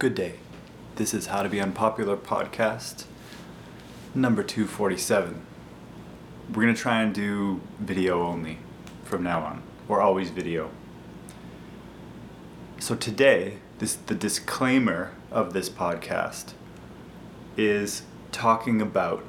Good 0.00 0.14
day. 0.14 0.36
This 0.96 1.12
is 1.12 1.26
How 1.26 1.42
to 1.42 1.50
Be 1.50 1.60
Unpopular 1.60 2.16
podcast 2.16 3.04
number 4.14 4.42
247. 4.42 5.42
We're 6.48 6.62
going 6.62 6.74
to 6.74 6.80
try 6.80 7.02
and 7.02 7.14
do 7.14 7.60
video 7.78 8.22
only 8.22 8.60
from 9.04 9.22
now 9.22 9.40
on, 9.40 9.62
or 9.88 10.00
always 10.00 10.30
video. 10.30 10.70
So 12.78 12.94
today, 12.94 13.58
this 13.78 13.96
the 13.96 14.14
disclaimer 14.14 15.12
of 15.30 15.52
this 15.52 15.68
podcast 15.68 16.54
is 17.58 18.04
talking 18.32 18.80
about 18.80 19.22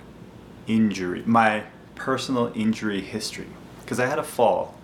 injury, 0.67 1.21
my 1.25 1.65
personal 1.95 2.49
injury 2.55 3.01
history 3.01 3.49
because 3.81 3.99
I 3.99 4.05
had 4.05 4.19
a 4.19 4.23
fall 4.23 4.75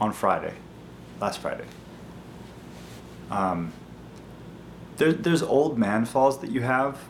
on 0.00 0.12
Friday, 0.12 0.54
last 1.20 1.38
Friday. 1.38 1.66
Um, 3.30 3.72
there, 4.96 5.12
there's 5.12 5.42
old 5.42 5.78
man 5.78 6.04
falls 6.04 6.40
that 6.40 6.50
you 6.50 6.62
have, 6.62 7.00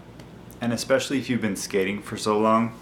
and 0.61 0.73
especially 0.73 1.19
if 1.19 1.29
you've 1.30 1.41
been 1.41 1.56
skating 1.56 2.02
for 2.02 2.16
so 2.16 2.39
long, 2.39 2.75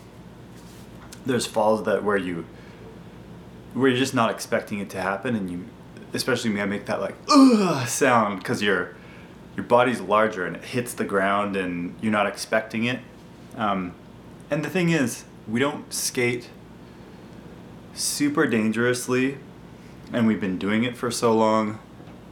there's 1.26 1.46
falls 1.46 1.84
that 1.84 2.04
where 2.04 2.16
you 2.16 2.46
where 3.72 3.88
you're 3.88 3.98
just 3.98 4.14
not 4.14 4.30
expecting 4.30 4.78
it 4.78 4.88
to 4.90 5.00
happen, 5.00 5.34
and 5.34 5.50
you, 5.50 5.64
especially 6.12 6.50
me, 6.50 6.60
I 6.60 6.64
make 6.64 6.86
that 6.86 7.00
like 7.00 7.16
ugh 7.28 7.86
sound 7.88 8.38
because 8.38 8.62
your 8.62 8.94
your 9.56 9.64
body's 9.64 10.00
larger 10.00 10.46
and 10.46 10.56
it 10.56 10.64
hits 10.64 10.94
the 10.94 11.04
ground, 11.04 11.56
and 11.56 11.94
you're 12.00 12.12
not 12.12 12.26
expecting 12.26 12.84
it. 12.84 13.00
Um, 13.56 13.94
and 14.50 14.64
the 14.64 14.70
thing 14.70 14.90
is, 14.90 15.24
we 15.48 15.60
don't 15.60 15.92
skate 15.92 16.50
super 17.94 18.46
dangerously, 18.46 19.38
and 20.12 20.26
we've 20.26 20.40
been 20.40 20.58
doing 20.58 20.84
it 20.84 20.96
for 20.96 21.10
so 21.10 21.34
long 21.34 21.78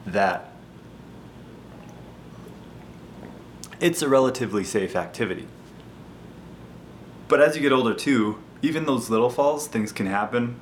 that 0.07 0.52
it's 3.83 4.01
a 4.01 4.09
relatively 4.09 4.63
safe 4.63 4.95
activity. 4.95 5.49
But 7.27 7.43
as 7.43 7.57
you 7.57 7.63
get 7.63 7.73
older, 7.73 7.93
too, 7.93 8.39
even 8.63 8.87
those 8.87 9.11
little 9.11 9.29
falls, 9.29 9.67
things 9.67 9.91
can 9.91 10.07
happen, 10.07 10.61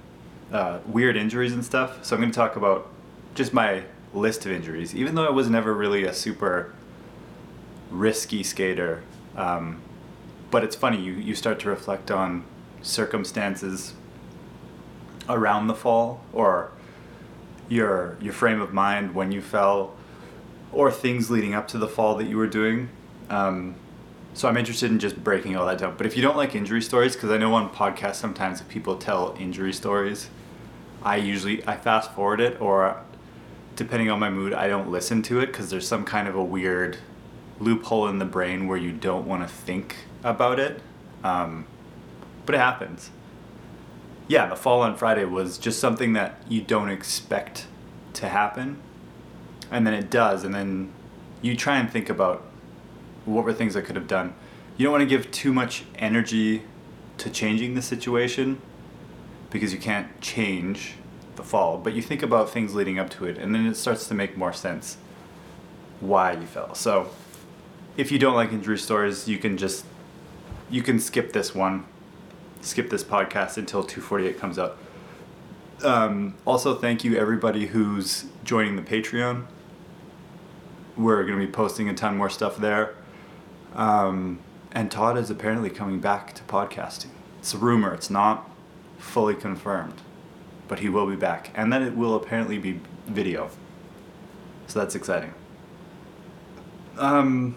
uh, 0.51 0.79
weird 0.87 1.19
injuries 1.19 1.53
and 1.53 1.63
stuff. 1.63 2.03
So 2.03 2.17
I'm 2.17 2.23
going 2.23 2.33
to 2.33 2.37
talk 2.37 2.57
about 2.57 2.89
just 3.35 3.53
my 3.53 3.83
list 4.15 4.47
of 4.47 4.53
injuries, 4.53 4.95
even 4.95 5.15
though 5.15 5.27
I 5.27 5.31
was 5.31 5.51
never 5.51 5.75
really 5.75 6.05
a 6.05 6.15
super 6.15 6.73
risky 7.91 8.43
skater. 8.43 9.03
Um, 9.37 9.83
but 10.51 10.65
it's 10.65 10.75
funny, 10.75 11.03
you, 11.03 11.13
you 11.13 11.35
start 11.35 11.61
to 11.61 11.69
reflect 11.69 12.11
on 12.11 12.45
circumstances 12.81 13.93
around 15.29 15.67
the 15.67 15.75
fall 15.75 16.25
or 16.33 16.73
your 17.69 18.17
your 18.21 18.33
frame 18.33 18.61
of 18.61 18.73
mind 18.73 19.15
when 19.15 19.31
you 19.31 19.43
fell 19.43 19.95
or 20.73 20.91
things 20.91 21.31
leading 21.31 21.55
up 21.55 21.69
to 21.69 21.79
the 21.79 21.87
fall 21.87 22.17
that 22.17 22.25
you 22.25 22.37
were 22.39 22.47
doing 22.47 22.89
um, 23.31 23.77
so 24.35 24.49
I'm 24.49 24.57
interested 24.57 24.91
in 24.91 24.99
just 24.99 25.23
breaking 25.23 25.57
all 25.57 25.67
that 25.67 25.79
down. 25.79 25.97
But 25.97 26.07
if 26.07 26.17
you 26.17 26.23
don't 26.23 26.37
like 26.37 26.55
injury 26.55 26.83
stories, 26.83 27.15
because 27.15 27.31
I 27.31 27.39
know 27.39 27.55
on 27.55 27.71
podcasts 27.71 28.17
sometimes 28.17 28.61
if 28.61 28.69
people 28.69 28.97
tell 28.97 29.37
injury 29.39 29.73
stories, 29.73 30.29
I 31.03 31.17
usually 31.17 31.67
I 31.67 31.77
fast 31.77 32.13
forward 32.13 32.41
it 32.41 32.61
or 32.61 33.01
depending 33.77 34.11
on 34.11 34.21
my 34.21 34.29
mood 34.29 34.53
I 34.53 34.69
don't 34.69 34.91
listen 34.91 35.23
to 35.23 35.41
it 35.41 35.47
because 35.47 35.71
there's 35.71 35.89
some 35.89 36.05
kind 36.05 36.29
of 36.29 36.35
a 36.35 36.45
weird 36.45 36.99
loophole 37.59 38.09
in 38.09 38.19
the 38.19 38.25
brain 38.25 38.67
where 38.67 38.77
you 38.77 38.93
don't 38.93 39.27
want 39.27 39.43
to 39.43 39.49
think 39.49 39.97
about 40.23 40.59
it. 40.59 40.81
Um, 41.25 41.67
but 42.47 42.55
it 42.55 42.59
happens. 42.59 43.11
Yeah, 44.29 44.47
the 44.47 44.57
fall 44.57 44.83
on 44.83 44.97
Friday 44.97 45.25
was 45.25 45.59
just 45.59 45.81
something 45.81 46.13
that 46.13 46.41
you 46.49 46.61
don't 46.61 46.89
expect 46.89 47.67
to 48.15 48.29
happen, 48.29 48.79
and 49.71 49.87
then 49.87 49.93
it 49.93 50.09
does, 50.09 50.45
and 50.45 50.55
then 50.55 50.93
you 51.43 51.57
try 51.57 51.79
and 51.79 51.91
think 51.91 52.09
about 52.09 52.45
what 53.31 53.45
were 53.45 53.53
things 53.53 53.77
I 53.77 53.81
could 53.81 53.97
have 53.97 54.09
done. 54.09 54.35
You 54.77 54.85
don't 54.85 54.93
want 54.93 55.03
to 55.03 55.07
give 55.07 55.31
too 55.31 55.53
much 55.53 55.85
energy 55.97 56.63
to 57.19 57.31
changing 57.31 57.75
the 57.75 57.83
situation 57.83 58.61
because 59.51 59.73
you 59.73 59.79
can't 59.79 60.21
change 60.21 60.95
the 61.37 61.43
fall, 61.43 61.79
but 61.79 61.93
you 61.93 62.03
think 62.03 62.23
about 62.23 62.51
things 62.51 62.75
leading 62.75 62.99
up 62.99 63.11
to 63.11 63.27
it 63.27 63.39
and 63.39 63.55
then 63.55 63.67
it 63.67 63.77
starts 63.77 64.09
to 64.09 64.15
make 64.15 64.37
more 64.37 64.53
sense 64.53 64.97
why 66.01 66.33
you 66.33 66.47
fell. 66.47 66.75
So, 66.75 67.11
if 67.97 68.11
you 68.11 68.19
don't 68.19 68.35
like 68.35 68.53
injury 68.53 68.79
stories, 68.79 69.29
you 69.29 69.39
can 69.39 69.57
just 69.59 69.85
you 70.71 70.83
can 70.83 70.99
skip 71.01 71.33
this 71.33 71.55
one, 71.55 71.85
skip 72.61 72.91
this 72.91 73.05
podcast 73.05 73.59
until 73.59 73.83
248 73.83 74.39
comes 74.39 74.59
out. 74.59 74.79
Um, 75.83 76.35
also, 76.47 76.75
thank 76.75 77.05
you 77.05 77.17
everybody 77.17 77.67
who's 77.67 78.27
joining 78.45 78.77
the 78.77 78.83
Patreon. 78.83 79.47
We're 80.97 81.25
going 81.25 81.39
to 81.39 81.47
be 81.47 81.51
posting 81.51 81.89
a 81.89 81.95
ton 81.95 82.17
more 82.17 82.31
stuff 82.31 82.57
there. 82.57 82.95
Um, 83.75 84.41
and 84.73 84.91
Todd 84.91 85.17
is 85.17 85.31
apparently 85.31 85.71
coming 85.71 86.01
back 86.01 86.35
to 86.35 86.43
podcasting. 86.45 87.11
It's 87.39 87.55
a 87.55 87.59
rumor, 87.59 87.95
it's 87.95 88.11
not 88.11 88.51
fully 88.99 89.35
confirmed, 89.35 90.01
but 90.69 90.81
he 90.81 90.89
will 90.89 91.07
be 91.07 91.17
back. 91.17 91.51
And 91.55 91.73
then 91.73 91.83
it 91.83 91.97
will 91.97 92.15
apparently 92.15 92.59
be 92.59 92.81
video. 93.07 93.51
So 94.67 94.79
that's 94.79 94.95
exciting. 94.95 95.35
Um, 96.99 97.57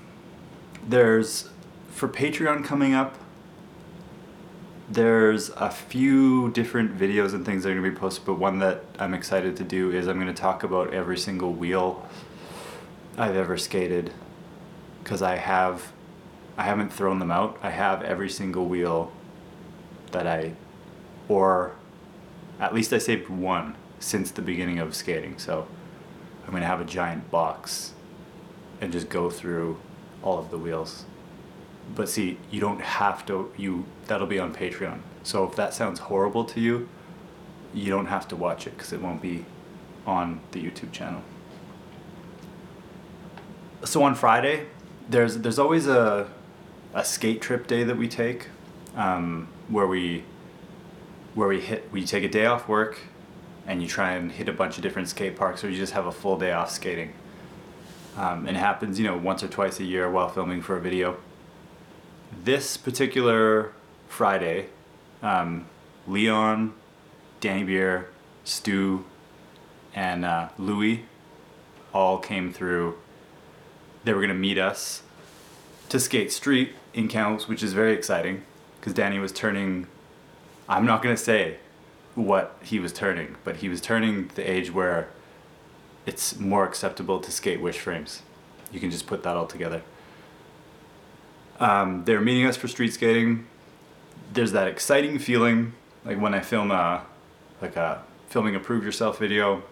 there's, 0.88 1.50
for 1.91 2.07
Patreon 2.07 2.63
coming 2.63 2.94
up, 2.94 3.18
there's 4.90 5.50
a 5.50 5.69
few 5.69 6.51
different 6.51 6.97
videos 6.97 7.34
and 7.34 7.45
things 7.45 7.63
that 7.63 7.69
are 7.69 7.74
going 7.74 7.84
to 7.84 7.91
be 7.91 7.97
posted, 7.97 8.25
but 8.25 8.35
one 8.35 8.59
that 8.59 8.84
I'm 9.00 9.13
excited 9.13 9.56
to 9.57 9.63
do 9.63 9.91
is 9.91 10.07
I'm 10.07 10.19
going 10.19 10.34
to 10.34 10.40
talk 10.40 10.63
about 10.63 10.94
every 10.94 11.18
single 11.18 11.51
wheel 11.51 12.07
I've 13.18 13.35
ever 13.35 13.57
skated 13.57 14.12
because 15.03 15.22
I 15.22 15.35
have 15.35 15.91
I 16.57 16.63
haven't 16.63 16.93
thrown 16.93 17.19
them 17.19 17.31
out. 17.31 17.57
I 17.63 17.71
have 17.71 18.03
every 18.03 18.29
single 18.29 18.65
wheel 18.65 19.11
that 20.11 20.27
I, 20.27 20.53
or 21.27 21.75
at 22.59 22.73
least 22.73 22.93
I 22.93 22.99
saved 22.99 23.29
one 23.29 23.75
since 23.99 24.31
the 24.31 24.41
beginning 24.41 24.79
of 24.79 24.93
skating. 24.93 25.37
So 25.39 25.67
I'm 26.45 26.51
going 26.51 26.61
to 26.61 26.67
have 26.67 26.81
a 26.81 26.85
giant 26.85 27.31
box 27.31 27.93
and 28.81 28.91
just 28.91 29.09
go 29.09 29.29
through 29.29 29.79
all 30.21 30.37
of 30.37 30.51
the 30.51 30.57
wheels. 30.57 31.05
But 31.95 32.09
see, 32.09 32.37
you 32.51 32.61
don't 32.61 32.81
have 32.81 33.25
to, 33.25 33.51
you, 33.57 33.85
that'll 34.07 34.27
be 34.27 34.39
on 34.39 34.53
Patreon. 34.53 34.99
So 35.23 35.45
if 35.45 35.55
that 35.55 35.73
sounds 35.73 35.99
horrible 35.99 36.45
to 36.45 36.59
you, 36.59 36.87
you 37.73 37.89
don't 37.89 38.05
have 38.05 38.27
to 38.29 38.35
watch 38.35 38.67
it 38.67 38.77
because 38.77 38.93
it 38.93 39.01
won't 39.01 39.21
be 39.21 39.45
on 40.05 40.41
the 40.51 40.63
YouTube 40.63 40.91
channel. 40.91 41.21
So 43.83 44.03
on 44.03 44.15
Friday, 44.15 44.67
there's 45.09 45.37
there's 45.39 45.59
always 45.59 45.87
a 45.87 46.29
a 46.93 47.03
skate 47.03 47.41
trip 47.41 47.67
day 47.67 47.83
that 47.83 47.97
we 47.97 48.07
take, 48.07 48.47
um, 48.95 49.47
where 49.67 49.87
we 49.87 50.23
where 51.33 51.47
we 51.47 51.59
hit 51.59 51.91
we 51.91 52.05
take 52.05 52.23
a 52.23 52.29
day 52.29 52.45
off 52.45 52.67
work, 52.67 52.99
and 53.65 53.81
you 53.81 53.87
try 53.87 54.11
and 54.11 54.31
hit 54.31 54.47
a 54.47 54.53
bunch 54.53 54.77
of 54.77 54.83
different 54.83 55.09
skate 55.09 55.35
parks, 55.35 55.63
or 55.63 55.69
you 55.69 55.77
just 55.77 55.93
have 55.93 56.05
a 56.05 56.11
full 56.11 56.37
day 56.37 56.51
off 56.51 56.69
skating. 56.69 57.13
Um, 58.15 58.45
and 58.47 58.55
it 58.55 58.59
happens, 58.59 58.99
you 58.99 59.05
know, 59.05 59.17
once 59.17 59.41
or 59.41 59.47
twice 59.47 59.79
a 59.79 59.83
year 59.83 60.09
while 60.09 60.29
filming 60.29 60.61
for 60.61 60.77
a 60.77 60.79
video. 60.79 61.17
This 62.43 62.77
particular 62.77 63.73
Friday, 64.07 64.67
um, 65.23 65.65
Leon, 66.07 66.73
Danny 67.39 67.63
Beer, 67.63 68.09
Stu, 68.43 69.05
and 69.95 70.23
uh, 70.23 70.49
Louie 70.59 71.05
all 71.91 72.19
came 72.19 72.53
through. 72.53 72.99
They 74.03 74.13
were 74.13 74.21
gonna 74.21 74.35
meet 74.35 74.59
us 74.59 75.01
to 75.89 75.99
skate 75.99 76.31
street 76.31 76.75
in 76.93 77.07
camps, 77.07 77.47
which 77.47 77.63
is 77.63 77.73
very 77.73 77.93
exciting 77.93 78.43
because 78.79 78.93
Danny 78.93 79.19
was 79.19 79.31
turning. 79.31 79.87
I'm 80.67 80.85
not 80.85 81.01
gonna 81.01 81.17
say 81.17 81.57
what 82.15 82.57
he 82.63 82.79
was 82.79 82.93
turning, 82.93 83.35
but 83.43 83.57
he 83.57 83.69
was 83.69 83.81
turning 83.81 84.29
the 84.35 84.49
age 84.49 84.71
where 84.71 85.09
it's 86.05 86.37
more 86.39 86.65
acceptable 86.65 87.19
to 87.19 87.31
skate 87.31 87.62
wish 87.62 87.79
frames. 87.79 88.21
You 88.71 88.79
can 88.79 88.91
just 88.91 89.07
put 89.07 89.23
that 89.23 89.35
all 89.35 89.47
together. 89.47 89.81
Um, 91.59 92.03
they're 92.06 92.21
meeting 92.21 92.45
us 92.45 92.57
for 92.57 92.68
street 92.68 92.94
skating. 92.94 93.47
There's 94.33 94.51
that 94.51 94.68
exciting 94.68 95.19
feeling, 95.19 95.73
like 96.03 96.19
when 96.19 96.33
I 96.33 96.41
film 96.41 96.71
a, 96.71 97.06
like 97.62 97.75
a 97.75 98.03
filming 98.27 98.56
a 98.56 98.59
prove 98.59 98.83
yourself 98.83 99.19
video, 99.19 99.63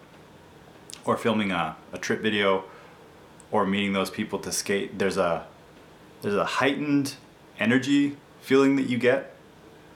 or 1.03 1.17
filming 1.17 1.51
a, 1.51 1.75
a 1.91 1.97
trip 1.97 2.21
video, 2.21 2.65
or 3.51 3.65
meeting 3.65 3.93
those 3.93 4.09
people 4.09 4.39
to 4.39 4.51
skate. 4.51 4.99
There's 4.99 5.17
a 5.17 5.47
there's 6.21 6.35
a 6.35 6.45
heightened 6.45 7.15
energy 7.59 8.17
feeling 8.41 8.75
that 8.75 8.89
you 8.89 8.97
get. 8.97 9.33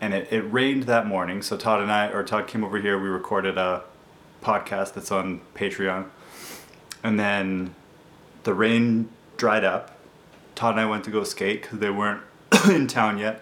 And 0.02 0.14
it, 0.14 0.32
it 0.32 0.42
rained 0.42 0.84
that 0.84 1.08
morning, 1.08 1.42
so 1.42 1.56
Todd 1.56 1.82
and 1.82 1.92
I, 1.92 2.08
or 2.08 2.24
Todd 2.24 2.48
came 2.48 2.64
over 2.64 2.78
here, 2.78 3.00
we 3.00 3.08
recorded 3.08 3.58
a 3.58 3.84
podcast 4.44 4.94
that's 4.94 5.12
on 5.12 5.42
Patreon. 5.56 6.08
And 7.04 7.20
then 7.20 7.74
the 8.44 8.54
rain 8.54 9.10
dried 9.38 9.64
up. 9.64 9.98
Todd 10.54 10.72
and 10.72 10.82
I 10.82 10.86
went 10.86 11.04
to 11.06 11.12
go 11.12 11.24
skate 11.24 11.62
because 11.62 11.80
they 11.80 11.90
weren't 11.90 12.22
in 12.70 12.88
town 12.88 13.18
yet. 13.18 13.42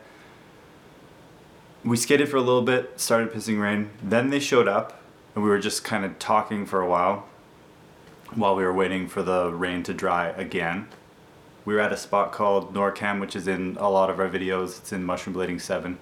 We 1.84 1.98
skated 1.98 2.30
for 2.30 2.38
a 2.38 2.42
little 2.42 2.62
bit, 2.62 3.00
started 3.00 3.32
pissing 3.32 3.60
rain. 3.60 3.90
Then 4.02 4.30
they 4.30 4.40
showed 4.40 4.68
up, 4.68 5.02
and 5.36 5.44
we 5.44 5.50
were 5.50 5.60
just 5.60 5.84
kind 5.84 6.06
of 6.06 6.18
talking 6.20 6.66
for 6.66 6.82
a 6.82 6.88
while. 6.88 7.28
while 8.36 8.56
we 8.56 8.64
were 8.64 8.74
waiting 8.74 9.08
for 9.08 9.22
the 9.22 9.52
rain 9.52 9.84
to 9.84 9.94
dry 9.94 10.30
again. 10.30 10.88
We 11.65 11.74
were 11.74 11.80
at 11.80 11.94
a 11.94 11.98
spot 11.98 12.31
called 12.31 12.74
NorCam, 12.74 13.21
which 13.21 13.36
is 13.36 13.48
in 13.48 13.77
a 13.80 13.89
lot 13.89 14.10
of 14.10 14.19
our 14.19 14.30
videos. 14.30 14.80
It's 14.80 14.92
in 14.92 15.04
Mushroom 15.04 15.36
Blading 15.36 15.62
7. 15.62 15.98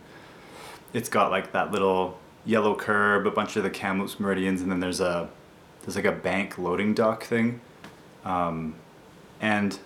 It's 0.94 1.10
got 1.10 1.32
like 1.32 1.52
that 1.52 1.72
little 1.72 2.20
yellow 2.46 2.76
curb, 2.76 3.28
a 3.28 3.32
bunch 3.32 3.56
of 3.56 3.64
the 3.64 3.70
Kamloops 3.70 4.20
Meridians, 4.20 4.62
and 4.62 4.72
then 4.72 4.80
there's 4.80 5.00
a 5.00 5.30
there's 5.82 5.96
like 5.96 6.06
a 6.06 6.12
bank 6.12 6.58
loading 6.58 6.94
dock 6.94 7.24
thing. 7.24 7.62
Um, 8.24 8.76
and 9.40 9.80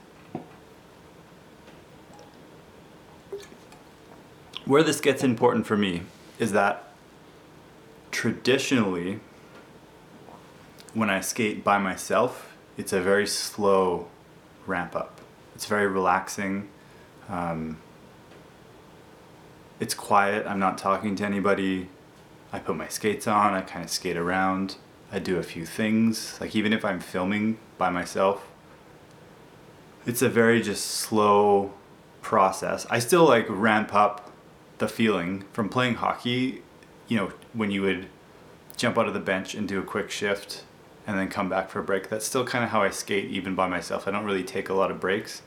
where 4.66 4.84
this 4.84 5.00
gets 5.00 5.24
important 5.24 5.66
for 5.66 5.78
me 5.78 6.02
is 6.38 6.52
that 6.52 6.90
traditionally, 8.12 9.20
when 10.94 11.10
I 11.10 11.22
skate 11.22 11.64
by 11.64 11.78
myself, 11.78 12.56
it's 12.78 12.92
a 12.92 13.02
very 13.02 13.28
slow 13.28 14.08
ramp 14.66 14.96
up. 14.96 15.15
It's 15.56 15.66
very 15.66 15.88
relaxing. 15.88 16.70
Um, 17.30 17.80
it's 19.80 19.94
quiet. 19.94 20.46
I'm 20.46 20.60
not 20.60 20.78
talking 20.78 21.16
to 21.16 21.26
anybody. 21.26 21.90
I 22.54 22.60
put 22.60 22.76
my 22.76 22.88
skates 22.88 23.28
on. 23.28 23.54
I 23.54 23.62
kind 23.62 23.84
of 23.84 23.90
skate 23.90 24.18
around. 24.18 24.76
I 25.12 25.20
do 25.20 25.38
a 25.38 25.44
few 25.44 25.66
things. 25.66 26.38
Like 26.40 26.56
even 26.56 26.74
if 26.74 26.86
I'm 26.86 27.00
filming 27.00 27.58
by 27.78 27.90
myself, 27.90 28.48
it's 30.06 30.22
a 30.22 30.30
very 30.30 30.62
just 30.62 30.86
slow 30.86 31.74
process. 32.22 32.86
I 32.90 33.00
still 33.00 33.26
like 33.26 33.46
ramp 33.50 33.94
up 33.94 34.32
the 34.78 34.88
feeling 34.88 35.46
from 35.54 35.70
playing 35.70 35.96
hockey, 35.96 36.62
you 37.08 37.18
know, 37.18 37.32
when 37.54 37.72
you 37.72 37.82
would 37.82 38.08
jump 38.76 38.98
out 38.98 39.08
of 39.08 39.14
the 39.14 39.20
bench 39.20 39.56
and 39.56 39.68
do 39.68 39.80
a 39.80 39.84
quick 39.84 40.12
shift 40.12 40.64
and 41.08 41.18
then 41.18 41.28
come 41.30 41.50
back 41.50 41.70
for 41.70 41.80
a 41.80 41.84
break. 41.84 42.10
That's 42.10 42.26
still 42.26 42.46
kind 42.46 42.64
of 42.64 42.72
how 42.72 42.82
I 42.82 42.90
skate 42.90 43.30
even 43.30 43.56
by 43.56 43.68
myself. 43.68 44.08
I 44.08 44.12
don't 44.12 44.26
really 44.26 44.44
take 44.44 44.70
a 44.70 44.74
lot 44.74 44.92
of 44.92 45.00
breaks. 45.00 45.42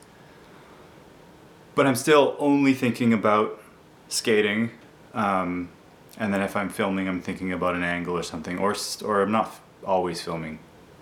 But 1.75 1.87
I'm 1.87 1.95
still 1.95 2.35
only 2.39 2.73
thinking 2.73 3.13
about 3.13 3.61
skating. 4.07 4.71
Um, 5.13 5.69
and 6.17 6.33
then 6.33 6.41
if 6.41 6.55
I'm 6.55 6.69
filming, 6.69 7.07
I'm 7.07 7.21
thinking 7.21 7.51
about 7.53 7.75
an 7.75 7.83
angle 7.83 8.17
or 8.17 8.23
something, 8.23 8.57
or 8.57 8.75
or 9.03 9.21
I'm 9.21 9.31
not 9.31 9.59
always 9.85 10.21
filming. 10.21 10.59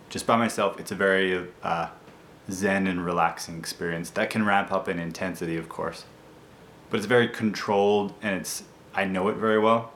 Just 0.09 0.27
by 0.27 0.36
myself, 0.36 0.80
it's 0.80 0.92
a 0.92 0.95
very 0.95 1.48
uh, 1.63 1.89
zen 2.51 2.88
and 2.88 3.03
relaxing 3.03 3.57
experience 3.57 4.10
that 4.12 4.30
can 4.30 4.45
ramp 4.45 4.71
up 4.71 4.88
in 4.88 5.00
intensity, 5.00 5.57
of 5.57 5.68
course 5.69 6.06
but 6.89 6.98
it's 6.98 7.06
very 7.06 7.27
controlled 7.27 8.13
and 8.21 8.36
it's 8.36 8.63
I 8.94 9.06
know 9.06 9.27
it 9.27 9.36
very 9.36 9.60
well. 9.60 9.94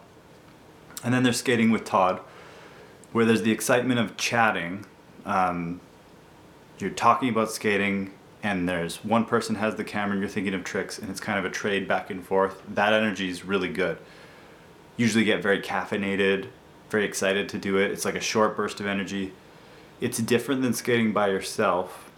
And 1.04 1.14
then 1.14 1.24
there's 1.24 1.40
skating 1.40 1.72
with 1.72 1.84
Todd, 1.84 2.22
where 3.12 3.26
there's 3.26 3.42
the 3.42 3.52
excitement 3.52 4.00
of 4.00 4.18
chatting. 4.18 4.86
Um, 5.26 5.82
you're 6.80 6.90
talking 6.90 7.30
about 7.30 7.52
skating, 7.52 8.12
and 8.42 8.68
there's 8.68 9.04
one 9.04 9.26
person 9.26 9.56
has 9.56 9.76
the 9.76 9.84
camera, 9.84 10.14
and 10.14 10.22
you're 10.22 10.30
thinking 10.30 10.54
of 10.54 10.64
tricks, 10.64 10.98
and 10.98 11.10
it's 11.10 11.20
kind 11.20 11.38
of 11.38 11.46
a 11.46 11.50
trade 11.50 11.88
back 11.88 12.10
and 12.10 12.26
forth. 12.26 12.62
That 12.68 12.94
energy 12.94 13.30
is 13.30 13.46
really 13.46 13.70
good. 13.70 13.98
Usually 14.98 15.24
get 15.24 15.42
very 15.42 15.62
caffeinated, 15.62 16.48
very 16.90 17.06
excited 17.06 17.50
to 17.50 17.58
do 17.58 17.78
it. 17.78 17.92
It's 17.92 18.06
like 18.06 18.16
a 18.16 18.22
short 18.22 18.58
burst 18.58 18.80
of 18.80 18.86
energy. 18.86 19.34
It's 20.00 20.18
different 20.18 20.62
than 20.62 20.74
skating 20.74 21.14
by 21.14 21.30
yourself, 21.30 22.12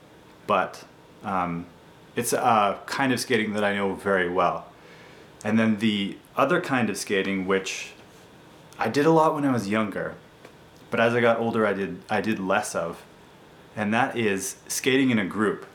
but 0.48 0.86
um, 1.24 1.66
it's 2.16 2.34
a 2.34 2.80
kind 2.86 3.12
of 3.12 3.20
skating 3.20 3.54
that 3.54 3.64
I 3.64 3.76
know 3.76 3.94
very 3.94 4.30
well. 4.30 4.68
And 5.44 5.60
then 5.60 5.80
the 5.80 6.18
other 6.38 6.62
kind 6.62 6.90
of 6.90 6.98
skating, 6.98 7.46
which 7.46 7.92
I 8.80 8.88
did 8.88 9.06
a 9.06 9.12
lot 9.12 9.36
when 9.36 9.46
I 9.46 9.52
was 9.52 9.68
younger, 9.68 10.16
but 10.94 11.00
as 11.00 11.16
I 11.16 11.22
got 11.22 11.40
older, 11.40 11.66
I 11.66 11.74
did 11.74 12.04
I 12.08 12.22
did 12.22 12.38
less 12.38 12.76
of, 12.76 13.04
and 13.76 13.92
that 13.96 14.16
is 14.16 14.58
skating 14.68 15.10
in 15.10 15.18
a 15.18 15.26
group, 15.26 15.66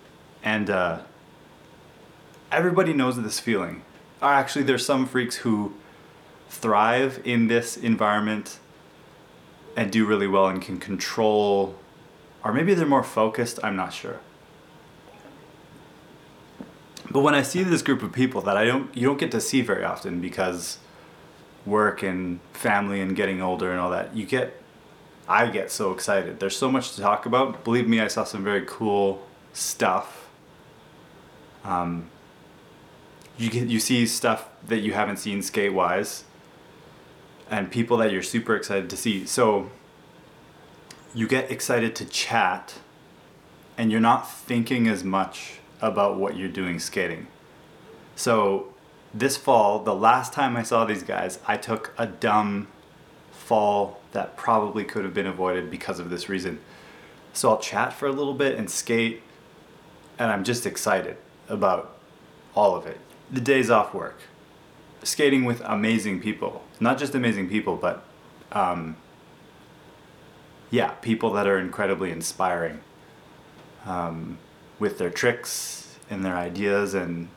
and 0.44 0.70
uh, 0.70 1.00
everybody 2.52 2.92
knows 2.92 3.20
this 3.20 3.40
feeling. 3.40 3.82
Actually, 4.22 4.62
there's 4.62 4.86
some 4.86 5.06
freaks 5.06 5.38
who 5.38 5.74
thrive 6.48 7.20
in 7.24 7.48
this 7.48 7.76
environment 7.76 8.60
and 9.76 9.90
do 9.90 10.06
really 10.06 10.28
well 10.28 10.46
and 10.46 10.62
can 10.62 10.78
control, 10.78 11.74
or 12.44 12.52
maybe 12.52 12.72
they're 12.72 12.86
more 12.86 13.02
focused. 13.02 13.58
I'm 13.64 13.74
not 13.74 13.92
sure 13.92 14.20
but 17.10 17.20
when 17.20 17.34
I 17.34 17.42
see 17.42 17.64
this 17.64 17.82
group 17.82 18.04
of 18.04 18.12
people 18.12 18.40
that 18.42 18.56
I 18.56 18.64
don't 18.64 18.96
you 18.96 19.08
don't 19.08 19.18
get 19.18 19.32
to 19.32 19.40
see 19.40 19.62
very 19.62 19.82
often 19.82 20.20
because 20.20 20.78
work 21.66 22.04
and 22.04 22.38
family 22.52 23.00
and 23.00 23.16
getting 23.16 23.42
older 23.42 23.72
and 23.72 23.80
all 23.80 23.90
that, 23.90 24.14
you 24.14 24.24
get 24.24 24.62
I 25.28 25.50
get 25.50 25.70
so 25.70 25.92
excited. 25.92 26.40
There's 26.40 26.56
so 26.56 26.70
much 26.70 26.94
to 26.94 27.02
talk 27.02 27.26
about. 27.26 27.62
Believe 27.62 27.86
me, 27.86 28.00
I 28.00 28.08
saw 28.08 28.24
some 28.24 28.42
very 28.42 28.64
cool 28.66 29.26
stuff. 29.52 30.30
Um, 31.64 32.10
you 33.36 33.50
get 33.50 33.68
you 33.68 33.78
see 33.78 34.06
stuff 34.06 34.48
that 34.66 34.78
you 34.78 34.94
haven't 34.94 35.18
seen 35.18 35.42
skate 35.42 35.74
wise, 35.74 36.24
and 37.50 37.70
people 37.70 37.98
that 37.98 38.10
you're 38.10 38.22
super 38.22 38.56
excited 38.56 38.88
to 38.88 38.96
see. 38.96 39.26
So 39.26 39.70
you 41.14 41.28
get 41.28 41.50
excited 41.50 41.94
to 41.96 42.06
chat, 42.06 42.78
and 43.76 43.92
you're 43.92 44.00
not 44.00 44.30
thinking 44.30 44.88
as 44.88 45.04
much 45.04 45.58
about 45.82 46.18
what 46.18 46.36
you're 46.36 46.48
doing 46.48 46.78
skating. 46.78 47.26
So 48.16 48.72
this 49.12 49.36
fall, 49.36 49.80
the 49.80 49.94
last 49.94 50.32
time 50.32 50.56
I 50.56 50.62
saw 50.62 50.84
these 50.84 51.02
guys, 51.02 51.38
I 51.46 51.56
took 51.56 51.92
a 51.98 52.06
dumb 52.06 52.68
fall 53.48 54.00
that 54.12 54.36
probably 54.36 54.84
could 54.84 55.04
have 55.04 55.14
been 55.14 55.26
avoided 55.26 55.70
because 55.70 55.98
of 55.98 56.10
this 56.10 56.28
reason. 56.28 56.60
So 57.32 57.50
I'll 57.50 57.58
chat 57.58 57.92
for 57.92 58.06
a 58.06 58.12
little 58.12 58.34
bit 58.34 58.58
and 58.58 58.70
skate, 58.70 59.22
and 60.18 60.30
I'm 60.30 60.44
just 60.44 60.66
excited 60.66 61.16
about 61.48 61.96
all 62.54 62.76
of 62.76 62.86
it. 62.86 62.98
The 63.30 63.40
days 63.40 63.70
off 63.70 63.94
work, 63.94 64.18
skating 65.02 65.44
with 65.44 65.62
amazing 65.64 66.20
people, 66.20 66.64
not 66.80 66.98
just 66.98 67.14
amazing 67.14 67.48
people, 67.48 67.76
but 67.76 68.04
um, 68.52 68.96
yeah, 70.70 70.90
people 71.02 71.32
that 71.32 71.46
are 71.46 71.58
incredibly 71.58 72.10
inspiring. 72.10 72.80
Um, 73.86 74.38
with 74.78 74.98
their 74.98 75.10
tricks 75.10 75.96
and 76.10 76.24
their 76.24 76.36
ideas 76.36 76.94
and 76.94 77.28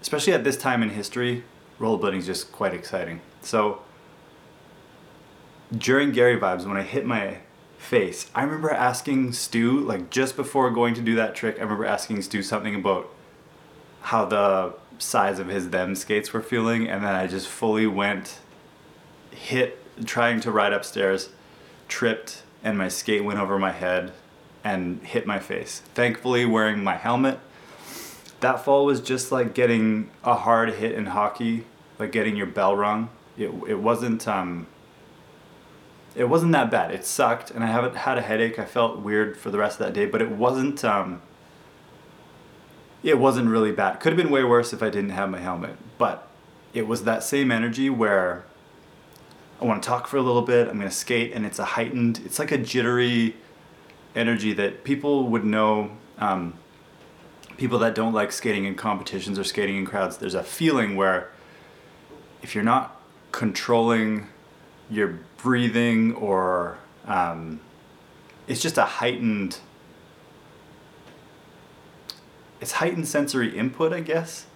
especially 0.00 0.32
at 0.32 0.44
this 0.44 0.56
time 0.56 0.82
in 0.82 0.90
history 0.90 1.44
rollerblading 1.78 2.18
is 2.18 2.26
just 2.26 2.52
quite 2.52 2.74
exciting 2.74 3.20
so 3.42 3.80
during 5.76 6.10
gary 6.12 6.38
vibes 6.38 6.66
when 6.66 6.76
i 6.76 6.82
hit 6.82 7.06
my 7.06 7.38
face 7.78 8.30
i 8.34 8.42
remember 8.42 8.70
asking 8.70 9.32
stu 9.32 9.80
like 9.80 10.10
just 10.10 10.36
before 10.36 10.70
going 10.70 10.94
to 10.94 11.00
do 11.00 11.14
that 11.14 11.34
trick 11.34 11.56
i 11.58 11.62
remember 11.62 11.84
asking 11.84 12.20
stu 12.20 12.42
something 12.42 12.74
about 12.74 13.08
how 14.02 14.24
the 14.24 14.72
size 14.98 15.38
of 15.38 15.48
his 15.48 15.70
them 15.70 15.94
skates 15.94 16.32
were 16.32 16.42
feeling 16.42 16.88
and 16.88 17.02
then 17.02 17.14
i 17.14 17.26
just 17.26 17.48
fully 17.48 17.86
went 17.86 18.38
hit 19.30 19.78
trying 20.04 20.40
to 20.40 20.50
ride 20.50 20.72
upstairs 20.72 21.30
tripped 21.88 22.42
and 22.62 22.76
my 22.76 22.88
skate 22.88 23.24
went 23.24 23.38
over 23.38 23.58
my 23.58 23.72
head 23.72 24.12
and 24.64 25.02
hit 25.02 25.26
my 25.26 25.38
face. 25.38 25.82
Thankfully, 25.94 26.44
wearing 26.44 26.84
my 26.84 26.96
helmet. 26.96 27.38
That 28.40 28.64
fall 28.64 28.86
was 28.86 29.00
just 29.00 29.30
like 29.30 29.54
getting 29.54 30.10
a 30.24 30.34
hard 30.34 30.74
hit 30.74 30.92
in 30.92 31.06
hockey, 31.06 31.64
like 31.98 32.12
getting 32.12 32.36
your 32.36 32.46
bell 32.46 32.76
rung. 32.76 33.10
It, 33.36 33.50
it 33.68 33.78
wasn't 33.78 34.26
um, 34.26 34.66
it 36.14 36.24
wasn't 36.24 36.52
that 36.52 36.70
bad. 36.70 36.90
It 36.90 37.04
sucked, 37.04 37.50
and 37.50 37.62
I 37.62 37.68
haven't 37.68 37.96
had 37.96 38.18
a 38.18 38.22
headache. 38.22 38.58
I 38.58 38.64
felt 38.64 38.98
weird 38.98 39.36
for 39.36 39.50
the 39.50 39.58
rest 39.58 39.80
of 39.80 39.86
that 39.86 39.92
day, 39.92 40.06
but 40.06 40.20
it 40.20 40.30
wasn't 40.30 40.84
um, 40.84 41.22
it 43.02 43.18
wasn't 43.18 43.48
really 43.48 43.72
bad. 43.72 44.00
Could 44.00 44.12
have 44.12 44.16
been 44.16 44.32
way 44.32 44.44
worse 44.44 44.72
if 44.72 44.82
I 44.82 44.90
didn't 44.90 45.10
have 45.10 45.30
my 45.30 45.38
helmet, 45.38 45.76
but 45.98 46.28
it 46.74 46.86
was 46.86 47.04
that 47.04 47.22
same 47.22 47.50
energy 47.50 47.90
where 47.90 48.44
I 49.60 49.64
want 49.64 49.82
to 49.82 49.88
talk 49.88 50.06
for 50.06 50.16
a 50.16 50.22
little 50.22 50.42
bit. 50.42 50.68
I'm 50.68 50.78
gonna 50.78 50.90
skate, 50.90 51.32
and 51.32 51.46
it's 51.46 51.58
a 51.58 51.64
heightened. 51.64 52.20
It's 52.24 52.38
like 52.38 52.50
a 52.50 52.58
jittery 52.58 53.36
energy 54.14 54.52
that 54.54 54.84
people 54.84 55.28
would 55.28 55.44
know. 55.44 55.92
Um, 56.18 56.54
people 57.56 57.78
that 57.78 57.94
don't 57.94 58.14
like 58.14 58.32
skating 58.32 58.64
in 58.64 58.74
competitions 58.74 59.38
or 59.38 59.44
skating 59.44 59.76
in 59.76 59.84
crowds, 59.84 60.16
there's 60.16 60.34
a 60.34 60.42
feeling 60.42 60.96
where 60.96 61.30
if 62.42 62.54
you're 62.54 62.64
not 62.64 62.98
controlling 63.32 64.26
your 64.90 65.18
breathing 65.42 66.14
or 66.14 66.78
um, 67.06 67.60
it's 68.46 68.60
just 68.60 68.78
a 68.78 68.84
heightened 68.84 69.58
it's 72.60 72.72
heightened 72.72 73.08
sensory 73.08 73.56
input 73.56 73.92
i 73.92 74.00
guess 74.00 74.46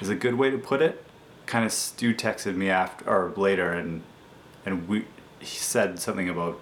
is 0.00 0.08
a 0.08 0.14
good 0.14 0.34
way 0.34 0.50
to 0.50 0.58
put 0.58 0.80
it 0.80 1.04
kind 1.44 1.64
of 1.64 1.72
stu 1.72 2.14
texted 2.14 2.56
me 2.56 2.70
after 2.70 3.04
or 3.08 3.32
later 3.36 3.72
and 3.72 4.02
and 4.64 4.88
we 4.88 5.04
he 5.38 5.58
said 5.58 5.98
something 5.98 6.28
about 6.28 6.58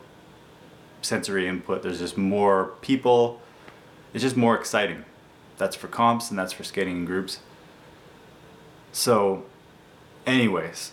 sensory 1.05 1.47
input. 1.47 1.83
There's 1.83 2.01
just 2.01 2.17
more 2.17 2.73
people. 2.81 3.41
It's 4.13 4.23
just 4.23 4.37
more 4.37 4.57
exciting. 4.57 5.05
That's 5.59 5.77
for 5.77 5.89
comps 5.89 6.31
and 6.31 6.39
that's 6.39 6.53
for 6.53 6.65
skating 6.65 6.99
in 6.99 7.05
groups. 7.05 7.41
So, 8.93 9.45
anyways, 10.27 10.93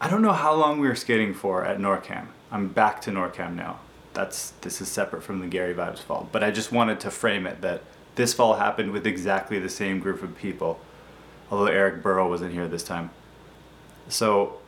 I 0.00 0.08
don't 0.10 0.22
know 0.22 0.32
how 0.32 0.54
long 0.54 0.80
we 0.80 0.88
were 0.88 0.94
skating 0.94 1.34
for 1.34 1.64
at 1.64 1.78
NorCam. 1.78 2.26
I'm 2.50 2.68
back 2.68 3.00
to 3.02 3.10
NorCam 3.10 3.54
now. 3.54 3.80
that's 4.12 4.50
this 4.60 4.80
is 4.80 4.88
separate 4.88 5.22
from 5.22 5.40
the 5.40 5.46
Gary 5.46 5.74
Vibes 5.74 5.98
fall. 5.98 6.28
But 6.30 6.44
I 6.44 6.50
just 6.50 6.72
wanted 6.72 7.00
to 7.00 7.10
frame 7.10 7.46
it 7.46 7.60
that 7.62 7.82
this 8.14 8.32
fall 8.32 8.54
happened 8.54 8.92
with 8.92 9.06
exactly 9.06 9.58
the 9.58 9.68
same 9.68 9.98
group 9.98 10.22
of 10.22 10.36
people, 10.36 10.78
although 11.50 11.66
Eric 11.66 12.02
Burrow 12.02 12.28
wasn't 12.28 12.52
here 12.52 12.68
this 12.68 12.84
time. 12.84 13.10
So, 14.08 14.58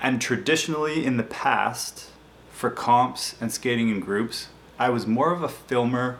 and 0.00 0.20
traditionally 0.20 1.04
in 1.04 1.16
the 1.16 1.22
past, 1.22 2.10
for 2.50 2.70
comps 2.70 3.34
and 3.40 3.50
skating 3.50 3.88
in 3.88 4.00
groups, 4.00 4.48
I 4.78 4.90
was 4.90 5.06
more 5.06 5.32
of 5.32 5.42
a 5.42 5.48
filmer 5.48 6.18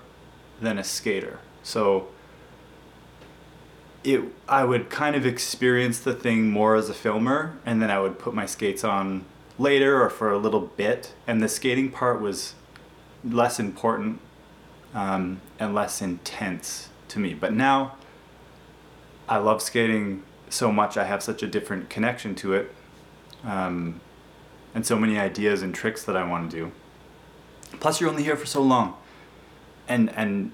than 0.61 0.78
a 0.78 0.85
skater. 0.85 1.40
So 1.62 2.09
it 4.04 4.23
I 4.49 4.64
would 4.64 4.90
kind 4.90 5.14
of 5.16 5.25
experience 5.26 6.00
the 6.00 6.14
thing 6.14 6.50
more 6.50 6.76
as 6.76 6.88
a 6.88 6.94
filmer 6.94 7.56
and 7.64 7.80
then 7.80 7.90
I 7.90 8.00
would 8.00 8.18
put 8.18 8.35
my 8.35 8.47
skates 8.47 8.85
on 8.85 9.25
later 9.59 10.02
or 10.02 10.11
for 10.11 10.32
a 10.32 10.38
little 10.38 10.61
bit 10.61 11.14
and 11.26 11.42
the 11.42 11.49
skating 11.49 11.90
part 11.90 12.21
was 12.21 12.54
less 13.25 13.61
important 13.61 14.21
um, 14.94 15.40
and 15.59 15.75
less 15.75 16.02
intense 16.02 16.88
to 17.09 17.18
me. 17.18 17.35
But 17.35 17.52
now 17.52 17.97
I 19.28 19.38
love 19.38 19.62
skating 19.62 20.25
so 20.49 20.73
much 20.73 20.97
I 20.97 21.04
have 21.04 21.23
such 21.23 21.42
a 21.42 21.47
different 21.47 21.88
connection 21.88 22.35
to 22.37 22.54
it 22.54 22.75
um, 23.44 24.00
and 24.75 24.85
so 24.85 24.97
many 24.97 25.18
ideas 25.18 25.62
and 25.62 25.75
tricks 25.75 26.04
that 26.04 26.16
I 26.16 26.28
want 26.28 26.50
to 26.50 26.56
do. 26.56 26.73
Plus 27.78 28.00
you're 28.00 28.11
only 28.11 28.25
here 28.25 28.37
for 28.37 28.47
so 28.47 28.62
long. 28.62 28.97
And 29.88 30.11
and 30.16 30.52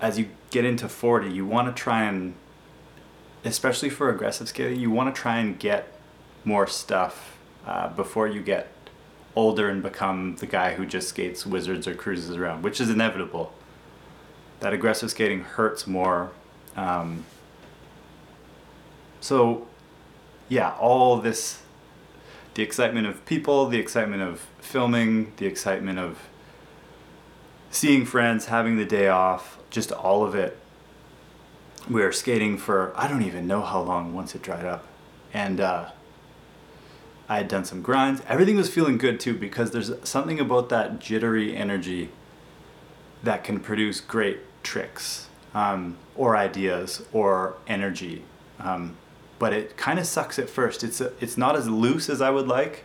as 0.00 0.18
you 0.18 0.28
get 0.50 0.64
into 0.64 0.88
40 0.88 1.30
you 1.30 1.44
want 1.44 1.74
to 1.74 1.82
try 1.82 2.04
and 2.04 2.34
especially 3.44 3.90
for 3.90 4.10
aggressive 4.10 4.48
skating, 4.48 4.80
you 4.80 4.90
want 4.90 5.14
to 5.14 5.20
try 5.20 5.38
and 5.38 5.58
get 5.58 5.92
more 6.44 6.66
stuff 6.66 7.38
uh, 7.66 7.88
before 7.88 8.26
you 8.26 8.42
get 8.42 8.68
older 9.36 9.68
and 9.68 9.82
become 9.82 10.36
the 10.36 10.46
guy 10.46 10.74
who 10.74 10.84
just 10.84 11.08
skates 11.08 11.46
wizards 11.46 11.86
or 11.86 11.94
cruises 11.94 12.36
around, 12.36 12.62
which 12.62 12.80
is 12.80 12.90
inevitable. 12.90 13.52
That 14.60 14.72
aggressive 14.72 15.10
skating 15.10 15.40
hurts 15.40 15.86
more. 15.86 16.32
Um, 16.76 17.24
so, 19.20 19.66
yeah, 20.48 20.74
all 20.80 21.18
this 21.18 21.62
the 22.54 22.64
excitement 22.64 23.06
of 23.06 23.24
people, 23.24 23.68
the 23.68 23.78
excitement 23.78 24.20
of 24.20 24.44
filming, 24.58 25.32
the 25.36 25.46
excitement 25.46 26.00
of 26.00 26.18
seeing 27.70 28.04
friends, 28.04 28.46
having 28.46 28.76
the 28.76 28.84
day 28.84 29.06
off, 29.06 29.58
just 29.70 29.92
all 29.92 30.24
of 30.24 30.34
it 30.34 30.58
we 31.88 32.02
were 32.02 32.12
skating 32.12 32.58
for 32.58 32.92
I 32.96 33.08
don't 33.08 33.22
even 33.22 33.46
know 33.46 33.62
how 33.62 33.80
long 33.80 34.14
once 34.14 34.34
it 34.34 34.42
dried 34.42 34.64
up, 34.64 34.86
and 35.32 35.60
uh, 35.60 35.90
I 37.28 37.36
had 37.36 37.48
done 37.48 37.64
some 37.64 37.82
grinds. 37.82 38.22
Everything 38.26 38.56
was 38.56 38.70
feeling 38.70 38.96
good 38.98 39.20
too 39.20 39.34
because 39.34 39.70
there's 39.70 39.92
something 40.02 40.40
about 40.40 40.70
that 40.70 40.98
jittery 40.98 41.54
energy 41.54 42.10
that 43.22 43.44
can 43.44 43.60
produce 43.60 44.00
great 44.00 44.40
tricks 44.62 45.28
um, 45.54 45.96
or 46.16 46.36
ideas 46.36 47.04
or 47.12 47.56
energy. 47.66 48.24
Um, 48.58 48.96
but 49.38 49.52
it 49.52 49.76
kind 49.76 49.98
of 49.98 50.06
sucks 50.06 50.38
at 50.38 50.48
first. 50.48 50.82
It's 50.82 51.00
a, 51.00 51.12
it's 51.20 51.36
not 51.36 51.54
as 51.54 51.68
loose 51.68 52.08
as 52.08 52.20
I 52.20 52.30
would 52.30 52.48
like. 52.48 52.84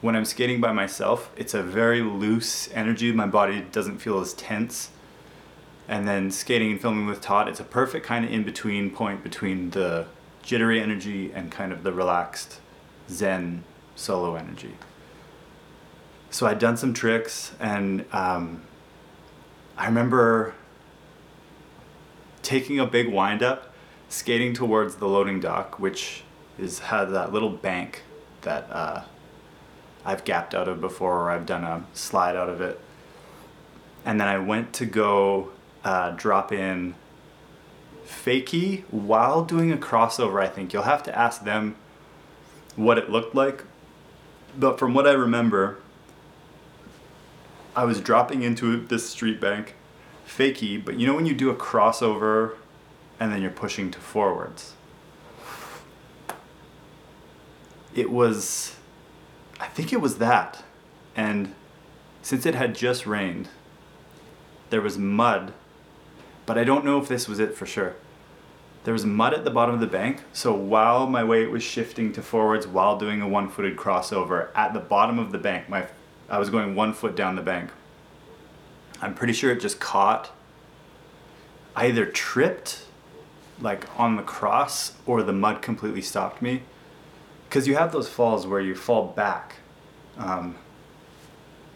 When 0.00 0.16
I'm 0.16 0.24
skating 0.24 0.60
by 0.60 0.72
myself, 0.72 1.30
it's 1.36 1.54
a 1.54 1.62
very 1.62 2.00
loose 2.00 2.68
energy. 2.72 3.12
My 3.12 3.26
body 3.26 3.64
doesn't 3.72 3.98
feel 3.98 4.20
as 4.20 4.32
tense 4.34 4.90
and 5.88 6.06
then 6.06 6.30
skating 6.30 6.72
and 6.72 6.80
filming 6.80 7.06
with 7.06 7.20
Todd, 7.20 7.48
it's 7.48 7.60
a 7.60 7.64
perfect 7.64 8.06
kind 8.06 8.24
of 8.24 8.30
in 8.30 8.42
between 8.44 8.90
point 8.90 9.22
between 9.22 9.70
the 9.70 10.06
jittery 10.42 10.80
energy 10.80 11.32
and 11.32 11.50
kind 11.50 11.72
of 11.72 11.82
the 11.82 11.92
relaxed 11.92 12.60
Zen 13.08 13.64
solo 13.94 14.34
energy. 14.34 14.74
So 16.30 16.46
I'd 16.46 16.58
done 16.58 16.76
some 16.76 16.94
tricks, 16.94 17.52
and 17.60 18.06
um, 18.12 18.62
I 19.76 19.86
remember 19.86 20.54
taking 22.42 22.80
a 22.80 22.86
big 22.86 23.12
wind 23.12 23.42
up, 23.42 23.72
skating 24.08 24.54
towards 24.54 24.96
the 24.96 25.06
loading 25.06 25.40
dock, 25.40 25.78
which 25.78 26.24
is 26.58 26.78
had 26.80 27.06
that 27.06 27.32
little 27.32 27.50
bank 27.50 28.02
that 28.42 28.70
uh, 28.70 29.02
I've 30.04 30.24
gapped 30.24 30.54
out 30.54 30.68
of 30.68 30.80
before, 30.80 31.20
or 31.20 31.30
I've 31.30 31.46
done 31.46 31.64
a 31.64 31.84
slide 31.92 32.36
out 32.36 32.48
of 32.48 32.60
it. 32.60 32.80
And 34.04 34.20
then 34.20 34.26
I 34.26 34.38
went 34.38 34.72
to 34.74 34.86
go 34.86 35.50
uh, 35.84 36.10
drop 36.12 36.52
in 36.52 36.94
Fakie 38.06 38.84
while 38.90 39.44
doing 39.44 39.72
a 39.72 39.76
crossover. 39.76 40.40
I 40.42 40.48
think 40.48 40.72
you'll 40.72 40.82
have 40.82 41.02
to 41.04 41.18
ask 41.18 41.44
them 41.44 41.76
what 42.76 42.98
it 42.98 43.10
looked 43.10 43.34
like, 43.34 43.64
but 44.56 44.78
from 44.78 44.94
what 44.94 45.06
I 45.06 45.12
remember, 45.12 45.78
I 47.74 47.84
was 47.84 48.00
dropping 48.00 48.42
into 48.42 48.84
this 48.86 49.08
street 49.08 49.40
bank, 49.40 49.74
Fakie. 50.26 50.82
But 50.82 50.98
you 50.98 51.06
know 51.06 51.14
when 51.14 51.26
you 51.26 51.34
do 51.34 51.50
a 51.50 51.54
crossover, 51.54 52.56
and 53.18 53.32
then 53.32 53.40
you're 53.40 53.50
pushing 53.50 53.90
to 53.90 54.00
forwards. 54.00 54.74
It 57.94 58.10
was, 58.10 58.76
I 59.60 59.66
think 59.66 59.92
it 59.92 60.00
was 60.00 60.18
that, 60.18 60.64
and 61.14 61.54
since 62.22 62.46
it 62.46 62.54
had 62.54 62.74
just 62.74 63.06
rained, 63.06 63.48
there 64.70 64.80
was 64.80 64.96
mud 64.96 65.52
but 66.46 66.58
I 66.58 66.64
don't 66.64 66.84
know 66.84 67.00
if 67.00 67.08
this 67.08 67.28
was 67.28 67.38
it 67.38 67.54
for 67.54 67.66
sure. 67.66 67.94
There 68.84 68.92
was 68.92 69.06
mud 69.06 69.32
at 69.32 69.44
the 69.44 69.50
bottom 69.50 69.74
of 69.74 69.80
the 69.80 69.86
bank, 69.86 70.22
so 70.32 70.52
while 70.52 71.06
my 71.06 71.22
weight 71.22 71.50
was 71.50 71.62
shifting 71.62 72.12
to 72.14 72.22
forwards 72.22 72.66
while 72.66 72.98
doing 72.98 73.22
a 73.22 73.28
one-footed 73.28 73.76
crossover 73.76 74.48
at 74.56 74.74
the 74.74 74.80
bottom 74.80 75.18
of 75.18 75.30
the 75.30 75.38
bank, 75.38 75.68
my 75.68 75.86
I 76.28 76.38
was 76.38 76.50
going 76.50 76.74
one 76.74 76.94
foot 76.94 77.14
down 77.14 77.36
the 77.36 77.42
bank. 77.42 77.70
I'm 79.02 79.14
pretty 79.14 79.34
sure 79.34 79.52
it 79.52 79.60
just 79.60 79.80
caught. 79.80 80.30
Either 81.76 82.06
tripped, 82.06 82.86
like 83.60 83.84
on 83.98 84.16
the 84.16 84.22
cross, 84.22 84.94
or 85.04 85.22
the 85.22 85.32
mud 85.32 85.60
completely 85.60 86.00
stopped 86.00 86.40
me. 86.40 86.62
Because 87.48 87.68
you 87.68 87.76
have 87.76 87.92
those 87.92 88.08
falls 88.08 88.46
where 88.46 88.60
you 88.60 88.74
fall 88.74 89.08
back, 89.08 89.56
um, 90.16 90.56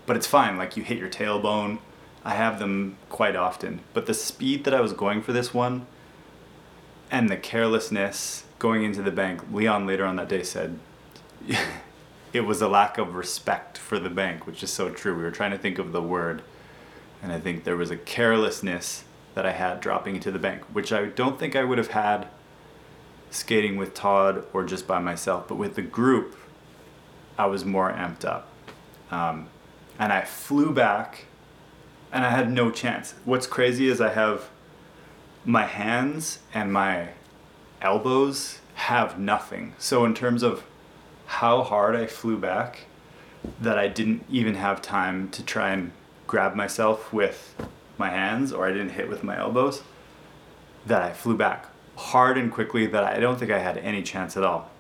but 0.07 0.17
it's 0.17 0.27
fine. 0.27 0.57
Like 0.57 0.77
you 0.77 0.83
hit 0.83 0.97
your 0.97 1.11
tailbone, 1.11 1.81
I 2.27 2.35
have 2.35 2.59
them 2.59 2.97
quite 3.09 3.37
often. 3.37 3.81
But 3.95 4.07
the 4.07 4.13
speed 4.13 4.65
that 4.65 4.75
I 4.75 4.81
was 4.81 4.93
going 4.93 5.23
for 5.23 5.33
this 5.33 5.55
one 5.55 5.87
and 7.09 7.29
the 7.29 7.37
carelessness 7.37 8.43
going 8.59 8.83
into 8.83 9.01
the 9.01 9.13
bank, 9.13 9.43
Leon 9.53 9.87
later 9.87 10.05
on 10.05 10.17
that 10.17 10.29
day 10.29 10.43
said 10.43 10.81
it 12.33 12.41
was 12.41 12.61
a 12.61 12.67
lack 12.67 12.99
of 12.99 13.15
respect 13.15 13.79
for 13.79 14.01
the 14.01 14.11
bank, 14.11 14.45
which 14.45 14.65
is 14.65 14.73
so 14.73 14.91
true. 14.91 15.17
We 15.17 15.23
were 15.23 15.31
trying 15.31 15.53
to 15.53 15.59
think 15.59 15.79
of 15.79 15.93
the 15.93 16.03
word, 16.03 16.43
and 17.23 17.31
I 17.31 17.39
think 17.39 17.63
there 17.63 17.77
was 17.77 17.93
a 17.93 17.97
carelessness 17.97 19.05
that 19.37 19.47
I 19.47 19.53
had 19.53 19.81
dropping 19.81 20.17
into 20.17 20.33
the 20.33 20.41
bank, 20.41 20.65
which 20.73 20.93
I 20.93 21.05
don't 21.05 21.39
think 21.39 21.55
I 21.55 21.63
would 21.63 21.79
have 21.79 21.93
had 21.93 22.27
skating 23.31 23.77
with 23.77 23.95
Todd 23.95 24.45
or 24.53 24.65
just 24.65 24.89
by 24.89 24.99
myself, 24.99 25.47
but 25.47 25.59
with 25.59 25.77
the 25.77 25.83
group, 25.83 26.37
I 27.39 27.47
was 27.47 27.65
more 27.65 27.93
amped 27.93 28.25
up. 28.25 28.49
Um, 29.13 29.49
and 29.97 30.13
I 30.13 30.23
flew 30.23 30.73
back 30.73 31.26
and 32.13 32.25
I 32.25 32.31
had 32.31 32.51
no 32.51 32.71
chance. 32.71 33.15
What's 33.25 33.47
crazy 33.47 33.89
is 33.89 34.01
I 34.01 34.11
have 34.11 34.49
my 35.45 35.65
hands 35.65 36.41
and 36.53 36.73
my 36.73 37.11
elbows 37.81 38.61
have 38.75 39.19
nothing. 39.19 39.75
So 39.79 40.05
in 40.05 40.15
terms 40.15 40.43
of 40.43 40.65
how 41.27 41.63
hard 41.63 41.97
I 41.97 42.07
flew 42.07 42.37
back, 42.37 42.87
that 43.61 43.79
I 43.79 43.89
didn't 43.89 44.25
even 44.31 44.55
have 44.55 44.83
time 44.83 45.29
to 45.31 45.43
try 45.43 45.71
and 45.71 45.93
grab 46.27 46.55
myself 46.55 47.13
with 47.13 47.55
my 47.99 48.11
hands 48.11 48.53
or 48.53 48.67
I 48.67 48.73
didn't 48.73 48.91
hit 48.91 49.09
with 49.09 49.23
my 49.23 49.39
elbows, 49.39 49.83
that 50.85 51.03
I 51.03 51.13
flew 51.13 51.37
back 51.37 51.67
hard 51.97 52.37
and 52.37 52.53
quickly 52.53 52.87
that 52.87 53.05
I 53.05 53.19
don't 53.19 53.39
think 53.39 53.51
I 53.51 53.59
had 53.59 53.79
any 53.79 54.03
chance 54.03 54.37
at 54.37 54.45
all. 54.45 54.71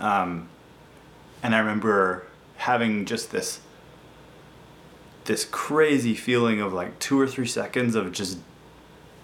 Um, 0.00 0.48
and 1.42 1.54
I 1.54 1.58
remember 1.58 2.26
having 2.56 3.04
just 3.04 3.30
this 3.30 3.60
this 5.26 5.44
crazy 5.44 6.14
feeling 6.14 6.60
of 6.60 6.72
like 6.72 6.98
two 6.98 7.20
or 7.20 7.26
three 7.26 7.46
seconds 7.46 7.94
of 7.94 8.12
just 8.12 8.38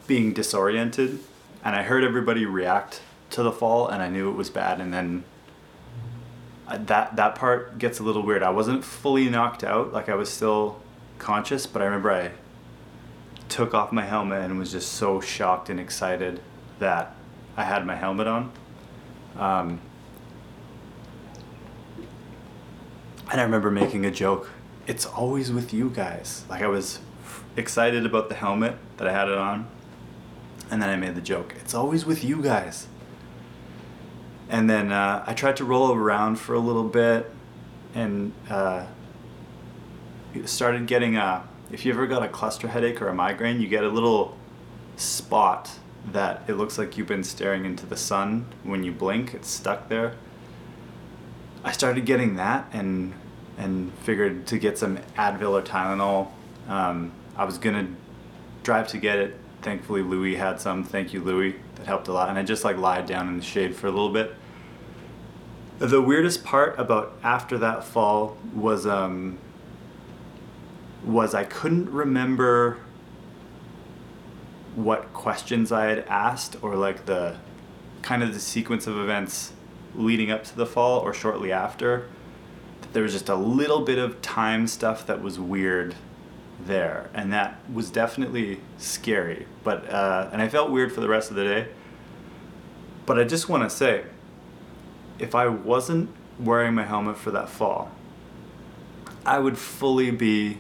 being 0.07 0.33
disoriented 0.33 1.19
and 1.65 1.77
i 1.77 1.83
heard 1.83 2.05
everybody 2.05 2.45
react 2.45 3.01
to 3.31 3.43
the 3.43 3.53
fall 3.53 3.89
and 3.89 4.03
i 4.03 4.09
knew 4.09 4.29
it 4.29 4.35
was 4.35 4.51
bad 4.51 4.81
and 4.81 4.93
then 4.93 5.25
that 6.79 7.17
that 7.17 7.35
part 7.35 7.79
gets 7.79 7.99
a 7.99 8.03
little 8.03 8.23
weird. 8.23 8.43
I 8.43 8.51
wasn't 8.51 8.85
fully 8.85 9.29
knocked 9.29 9.65
out 9.65 9.93
like 9.93 10.09
i 10.09 10.15
was 10.15 10.31
still 10.31 10.81
conscious 11.19 11.67
but 11.67 11.83
i 11.83 11.85
remember 11.85 12.11
i 12.11 12.31
took 13.49 13.75
off 13.75 13.93
my 13.93 14.05
helmet 14.05 14.43
and 14.43 14.59
was 14.59 14.73
just 14.73 14.93
so 14.93 15.21
shocked 15.21 15.69
and 15.69 15.79
excited 15.79 16.41
that 16.79 17.15
i 17.57 17.65
had 17.65 17.87
my 17.87 17.95
helmet 17.95 18.27
on. 18.27 18.53
Um, 19.39 19.81
and 23.31 23.41
i 23.41 23.45
remember 23.45 23.71
making 23.71 24.07
a 24.07 24.11
joke 24.11 24.51
it's 24.87 25.07
always 25.07 25.53
with 25.53 25.73
you 25.73 25.91
guys. 25.91 26.45
Like 26.49 26.63
I 26.63 26.67
was 26.67 27.01
excited 27.57 28.07
about 28.07 28.29
the 28.29 28.35
helmet 28.35 28.77
that 28.97 29.07
I 29.07 29.13
had 29.13 29.29
it 29.29 29.39
on, 29.39 29.69
and 30.71 30.83
then 30.83 30.89
I 30.89 30.97
made 30.97 31.15
the 31.15 31.21
joke. 31.21 31.55
It's 31.61 31.75
always 31.75 32.05
with 32.05 32.25
you 32.25 32.43
guys. 32.43 32.87
And 34.49 34.69
then 34.69 34.93
uh, 34.93 35.25
I 35.27 35.33
tried 35.35 35.57
to 35.57 35.65
roll 35.65 35.93
around 35.93 36.37
for 36.37 36.55
a 36.55 36.59
little 36.59 36.85
bit, 36.85 37.31
and 37.95 38.33
uh, 38.51 38.87
started 40.45 40.87
getting 40.87 41.17
a. 41.17 41.47
If 41.71 41.87
you 41.87 41.93
ever 41.93 42.07
got 42.07 42.23
a 42.23 42.29
cluster 42.29 42.69
headache 42.69 43.01
or 43.01 43.09
a 43.09 43.15
migraine, 43.15 43.61
you 43.61 43.69
get 43.69 43.83
a 43.83 43.89
little 43.89 44.37
spot 44.97 45.71
that 46.11 46.43
it 46.49 46.55
looks 46.55 46.77
like 46.77 46.99
you've 46.99 47.07
been 47.07 47.25
staring 47.25 47.65
into 47.65 47.87
the 47.87 47.97
sun 47.97 48.47
when 48.63 48.85
you 48.85 48.93
blink. 48.93 49.33
It's 49.33 49.49
stuck 49.49 49.89
there. 49.89 50.17
I 51.65 51.73
started 51.73 52.05
getting 52.05 52.37
that 52.37 52.69
and 52.73 53.15
and 53.59 53.93
figured 54.01 54.47
to 54.49 54.59
get 54.59 54.79
some 54.79 54.99
Advil 55.17 55.51
or 55.51 55.63
Tylenol. 55.63 56.29
Um, 56.69 57.13
I 57.37 57.45
was 57.45 57.59
gonna 57.59 57.89
drive 58.63 58.89
to 58.89 58.99
get 58.99 59.19
it. 59.19 59.39
Thankfully, 59.63 60.03
Louis 60.03 60.35
had 60.35 60.61
some. 60.61 60.85
Thank 60.85 61.13
you, 61.13 61.23
Louis. 61.23 61.57
That 61.77 61.87
helped 61.87 62.09
a 62.09 62.13
lot. 62.13 62.29
And 62.29 62.39
I 62.39 62.43
just 62.43 62.65
like 62.65 62.77
lied 62.77 63.07
down 63.07 63.29
in 63.29 63.37
the 63.37 63.45
shade 63.45 63.77
for 63.77 63.87
a 63.87 63.91
little 63.91 64.11
bit. 64.11 64.35
The 65.79 66.01
weirdest 66.01 66.45
part 66.45 66.79
about 66.79 67.19
after 67.23 67.59
that 67.59 67.85
fall 67.85 68.37
was 68.55 68.87
um, 68.87 69.39
was 71.05 71.35
I 71.35 71.45
couldn't 71.45 71.91
remember 71.91 72.79
what 74.75 75.13
questions 75.13 75.71
I 75.71 75.87
had 75.87 76.01
asked 76.09 76.57
or 76.63 76.77
like 76.77 77.07
the 77.07 77.37
kind 78.01 78.23
of 78.23 78.33
the 78.33 78.41
sequence 78.41 78.87
of 78.87 78.97
events 78.97 79.53
leading 79.95 80.31
up 80.31 80.45
to 80.45 80.57
the 80.57 80.67
fall 80.67 81.01
or 81.01 81.13
shortly 81.13 81.53
after. 81.53 82.09
There 82.93 83.03
was 83.03 83.13
just 83.13 83.29
a 83.29 83.35
little 83.35 83.81
bit 83.81 83.99
of 83.99 84.21
time 84.23 84.67
stuff 84.67 85.07
that 85.07 85.23
was 85.23 85.39
weird 85.39 85.95
there, 86.65 87.09
and 87.15 87.33
that 87.33 87.59
was 87.73 87.91
definitely 87.91 88.61
scary. 88.79 89.47
But 89.65 89.89
uh, 89.89 90.31
and 90.33 90.43
I 90.43 90.49
felt 90.49 90.71
weird 90.71 90.93
for 90.93 91.01
the 91.01 91.09
rest 91.09 91.31
of 91.31 91.37
the 91.37 91.45
day. 91.45 91.69
But 93.07 93.19
I 93.19 93.25
just 93.25 93.49
want 93.49 93.63
to 93.65 93.71
say, 93.71 94.05
if 95.19 95.35
I 95.35 95.49
wasn't 95.49 96.11
wearing 96.39 96.75
my 96.75 96.85
helmet 96.85 97.17
for 97.17 97.31
that 97.33 97.49
fall, 97.49 97.91
I 99.25 99.39
would 99.39 99.59
fully 99.59 100.11
be 100.11 100.59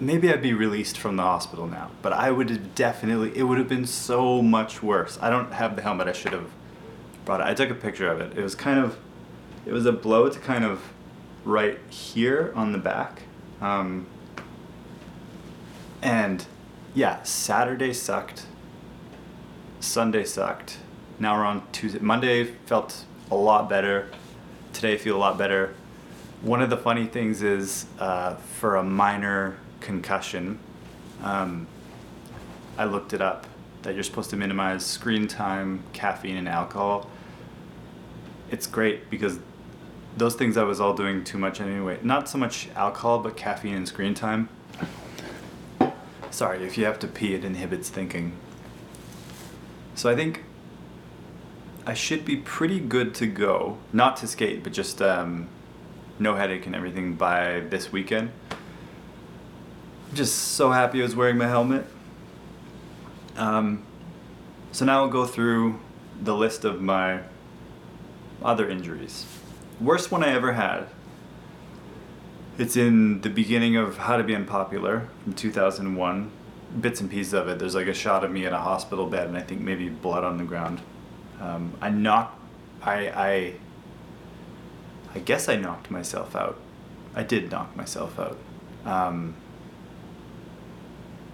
maybe 0.00 0.30
I'd 0.30 0.42
be 0.42 0.52
released 0.52 0.98
from 0.98 1.16
the 1.16 1.22
hospital 1.22 1.66
now, 1.66 1.90
but 2.02 2.12
I 2.12 2.30
would 2.30 2.74
definitely, 2.74 3.36
it 3.36 3.44
would 3.44 3.58
have 3.58 3.68
been 3.68 3.86
so 3.86 4.42
much 4.42 4.82
worse. 4.82 5.18
I 5.20 5.30
don't 5.30 5.52
have 5.52 5.76
the 5.76 5.82
helmet, 5.82 6.08
I 6.08 6.12
should 6.12 6.32
have 6.32 6.50
brought 7.24 7.40
it. 7.40 7.46
I 7.46 7.54
took 7.54 7.70
a 7.70 7.74
picture 7.74 8.08
of 8.10 8.20
it. 8.20 8.36
It 8.36 8.42
was 8.42 8.54
kind 8.54 8.78
of, 8.78 8.98
it 9.66 9.72
was 9.72 9.86
a 9.86 9.92
blow 9.92 10.28
to 10.28 10.38
kind 10.38 10.64
of 10.64 10.82
right 11.44 11.78
here 11.88 12.52
on 12.54 12.72
the 12.72 12.78
back. 12.78 13.22
Um, 13.60 14.06
and 16.02 16.44
yeah, 16.94 17.22
Saturday 17.22 17.92
sucked. 17.92 18.46
Sunday 19.80 20.24
sucked. 20.24 20.78
Now 21.18 21.36
we're 21.36 21.44
on 21.44 21.66
Tuesday. 21.72 21.98
Monday 21.98 22.44
felt 22.66 23.04
a 23.30 23.36
lot 23.36 23.68
better. 23.68 24.10
Today 24.72 24.94
I 24.94 24.96
feel 24.96 25.16
a 25.16 25.18
lot 25.18 25.38
better. 25.38 25.74
One 26.42 26.60
of 26.60 26.68
the 26.68 26.76
funny 26.76 27.06
things 27.06 27.42
is 27.42 27.86
uh, 27.98 28.34
for 28.34 28.76
a 28.76 28.82
minor 28.82 29.56
concussion, 29.80 30.58
um, 31.22 31.66
I 32.76 32.84
looked 32.84 33.12
it 33.12 33.22
up 33.22 33.46
that 33.82 33.94
you're 33.94 34.02
supposed 34.02 34.30
to 34.30 34.36
minimize 34.36 34.84
screen 34.84 35.28
time, 35.28 35.82
caffeine, 35.92 36.36
and 36.36 36.48
alcohol. 36.48 37.08
It's 38.50 38.66
great 38.66 39.08
because 39.10 39.38
those 40.16 40.34
things 40.34 40.56
I 40.56 40.64
was 40.64 40.80
all 40.80 40.94
doing 40.94 41.24
too 41.24 41.38
much 41.38 41.60
anyway. 41.60 41.98
Not 42.02 42.28
so 42.28 42.38
much 42.38 42.68
alcohol, 42.76 43.18
but 43.18 43.36
caffeine 43.36 43.74
and 43.74 43.88
screen 43.88 44.14
time. 44.14 44.48
Sorry, 46.30 46.64
if 46.64 46.76
you 46.76 46.84
have 46.84 46.98
to 47.00 47.08
pee, 47.08 47.34
it 47.34 47.44
inhibits 47.44 47.88
thinking. 47.88 48.32
So 49.94 50.10
I 50.10 50.16
think 50.16 50.44
I 51.86 51.94
should 51.94 52.24
be 52.24 52.36
pretty 52.36 52.80
good 52.80 53.14
to 53.16 53.26
go. 53.26 53.78
Not 53.92 54.16
to 54.18 54.26
skate, 54.26 54.64
but 54.64 54.72
just 54.72 55.00
um, 55.00 55.48
no 56.18 56.34
headache 56.34 56.66
and 56.66 56.74
everything 56.74 57.14
by 57.14 57.60
this 57.60 57.92
weekend 57.92 58.30
just 60.14 60.34
so 60.36 60.70
happy 60.70 61.00
I 61.00 61.02
was 61.02 61.16
wearing 61.16 61.36
my 61.36 61.48
helmet. 61.48 61.84
Um, 63.36 63.84
so 64.72 64.84
now 64.84 65.02
I'll 65.02 65.08
go 65.08 65.26
through 65.26 65.80
the 66.22 66.34
list 66.34 66.64
of 66.64 66.80
my 66.80 67.20
other 68.42 68.68
injuries. 68.68 69.26
Worst 69.80 70.12
one 70.12 70.22
I 70.22 70.32
ever 70.32 70.52
had. 70.52 70.86
It's 72.58 72.76
in 72.76 73.20
the 73.22 73.30
beginning 73.30 73.76
of 73.76 73.98
How 73.98 74.16
to 74.16 74.22
Be 74.22 74.34
Unpopular 74.34 75.08
from 75.24 75.32
2001. 75.32 76.30
Bits 76.80 77.00
and 77.00 77.10
pieces 77.10 77.32
of 77.32 77.48
it. 77.48 77.58
There's 77.58 77.74
like 77.74 77.88
a 77.88 77.94
shot 77.94 78.24
of 78.24 78.30
me 78.30 78.44
in 78.44 78.52
a 78.52 78.60
hospital 78.60 79.06
bed, 79.06 79.28
and 79.28 79.36
I 79.36 79.40
think 79.42 79.60
maybe 79.60 79.88
blood 79.88 80.24
on 80.24 80.38
the 80.38 80.44
ground. 80.44 80.80
Um, 81.40 81.74
I 81.80 81.90
knocked. 81.90 82.38
I 82.82 83.08
I. 83.08 83.54
I 85.14 85.18
guess 85.20 85.48
I 85.48 85.56
knocked 85.56 85.90
myself 85.90 86.34
out. 86.34 86.58
I 87.14 87.22
did 87.22 87.50
knock 87.50 87.76
myself 87.76 88.18
out. 88.18 88.38
Um, 88.84 89.36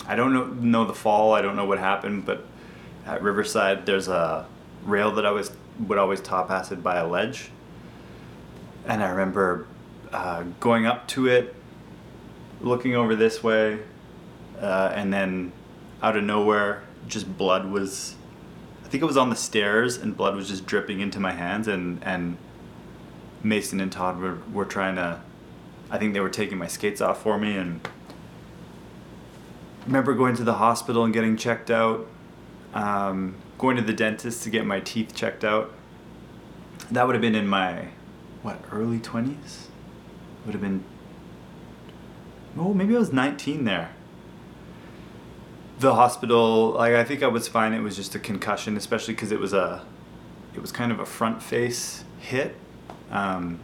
I 0.06 0.14
don't 0.14 0.32
know, 0.34 0.46
know 0.46 0.84
the 0.84 0.94
fall. 0.94 1.32
I 1.32 1.40
don't 1.40 1.56
know 1.56 1.64
what 1.64 1.78
happened, 1.78 2.26
but 2.26 2.44
at 3.06 3.22
Riverside, 3.22 3.86
there's 3.86 4.08
a 4.08 4.46
rail 4.84 5.10
that 5.12 5.24
I 5.24 5.30
was 5.30 5.52
would 5.78 5.98
always 5.98 6.20
top 6.20 6.50
acid 6.50 6.82
by 6.82 6.96
a 6.96 7.06
ledge, 7.06 7.50
and 8.86 9.02
I 9.02 9.10
remember 9.10 9.66
uh, 10.12 10.44
going 10.58 10.86
up 10.86 11.06
to 11.08 11.26
it, 11.26 11.54
looking 12.60 12.94
over 12.94 13.14
this 13.14 13.42
way, 13.42 13.80
uh, 14.60 14.92
and 14.94 15.12
then 15.12 15.52
out 16.02 16.16
of 16.16 16.24
nowhere, 16.24 16.82
just 17.08 17.36
blood 17.36 17.70
was. 17.70 18.16
I 18.84 18.88
think 18.88 19.02
it 19.02 19.06
was 19.06 19.16
on 19.16 19.30
the 19.30 19.36
stairs, 19.36 19.96
and 19.98 20.16
blood 20.16 20.34
was 20.34 20.48
just 20.48 20.66
dripping 20.66 21.00
into 21.00 21.20
my 21.20 21.32
hands, 21.32 21.68
and 21.68 22.02
and 22.04 22.36
Mason 23.42 23.80
and 23.80 23.90
Todd 23.90 24.18
were 24.18 24.38
were 24.52 24.64
trying 24.64 24.96
to. 24.96 25.20
I 25.90 25.98
think 25.98 26.14
they 26.14 26.20
were 26.20 26.30
taking 26.30 26.58
my 26.58 26.68
skates 26.68 27.00
off 27.00 27.22
for 27.22 27.38
me, 27.38 27.56
and 27.56 27.80
remember 29.86 30.14
going 30.14 30.36
to 30.36 30.44
the 30.44 30.54
hospital 30.54 31.04
and 31.04 31.12
getting 31.12 31.36
checked 31.36 31.70
out, 31.70 32.06
um, 32.74 33.36
going 33.58 33.76
to 33.76 33.82
the 33.82 33.92
dentist 33.92 34.42
to 34.44 34.50
get 34.50 34.64
my 34.66 34.80
teeth 34.80 35.14
checked 35.14 35.44
out. 35.44 35.72
That 36.90 37.06
would 37.06 37.14
have 37.14 37.22
been 37.22 37.34
in 37.34 37.46
my, 37.46 37.88
what, 38.42 38.60
early 38.72 38.98
20s? 38.98 39.66
Would 40.44 40.54
have 40.54 40.62
been, 40.62 40.84
oh, 42.56 42.72
maybe 42.72 42.96
I 42.96 42.98
was 42.98 43.12
19 43.12 43.64
there. 43.64 43.90
The 45.78 45.94
hospital, 45.94 46.72
like, 46.72 46.94
I 46.94 47.04
think 47.04 47.22
I 47.22 47.26
was 47.26 47.48
fine. 47.48 47.72
It 47.72 47.80
was 47.80 47.96
just 47.96 48.14
a 48.14 48.18
concussion, 48.18 48.76
especially 48.76 49.14
because 49.14 49.32
it 49.32 49.40
was 49.40 49.52
a, 49.52 49.84
it 50.54 50.60
was 50.60 50.72
kind 50.72 50.92
of 50.92 51.00
a 51.00 51.06
front 51.06 51.42
face 51.42 52.04
hit. 52.18 52.56
Um, 53.10 53.60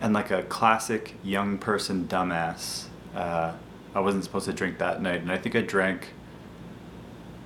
and 0.00 0.14
like 0.14 0.30
a 0.30 0.42
classic 0.42 1.14
young 1.22 1.58
person 1.58 2.06
dumbass. 2.06 2.86
Uh, 3.14 3.52
I 3.94 4.00
wasn't 4.00 4.24
supposed 4.24 4.46
to 4.46 4.52
drink 4.52 4.78
that 4.78 5.00
night, 5.00 5.22
and 5.22 5.32
I 5.32 5.38
think 5.38 5.56
I 5.56 5.62
drank 5.62 6.12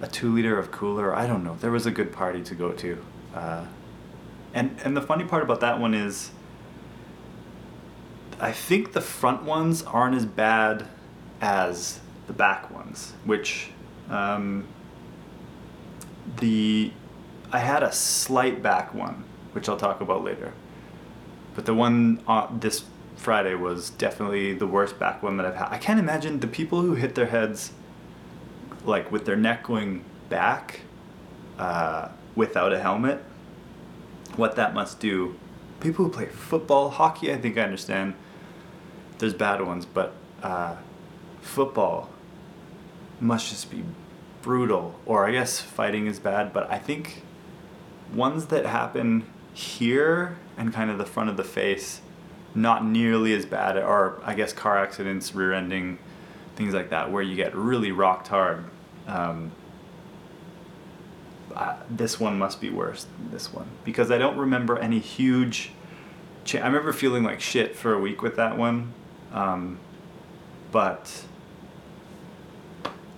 a 0.01 0.09
two 0.09 0.35
liter 0.35 0.59
of 0.59 0.71
cooler. 0.71 1.15
I 1.15 1.27
don't 1.27 1.45
know. 1.45 1.57
There 1.61 1.71
was 1.71 1.87
a 1.87 1.91
good 1.91 2.13
party 2.13 2.43
to 2.43 2.55
go 2.55 2.73
to, 2.73 3.05
uh, 3.35 3.67
and 4.55 4.77
and 4.85 4.97
the 4.97 5.03
funny 5.03 5.25
part 5.25 5.43
about 5.43 5.61
that 5.61 5.81
one 5.81 5.95
is, 5.95 6.31
I 8.41 8.53
think 8.53 8.93
the 8.93 9.01
front 9.01 9.43
ones 9.43 9.83
aren't 9.83 10.17
as 10.17 10.27
bad 10.27 10.87
as 11.41 12.01
the 12.27 12.33
back 12.33 12.71
ones, 12.71 13.13
which 13.25 13.71
um, 14.09 14.67
the 16.39 16.93
I 17.53 17.59
had 17.59 17.83
a 17.83 17.93
slight 17.93 18.63
back 18.63 18.95
one, 18.95 19.25
which 19.53 19.69
I'll 19.69 19.77
talk 19.77 20.01
about 20.01 20.23
later. 20.23 20.53
But 21.55 21.67
the 21.67 21.75
one 21.75 22.23
on 22.27 22.61
this 22.61 22.85
Friday 23.17 23.55
was 23.55 23.91
definitely 23.91 24.55
the 24.55 24.67
worst 24.67 24.99
back 24.99 25.23
one 25.23 25.37
that 25.37 25.47
I've 25.47 25.57
had. 25.57 25.69
I 25.71 25.79
can't 25.79 25.99
imagine 25.99 26.41
the 26.41 26.47
people 26.47 26.81
who 26.81 26.95
hit 26.95 27.15
their 27.15 27.27
heads, 27.27 27.73
like 28.85 29.11
with 29.11 29.25
their 29.25 29.37
neck 29.37 29.65
going 29.65 30.05
back, 30.29 30.81
uh, 31.59 32.09
without 32.35 32.73
a 32.73 32.79
helmet. 32.79 33.23
What 34.37 34.57
that 34.57 34.75
must 34.75 35.01
do. 35.01 35.37
People 35.81 36.07
who 36.07 36.11
play 36.11 36.27
football, 36.27 36.91
hockey, 36.91 37.33
I 37.33 37.39
think 37.39 37.57
I 37.57 37.63
understand. 37.63 38.15
There's 39.19 39.35
bad 39.35 39.65
ones, 39.65 39.87
but 39.87 40.15
uh, 40.43 40.77
football 41.41 42.11
must 43.21 43.51
just 43.51 43.71
be 43.71 43.85
brutal. 44.43 44.99
Or 45.07 45.27
I 45.27 45.33
guess 45.33 45.61
fighting 45.61 46.07
is 46.07 46.19
bad, 46.19 46.53
but 46.53 46.71
I 46.71 46.79
think 46.79 47.23
ones 48.15 48.47
that 48.47 48.67
happen 48.67 49.25
here 49.53 50.39
and 50.57 50.73
kind 50.73 50.91
of 50.91 50.99
the 50.99 51.07
front 51.07 51.31
of 51.31 51.37
the 51.37 51.45
face 51.45 52.01
not 52.55 52.85
nearly 52.85 53.33
as 53.35 53.47
bad, 53.47 53.77
or 53.77 54.21
I 54.25 54.35
guess 54.35 54.53
car 54.53 54.79
accidents, 54.79 55.35
rear 55.35 55.53
ending, 55.53 55.99
things 56.57 56.75
like 56.75 56.91
that, 56.91 57.11
where 57.11 57.23
you 57.23 57.37
get 57.37 57.55
really 57.55 57.93
rocked 57.93 58.29
hard. 58.29 58.65
Um, 59.07 59.53
uh, 61.55 61.77
this 61.89 62.21
one 62.21 62.39
must 62.39 62.61
be 62.61 62.71
worse 62.71 63.05
than 63.05 63.31
this 63.31 63.53
one 63.53 63.69
because 63.85 64.11
I 64.11 64.19
don't 64.19 64.37
remember 64.37 64.79
any 64.79 64.99
huge. 64.99 65.73
Cha- 66.45 66.59
I 66.59 66.67
remember 66.67 66.93
feeling 66.93 67.23
like 67.25 67.41
shit 67.41 67.77
for 67.77 67.93
a 67.93 67.99
week 67.99 68.23
with 68.23 68.37
that 68.37 68.57
one, 68.57 68.93
um, 69.33 69.79
but 70.73 71.25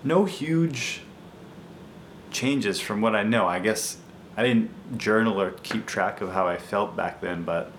no 0.04 0.24
huge 0.24 1.02
changes 2.30 2.80
from 2.80 3.00
what 3.00 3.14
I 3.14 3.22
know. 3.22 3.46
I 3.46 3.58
guess 3.58 3.98
I 4.36 4.42
didn't 4.42 4.98
journal 4.98 5.40
or 5.40 5.50
keep 5.62 5.86
track 5.86 6.20
of 6.20 6.32
how 6.32 6.46
I 6.48 6.56
felt 6.56 6.96
back 6.96 7.20
then, 7.20 7.42
but 7.42 7.72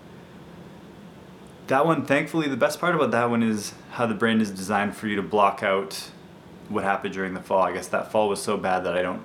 that 1.68 1.86
one, 1.86 2.06
thankfully, 2.06 2.48
the 2.48 2.58
best 2.58 2.80
part 2.80 2.94
about 2.94 3.12
that 3.12 3.30
one 3.30 3.42
is 3.42 3.74
how 3.92 4.06
the 4.06 4.14
brain 4.14 4.42
is 4.42 4.52
designed 4.52 4.96
for 4.96 5.08
you 5.08 5.16
to 5.16 5.22
block 5.22 5.64
out 5.64 6.12
what 6.70 6.84
happened 6.84 7.14
during 7.14 7.34
the 7.34 7.42
fall. 7.42 7.64
I 7.64 7.74
guess 7.74 7.88
that 7.88 8.12
fall 8.12 8.30
was 8.30 8.42
so 8.42 8.58
bad 8.58 8.84
that 8.84 8.98
I 8.98 9.02
don't, 9.02 9.22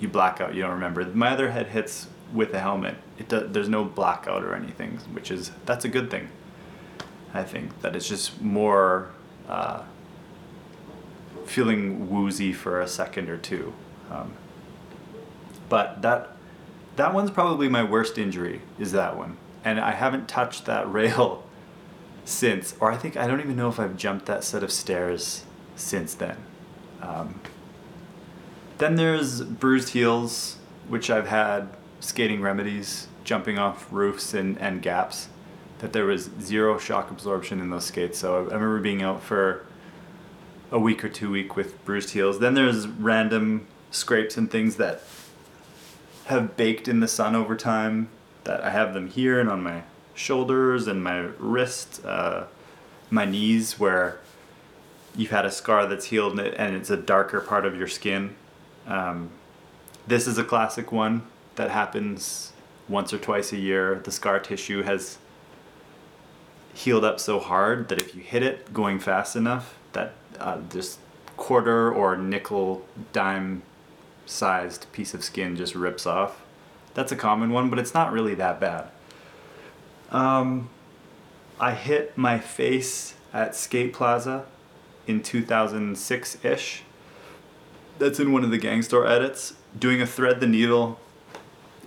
you 0.00 0.08
black 0.08 0.40
out, 0.40 0.54
you 0.54 0.62
don't 0.62 0.72
remember. 0.72 1.04
My 1.04 1.30
other 1.30 1.50
head 1.50 1.68
hits 1.68 2.08
with 2.32 2.52
a 2.54 2.60
helmet. 2.60 2.96
It 3.18 3.28
there's 3.28 3.68
no 3.68 3.84
blackout 3.84 4.44
or 4.44 4.54
anything, 4.54 4.98
which 5.12 5.30
is 5.30 5.50
that's 5.66 5.84
a 5.84 5.88
good 5.88 6.10
thing. 6.10 6.28
I 7.34 7.42
think 7.42 7.80
that 7.82 7.94
it's 7.94 8.08
just 8.08 8.40
more 8.40 9.10
uh, 9.48 9.82
feeling 11.46 12.10
woozy 12.10 12.52
for 12.52 12.80
a 12.80 12.88
second 12.88 13.28
or 13.28 13.36
two. 13.36 13.72
Um, 14.10 14.32
but 15.68 16.02
that 16.02 16.36
that 16.96 17.14
one's 17.14 17.30
probably 17.30 17.68
my 17.68 17.82
worst 17.82 18.18
injury 18.18 18.62
is 18.78 18.92
that 18.92 19.16
one, 19.16 19.36
and 19.64 19.80
I 19.80 19.92
haven't 19.92 20.28
touched 20.28 20.66
that 20.66 20.90
rail 20.92 21.44
since, 22.24 22.74
or 22.80 22.92
I 22.92 22.96
think 22.96 23.16
I 23.16 23.26
don't 23.26 23.40
even 23.40 23.56
know 23.56 23.68
if 23.68 23.80
I've 23.80 23.96
jumped 23.96 24.26
that 24.26 24.44
set 24.44 24.62
of 24.62 24.70
stairs 24.70 25.44
since 25.76 26.14
then. 26.14 26.36
Um, 27.00 27.40
then 28.78 28.94
there's 28.94 29.42
bruised 29.42 29.90
heels, 29.90 30.56
which 30.88 31.10
I've 31.10 31.28
had 31.28 31.68
skating 32.00 32.40
remedies, 32.40 33.08
jumping 33.24 33.58
off 33.58 33.88
roofs 33.92 34.34
and, 34.34 34.58
and 34.58 34.80
gaps, 34.80 35.28
that 35.80 35.92
there 35.92 36.04
was 36.04 36.30
zero 36.40 36.78
shock 36.78 37.10
absorption 37.10 37.60
in 37.60 37.70
those 37.70 37.86
skates. 37.86 38.18
So 38.18 38.36
I, 38.36 38.54
remember 38.54 38.80
being 38.80 39.02
out 39.02 39.22
for 39.22 39.66
a 40.70 40.78
week 40.78 41.04
or 41.04 41.08
two 41.08 41.30
week 41.30 41.56
with 41.56 41.84
bruised 41.84 42.10
heels. 42.10 42.38
Then 42.38 42.54
there's 42.54 42.86
random 42.86 43.66
scrapes 43.90 44.36
and 44.36 44.50
things 44.50 44.76
that 44.76 45.02
have 46.26 46.56
baked 46.56 46.88
in 46.88 47.00
the 47.00 47.08
sun 47.08 47.34
over 47.34 47.56
time. 47.56 48.08
That 48.44 48.62
I 48.62 48.70
have 48.70 48.94
them 48.94 49.08
here 49.08 49.40
and 49.40 49.50
on 49.50 49.62
my 49.62 49.82
shoulders 50.14 50.86
and 50.86 51.02
my 51.02 51.18
wrist, 51.38 52.04
uh, 52.04 52.44
my 53.10 53.24
knees, 53.24 53.78
where 53.78 54.20
you've 55.16 55.30
had 55.30 55.44
a 55.44 55.50
scar 55.50 55.86
that's 55.86 56.06
healed 56.06 56.38
and 56.38 56.76
it's 56.76 56.90
a 56.90 56.96
darker 56.96 57.40
part 57.40 57.66
of 57.66 57.76
your 57.76 57.88
skin. 57.88 58.34
Um, 58.88 59.30
this 60.06 60.26
is 60.26 60.38
a 60.38 60.44
classic 60.44 60.90
one 60.90 61.22
that 61.54 61.70
happens 61.70 62.52
once 62.88 63.12
or 63.12 63.18
twice 63.18 63.52
a 63.52 63.58
year. 63.58 64.00
The 64.02 64.10
scar 64.10 64.40
tissue 64.40 64.82
has 64.82 65.18
healed 66.74 67.04
up 67.04 67.20
so 67.20 67.38
hard 67.38 67.88
that 67.88 68.00
if 68.00 68.14
you 68.14 68.22
hit 68.22 68.42
it 68.42 68.72
going 68.72 68.98
fast 68.98 69.36
enough, 69.36 69.76
that 69.92 70.14
uh, 70.40 70.58
just 70.70 70.98
quarter 71.36 71.92
or 71.92 72.16
nickel 72.16 72.86
dime 73.12 73.62
sized 74.26 74.90
piece 74.92 75.14
of 75.14 75.22
skin 75.22 75.56
just 75.56 75.74
rips 75.74 76.06
off. 76.06 76.42
That's 76.94 77.12
a 77.12 77.16
common 77.16 77.50
one, 77.50 77.70
but 77.70 77.78
it's 77.78 77.94
not 77.94 78.12
really 78.12 78.34
that 78.36 78.58
bad. 78.60 78.88
Um, 80.10 80.70
I 81.60 81.72
hit 81.72 82.16
my 82.16 82.38
face 82.38 83.14
at 83.32 83.54
Skate 83.54 83.92
Plaza 83.92 84.46
in 85.06 85.22
2006 85.22 86.44
ish. 86.44 86.82
That's 87.98 88.20
in 88.20 88.32
one 88.32 88.44
of 88.44 88.50
the 88.50 88.58
Gang 88.58 88.82
Store 88.82 89.06
edits, 89.06 89.54
doing 89.78 90.00
a 90.00 90.06
thread 90.06 90.40
the 90.40 90.46
needle 90.46 91.00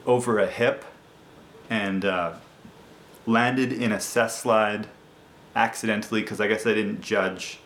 over 0.06 0.40
a 0.40 0.48
hip 0.48 0.84
and 1.70 2.04
uh, 2.04 2.34
landed 3.26 3.72
in 3.72 3.92
a 3.92 4.00
cess 4.00 4.42
slide 4.42 4.88
accidentally 5.56 6.22
because 6.22 6.42
I 6.42 6.48
guess 6.48 6.66
I 6.66 6.74
didn't 6.74 7.02
judge 7.02 7.60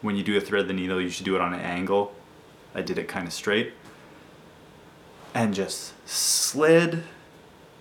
when 0.00 0.16
you 0.16 0.22
do 0.22 0.36
a 0.36 0.40
thread 0.40 0.66
the 0.66 0.72
needle, 0.72 1.00
you 1.00 1.10
should 1.10 1.24
do 1.24 1.34
it 1.34 1.40
on 1.40 1.52
an 1.52 1.60
angle. 1.60 2.14
I 2.74 2.82
did 2.82 2.98
it 2.98 3.08
kind 3.08 3.26
of 3.26 3.32
straight 3.32 3.72
and 5.34 5.54
just 5.54 5.92
slid, 6.08 7.04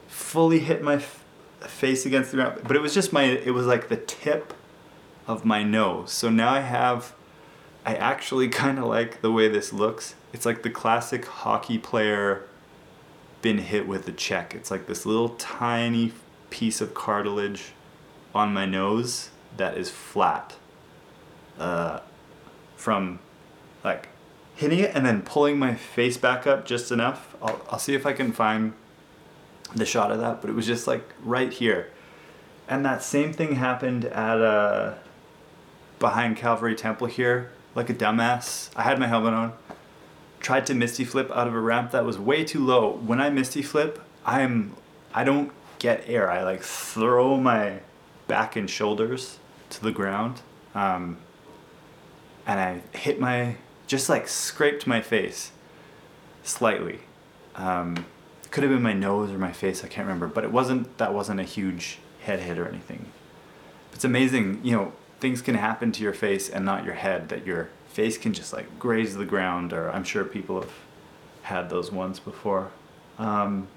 fully 0.08 0.60
hit 0.60 0.82
my 0.82 0.96
f- 0.96 1.24
face 1.62 2.06
against 2.06 2.32
the 2.32 2.38
ground. 2.38 2.62
But 2.66 2.76
it 2.76 2.82
was 2.82 2.94
just 2.94 3.14
my, 3.14 3.24
it 3.24 3.54
was 3.54 3.66
like 3.66 3.90
the 3.90 3.98
tip 3.98 4.54
of 5.28 5.46
my 5.46 5.64
nose. 5.64 6.12
So 6.12 6.30
now 6.30 6.54
I 6.54 6.60
have, 6.60 7.14
I 7.86 7.96
actually 7.96 8.50
kind 8.64 8.80
of 8.80 8.86
like 8.86 9.22
the 9.22 9.32
way 9.32 9.48
this 9.48 9.74
looks. 9.74 10.16
It's 10.34 10.46
like 10.46 10.64
the 10.64 10.70
classic 10.70 11.26
hockey 11.26 11.78
player 11.78 12.46
been 13.42 13.60
hit 13.60 13.88
with 13.88 14.08
a 14.08 14.12
check. 14.12 14.54
It's 14.54 14.70
like 14.70 14.88
this 14.88 15.06
little 15.06 15.30
tiny 15.30 16.14
piece 16.50 16.82
of 16.82 16.94
cartilage 16.94 17.72
on 18.36 18.54
my 18.54 18.66
nose 18.66 19.30
that 19.58 19.78
is 19.78 19.90
flat. 19.90 20.56
Uh, 21.58 22.00
from 22.80 23.20
like 23.84 24.08
hitting 24.56 24.80
it 24.80 24.92
and 24.96 25.06
then 25.06 25.22
pulling 25.22 25.60
my 25.60 25.76
face 25.76 26.18
back 26.18 26.48
up 26.48 26.66
just 26.66 26.92
enough. 26.92 27.36
I'll, 27.42 27.62
I'll 27.70 27.80
see 27.80 27.94
if 27.94 28.06
I 28.06 28.14
can 28.14 28.32
find 28.32 28.74
the 29.76 29.86
shot 29.86 30.12
of 30.12 30.20
that, 30.20 30.42
but 30.42 30.50
it 30.50 30.54
was 30.54 30.66
just 30.66 30.88
like 30.88 31.14
right 31.24 31.52
here. 31.52 31.90
And 32.68 32.86
that 32.86 33.04
same 33.04 33.34
thing 33.34 33.56
happened 33.56 34.06
at 34.06 34.42
uh, 34.42 34.96
behind 36.00 36.38
Calvary 36.38 36.76
Temple 36.76 37.08
here, 37.08 37.52
like 37.76 37.90
a 37.90 37.94
dumbass. 37.94 38.70
I 38.76 38.84
had 38.84 39.00
my 39.00 39.08
helmet 39.08 39.34
on, 39.34 39.54
tried 40.40 40.66
to 40.68 40.74
misty 40.74 41.06
flip 41.06 41.32
out 41.32 41.48
of 41.48 41.54
a 41.54 41.60
ramp 41.60 41.92
that 41.92 42.06
was 42.06 42.18
way 42.18 42.44
too 42.44 42.66
low. 42.66 42.92
When 42.92 43.22
I 43.22 43.30
misty 43.30 43.62
flip, 43.62 44.02
I'm 44.26 44.76
I 45.14 45.24
don't 45.24 45.52
get 45.80 46.04
air. 46.08 46.30
I 46.30 46.44
like 46.44 46.62
throw 46.62 47.38
my 47.38 47.80
back 48.28 48.56
and 48.56 48.70
shoulders 48.70 49.40
to 49.72 49.82
the 49.82 49.92
ground. 49.92 50.42
Um, 50.76 51.18
and 52.46 52.60
I 52.60 52.98
hit 52.98 53.20
my, 53.20 53.56
just 53.88 54.10
like 54.10 54.28
scraped 54.28 54.88
my 54.88 55.02
face 55.02 55.52
slightly. 56.44 57.00
Um, 57.56 58.06
could 58.52 58.64
have 58.64 58.72
been 58.72 58.82
my 58.82 58.94
nose 58.94 59.32
or 59.32 59.38
my 59.38 59.52
face, 59.52 59.84
I 59.84 59.88
can't 59.88 60.08
remember, 60.08 60.28
but 60.28 60.44
it 60.44 60.52
wasn't, 60.52 60.98
that 60.98 61.14
wasn't 61.14 61.40
a 61.40 61.44
huge 61.44 62.00
head 62.22 62.40
hit 62.40 62.58
or 62.58 62.68
anything. 62.68 63.06
It's 63.94 64.04
amazing, 64.04 64.62
you 64.64 64.72
know, 64.76 64.94
things 65.20 65.42
can 65.42 65.56
happen 65.56 65.92
to 65.94 66.04
your 66.04 66.14
face 66.14 66.50
and 66.50 66.66
not 66.66 66.86
your 66.86 66.94
head, 66.94 67.30
that 67.30 67.46
your 67.46 67.70
face 67.88 68.18
can 68.18 68.34
just 68.34 68.54
like 68.54 68.80
graze 68.80 69.16
the 69.16 69.26
ground, 69.26 69.74
or 69.74 69.92
I'm 69.92 70.04
sure 70.04 70.24
people 70.24 70.62
have 70.62 70.72
had 71.44 71.70
those 71.70 71.92
ones 71.92 72.20
before. 72.20 72.72
Um, 73.18 73.68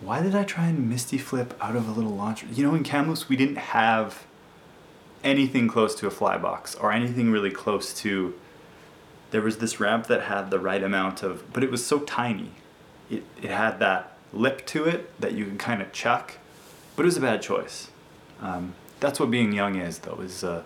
why 0.00 0.22
did 0.22 0.34
I 0.34 0.44
try 0.44 0.66
and 0.66 0.88
misty 0.88 1.16
flip 1.16 1.54
out 1.60 1.74
of 1.74 1.88
a 1.88 1.92
little 1.92 2.14
launcher? 2.14 2.46
You 2.52 2.64
know, 2.64 2.74
in 2.74 2.82
Kamloops, 2.82 3.28
we 3.28 3.36
didn't 3.36 3.56
have 3.56 4.26
anything 5.24 5.68
close 5.68 5.94
to 5.96 6.06
a 6.06 6.10
fly 6.10 6.38
box 6.38 6.74
or 6.76 6.92
anything 6.92 7.30
really 7.30 7.50
close 7.50 7.92
to 7.92 8.34
there 9.30 9.42
was 9.42 9.58
this 9.58 9.80
ramp 9.80 10.06
that 10.06 10.22
had 10.22 10.50
the 10.50 10.58
right 10.58 10.82
amount 10.82 11.22
of 11.22 11.52
but 11.52 11.64
it 11.64 11.70
was 11.70 11.84
so 11.84 11.98
tiny 12.00 12.52
it, 13.10 13.24
it 13.42 13.50
had 13.50 13.78
that 13.80 14.16
lip 14.32 14.64
to 14.66 14.84
it 14.84 15.18
that 15.20 15.32
you 15.32 15.44
can 15.44 15.58
kind 15.58 15.82
of 15.82 15.92
chuck 15.92 16.34
but 16.94 17.02
it 17.02 17.06
was 17.06 17.16
a 17.16 17.20
bad 17.20 17.42
choice 17.42 17.90
um, 18.40 18.74
that's 19.00 19.20
what 19.20 19.30
being 19.30 19.52
young 19.52 19.76
is 19.76 19.98
though 19.98 20.20
is 20.20 20.44
uh, 20.44 20.62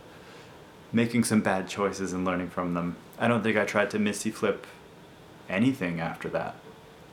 making 0.93 1.25
some 1.25 1.41
bad 1.41 1.69
choices 1.69 2.13
and 2.13 2.25
learning 2.25 2.51
from 2.51 2.75
them. 2.75 2.97
I 3.19 3.29
don't 3.29 3.43
think 3.43 3.57
i 3.57 3.65
tried 3.65 3.91
to 3.91 3.99
misty 3.99 4.31
flip 4.31 4.67
anything 5.49 6.01
after 6.01 6.29
that. 6.31 6.57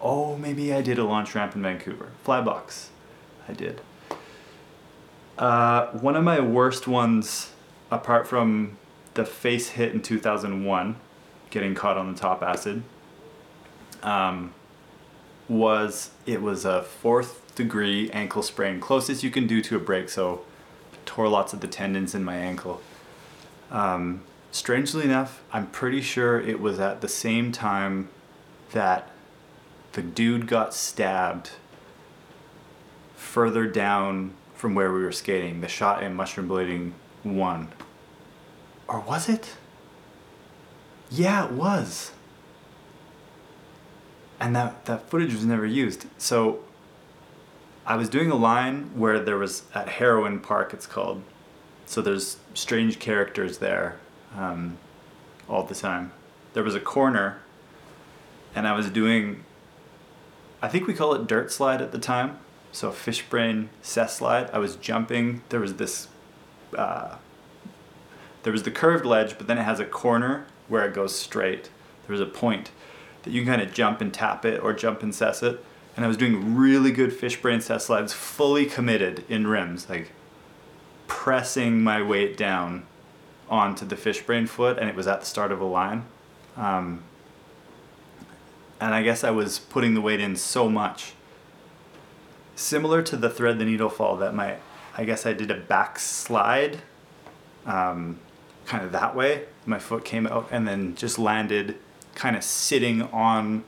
Oh 0.02 0.38
maybe 0.38 0.74
i 0.74 0.82
did 0.82 0.98
a 0.98 1.04
launch 1.04 1.36
ramp 1.36 1.56
in 1.56 1.62
vancouver. 1.62 2.12
Fly 2.24 2.42
box 2.42 2.92
i 3.48 3.54
did. 3.54 3.82
Uh, 5.38 5.88
one 5.92 6.16
of 6.16 6.24
my 6.24 6.40
worst 6.40 6.88
ones, 6.88 7.52
apart 7.92 8.28
from 8.28 8.78
the 9.14 9.24
face 9.24 9.70
hit 9.70 9.94
in 9.94 10.02
2001, 10.02 10.96
getting 11.50 11.76
caught 11.76 11.98
on 11.98 12.12
the 12.12 12.20
top 12.20 12.42
acid, 12.42 12.84
um, 14.02 14.54
was 15.48 16.12
it 16.26 16.42
was 16.42 16.66
a 16.66 16.84
fourth 16.84 17.56
degree 17.56 18.10
ankle 18.12 18.42
sprain, 18.42 18.80
closest 18.80 19.24
you 19.24 19.30
can 19.30 19.48
do 19.48 19.62
to 19.62 19.76
a 19.76 19.80
break. 19.80 20.10
So, 20.10 20.44
tore 21.08 21.28
lots 21.28 21.54
of 21.54 21.62
the 21.62 21.68
tendons 21.68 22.14
in 22.14 22.24
my 22.24 22.36
ankle. 22.36 22.82
Um, 23.72 24.22
strangely 24.52 25.04
enough, 25.04 25.42
I'm 25.52 25.68
pretty 25.68 26.02
sure 26.02 26.40
it 26.40 26.60
was 26.60 26.80
at 26.80 27.02
the 27.02 27.08
same 27.08 27.52
time 27.52 28.10
that 28.74 29.10
the 29.94 30.04
dude 30.04 30.48
got 30.48 30.76
stabbed 30.76 31.52
further 33.16 33.66
down 33.66 34.34
from 34.54 34.76
where 34.76 34.92
we 34.92 35.02
were 35.02 35.12
skating, 35.12 35.62
the 35.62 35.68
shot 35.68 36.04
in 36.04 36.14
Mushroom 36.14 36.48
Blading 36.48 36.92
1. 37.24 37.70
Or 38.88 39.00
was 39.00 39.30
it? 39.30 39.56
Yeah, 41.10 41.46
it 41.46 41.52
was. 41.52 42.12
And 44.40 44.56
that, 44.56 44.86
that 44.86 45.10
footage 45.10 45.34
was 45.34 45.46
never 45.46 45.66
used. 45.66 46.06
So 46.18 46.64
I 47.88 47.96
was 47.96 48.10
doing 48.10 48.30
a 48.30 48.36
line 48.36 48.92
where 48.94 49.20
there 49.20 49.38
was 49.38 49.64
at 49.74 49.90
Heroin 49.90 50.40
Park, 50.40 50.74
it's 50.74 50.86
called. 50.86 51.24
So 51.86 52.02
there's 52.02 52.38
strange 52.54 53.00
characters 53.00 53.58
there 53.58 53.98
um, 54.36 54.78
all 55.50 55.64
the 55.64 55.74
time. 55.74 56.12
There 56.54 56.64
was 56.64 56.76
a 56.76 56.80
corner, 56.80 57.40
and 58.54 58.68
I 58.68 58.76
was 58.76 58.90
doing, 58.90 59.46
I 60.62 60.68
think 60.68 60.86
we 60.86 60.94
call 60.94 61.14
it 61.14 61.28
dirt 61.28 61.52
slide 61.52 61.82
at 61.82 61.92
the 61.92 62.00
time 62.00 62.40
so 62.72 62.92
fish 62.92 63.24
brain 63.24 63.70
cess 63.82 64.18
slide. 64.18 64.50
I 64.54 64.60
was 64.60 64.76
jumping. 64.76 65.42
There 65.50 65.60
was 65.60 65.76
this, 65.76 66.08
uh, 66.78 67.16
there 68.44 68.54
was 68.54 68.64
the 68.64 68.72
curved 68.72 69.06
ledge, 69.06 69.38
but 69.38 69.48
then 69.48 69.58
it 69.58 69.64
has 69.64 69.80
a 69.80 69.86
corner 69.86 70.46
where 70.68 70.88
it 70.88 70.94
goes 70.94 71.16
straight. 71.16 71.70
There 72.06 72.14
was 72.14 72.22
a 72.22 72.26
point 72.26 72.72
that 73.24 73.32
you 73.32 73.42
can 73.42 73.54
kind 73.54 73.62
of 73.62 73.74
jump 73.74 74.00
and 74.00 74.14
tap 74.14 74.46
it 74.46 74.62
or 74.62 74.74
jump 74.74 75.02
and 75.02 75.14
cess 75.14 75.42
it. 75.42 75.64
And 75.98 76.06
I 76.06 76.08
was 76.08 76.16
doing 76.16 76.56
really 76.56 76.92
good 76.92 77.10
fishbrain 77.10 77.60
cess 77.60 77.88
slides, 77.88 78.14
fully 78.14 78.68
committed 78.68 79.26
in 79.28 79.46
Remz, 79.46 79.90
like 79.90 80.12
pressing 81.08 81.82
my 81.82 82.04
weight 82.04 82.38
down 82.38 82.86
onto 83.50 83.84
the 83.84 83.96
fish 83.96 84.22
brain 84.22 84.46
foot, 84.46 84.78
and 84.78 84.88
it 84.88 84.96
was 84.96 85.08
at 85.08 85.22
the 85.22 85.26
start 85.26 85.52
of 85.52 85.60
a 85.60 85.66
line. 85.66 86.06
Um, 86.56 87.04
and 88.80 88.94
I 88.94 89.02
guess 89.02 89.24
I 89.24 89.32
was 89.32 89.58
putting 89.58 89.96
the 89.96 90.02
weight 90.02 90.20
in 90.20 90.36
so 90.36 90.70
much. 90.70 91.14
Similar 92.56 93.02
to 93.02 93.18
the 93.18 93.30
thread 93.32 93.58
the 93.58 93.66
needle 93.66 93.90
fall 93.90 94.18
that 94.18 94.36
my, 94.36 94.58
I 94.96 95.04
guess 95.04 95.26
I 95.26 95.34
did 95.34 95.50
a 95.50 95.58
backslide, 95.58 96.78
um, 97.66 98.20
kind 98.68 98.86
of 98.86 98.92
that 98.92 99.16
way. 99.16 99.46
My 99.66 99.80
foot 99.80 100.06
came 100.06 100.28
out 100.28 100.48
and 100.52 100.68
then 100.68 100.96
just 100.96 101.18
landed 101.18 101.76
kind 102.14 102.36
of 102.36 102.44
sitting 102.44 103.02
on 103.02 103.64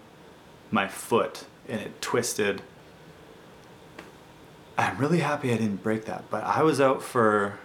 my 0.69 0.87
foot 0.87 1.45
and 1.69 1.79
it 1.79 2.01
twisted. 2.01 2.62
I'm 4.77 4.97
really 4.97 5.19
happy 5.19 5.53
I 5.53 5.58
didn't 5.58 5.84
break 5.84 6.05
that, 6.05 6.29
but 6.29 6.43
I 6.43 6.63
was 6.63 6.79
out 6.79 7.03
for 7.03 7.60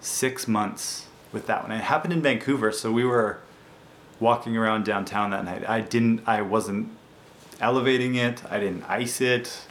six 0.00 0.46
months 0.46 1.06
with 1.32 1.46
that 1.46 1.62
one. 1.62 1.72
It 1.72 1.82
happened 1.82 2.12
in 2.12 2.22
Vancouver, 2.22 2.72
so 2.72 2.92
we 2.92 3.04
were 3.04 3.38
walking 4.20 4.56
around 4.56 4.84
downtown 4.84 5.30
that 5.30 5.44
night. 5.44 5.68
I 5.68 5.80
didn't, 5.80 6.22
I 6.26 6.42
wasn't 6.42 6.90
elevating 7.60 8.14
it. 8.14 8.42
I 8.50 8.60
didn't 8.60 8.84
ice 8.84 9.20
it. 9.20 9.66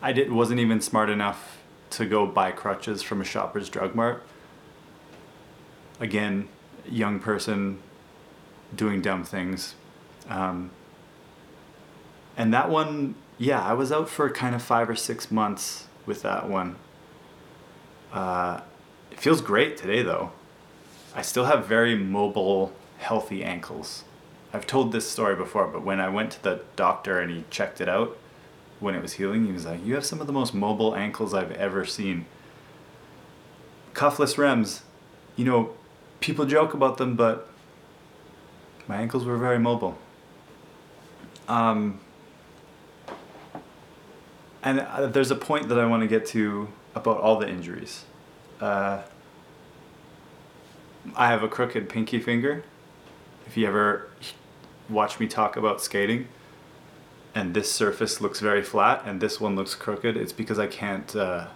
I 0.00 0.12
did, 0.12 0.30
wasn't 0.32 0.60
even 0.60 0.80
smart 0.80 1.10
enough 1.10 1.58
to 1.90 2.06
go 2.06 2.26
buy 2.26 2.52
crutches 2.52 3.02
from 3.02 3.20
a 3.20 3.24
Shoppers 3.24 3.68
Drug 3.68 3.94
Mart. 3.94 4.22
Again, 5.98 6.48
young 6.88 7.18
person 7.18 7.80
doing 8.74 9.02
dumb 9.02 9.24
things. 9.24 9.74
Um, 10.28 10.70
and 12.40 12.54
that 12.54 12.70
one, 12.70 13.16
yeah, 13.36 13.62
I 13.62 13.74
was 13.74 13.92
out 13.92 14.08
for 14.08 14.30
kind 14.30 14.54
of 14.54 14.62
five 14.62 14.88
or 14.88 14.96
six 14.96 15.30
months 15.30 15.88
with 16.06 16.22
that 16.22 16.48
one. 16.48 16.76
Uh, 18.14 18.62
it 19.10 19.20
feels 19.20 19.42
great 19.42 19.76
today 19.76 20.02
though. 20.02 20.32
I 21.14 21.20
still 21.20 21.44
have 21.44 21.66
very 21.66 21.94
mobile, 21.94 22.72
healthy 22.96 23.44
ankles. 23.44 24.04
I've 24.54 24.66
told 24.66 24.90
this 24.90 25.06
story 25.06 25.36
before, 25.36 25.66
but 25.66 25.84
when 25.84 26.00
I 26.00 26.08
went 26.08 26.30
to 26.30 26.42
the 26.42 26.62
doctor 26.76 27.20
and 27.20 27.30
he 27.30 27.44
checked 27.50 27.78
it 27.78 27.90
out 27.90 28.16
when 28.78 28.94
it 28.94 29.02
was 29.02 29.12
healing, 29.12 29.44
he 29.44 29.52
was 29.52 29.66
like, 29.66 29.84
You 29.84 29.92
have 29.94 30.06
some 30.06 30.22
of 30.22 30.26
the 30.26 30.32
most 30.32 30.54
mobile 30.54 30.96
ankles 30.96 31.34
I've 31.34 31.52
ever 31.52 31.84
seen. 31.84 32.24
Cuffless 33.92 34.36
Remz, 34.36 34.80
you 35.36 35.44
know, 35.44 35.74
people 36.20 36.46
joke 36.46 36.72
about 36.72 36.96
them, 36.96 37.16
but 37.16 37.50
my 38.88 38.96
ankles 38.96 39.26
were 39.26 39.36
very 39.36 39.58
mobile. 39.58 39.98
Um, 41.46 42.00
and 44.62 44.80
uh, 44.80 45.06
there's 45.06 45.30
a 45.30 45.36
point 45.36 45.68
that 45.68 45.78
I 45.78 45.86
want 45.86 46.02
to 46.02 46.06
get 46.06 46.26
to 46.26 46.68
about 46.94 47.18
all 47.18 47.38
the 47.38 47.48
injuries. 47.48 48.04
Uh, 48.60 49.02
I 51.16 51.28
have 51.28 51.42
a 51.42 51.48
crooked 51.48 51.88
pinky 51.88 52.20
finger. 52.20 52.64
If 53.46 53.56
you 53.56 53.66
ever 53.66 54.08
watch 54.88 55.18
me 55.18 55.26
talk 55.26 55.56
about 55.56 55.80
skating, 55.80 56.28
and 57.34 57.54
this 57.54 57.70
surface 57.70 58.20
looks 58.20 58.40
very 58.40 58.62
flat 58.62 59.02
and 59.06 59.20
this 59.20 59.40
one 59.40 59.54
looks 59.56 59.74
crooked, 59.74 60.16
it's 60.16 60.32
because 60.32 60.58
I 60.58 60.66
can't 60.66 61.14
uh, 61.14 61.46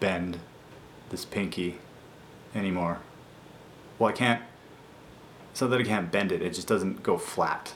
bend 0.00 0.38
this 1.10 1.24
pinky 1.24 1.78
anymore. 2.54 2.98
Well, 3.98 4.10
I 4.10 4.12
can't. 4.12 4.42
It's 5.52 5.60
not 5.60 5.70
that 5.70 5.80
I 5.80 5.84
can't 5.84 6.10
bend 6.10 6.32
it; 6.32 6.42
it 6.42 6.54
just 6.54 6.66
doesn't 6.66 7.02
go 7.02 7.18
flat. 7.18 7.74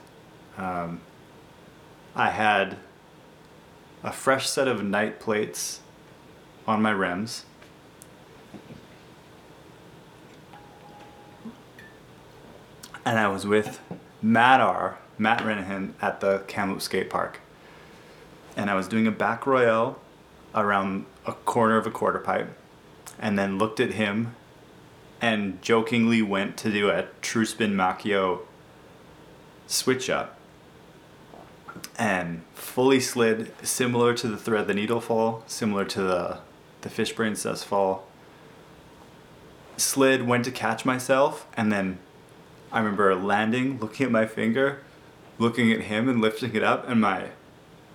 Um, 0.57 1.01
I 2.15 2.31
had 2.31 2.79
a 4.07 4.13
fresh 4.13 4.49
set 4.49 4.69
of 4.69 4.85
night 4.85 5.19
plates 5.19 5.81
on 6.65 6.81
my 6.81 6.93
Remz. 6.93 7.43
And 13.05 13.19
I 13.19 13.27
was 13.27 13.45
with 13.45 13.81
Matt 14.23 14.61
R, 14.61 14.99
Matt 15.19 15.41
Renahan 15.41 15.95
at 16.01 16.21
the 16.21 16.45
Kamloops 16.47 16.85
Skate 16.85 17.11
Park. 17.11 17.41
And 18.57 18.71
I 18.71 18.75
was 18.75 18.87
doing 18.87 19.09
a 19.09 19.11
back 19.11 19.45
royale 19.45 19.99
around 20.55 21.05
a 21.27 21.33
corner 21.33 21.77
of 21.77 21.87
a 21.87 21.91
quarter 21.91 22.21
pipe 22.21 22.57
and 23.19 23.37
then 23.37 23.59
looked 23.59 23.81
at 23.81 23.95
him 23.95 24.37
and 25.21 25.61
jokingly 25.63 26.23
went 26.23 26.57
to 26.59 26.71
do 26.71 26.91
a 26.91 27.09
true 27.23 27.45
spin 27.45 27.75
Makio 27.75 28.43
switch 29.67 30.09
up 30.09 30.36
and 31.99 32.43
fully 32.55 33.01
slid 33.01 33.53
similar 33.67 34.15
to 34.15 34.29
the 34.29 34.37
thread 34.37 34.67
the 34.67 34.75
needle 34.75 35.01
fall 35.01 35.43
similar 35.47 35.85
to 35.85 36.03
the 36.03 36.39
the 36.83 36.89
fishbrain 36.89 37.37
cess 37.37 37.63
fall. 37.65 38.07
Slid 39.77 40.27
went 40.27 40.45
to 40.45 40.51
catch 40.51 40.85
myself 40.85 41.47
and 41.57 41.71
then 41.71 41.99
i 42.73 42.79
remember 42.79 43.15
landing 43.15 43.79
looking 43.79 44.07
at 44.07 44.13
my 44.13 44.27
finger 44.27 44.81
looking 45.39 45.71
at 45.71 45.83
him 45.83 46.09
and 46.09 46.21
lifting 46.21 46.55
it 46.55 46.63
up 46.63 46.89
and 46.89 47.01
my 47.01 47.31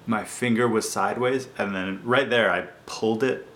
my 0.06 0.24
finger 0.24 0.68
was 0.68 0.90
sideways 0.90 1.48
and 1.58 1.76
then 1.76 2.00
right 2.04 2.30
there 2.30 2.52
i 2.52 2.62
pulled 2.86 3.24
it 3.24 3.48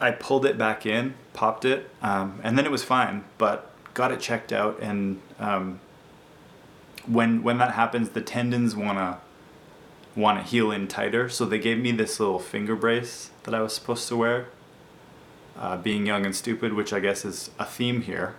i 0.00 0.10
pulled 0.10 0.46
it 0.46 0.56
back 0.56 0.86
in 0.86 1.14
popped 1.32 1.64
it 1.64 1.90
um, 2.02 2.40
and 2.42 2.56
then 2.56 2.64
it 2.64 2.70
was 2.70 2.84
fine 2.84 3.24
but 3.38 3.70
got 3.94 4.12
it 4.12 4.20
checked 4.20 4.52
out 4.52 4.78
and 4.80 5.20
um, 5.38 5.80
when 7.06 7.42
when 7.42 7.58
that 7.58 7.72
happens 7.72 8.10
the 8.10 8.20
tendons 8.20 8.74
want 8.74 8.98
to 8.98 9.18
want 10.16 10.38
to 10.38 10.44
heal 10.44 10.70
in 10.70 10.86
tighter. 10.86 11.28
So 11.28 11.44
they 11.44 11.58
gave 11.58 11.78
me 11.78 11.92
this 11.92 12.20
little 12.20 12.38
finger 12.38 12.76
brace 12.76 13.30
that 13.44 13.54
i 13.54 13.60
was 13.60 13.74
supposed 13.74 14.08
to 14.08 14.16
wear. 14.16 14.46
Uh, 15.56 15.76
being 15.76 16.04
young 16.04 16.26
and 16.26 16.34
stupid 16.34 16.72
which 16.72 16.92
i 16.92 16.98
guess 16.98 17.24
is 17.24 17.48
a 17.60 17.64
theme 17.64 18.00
here 18.00 18.34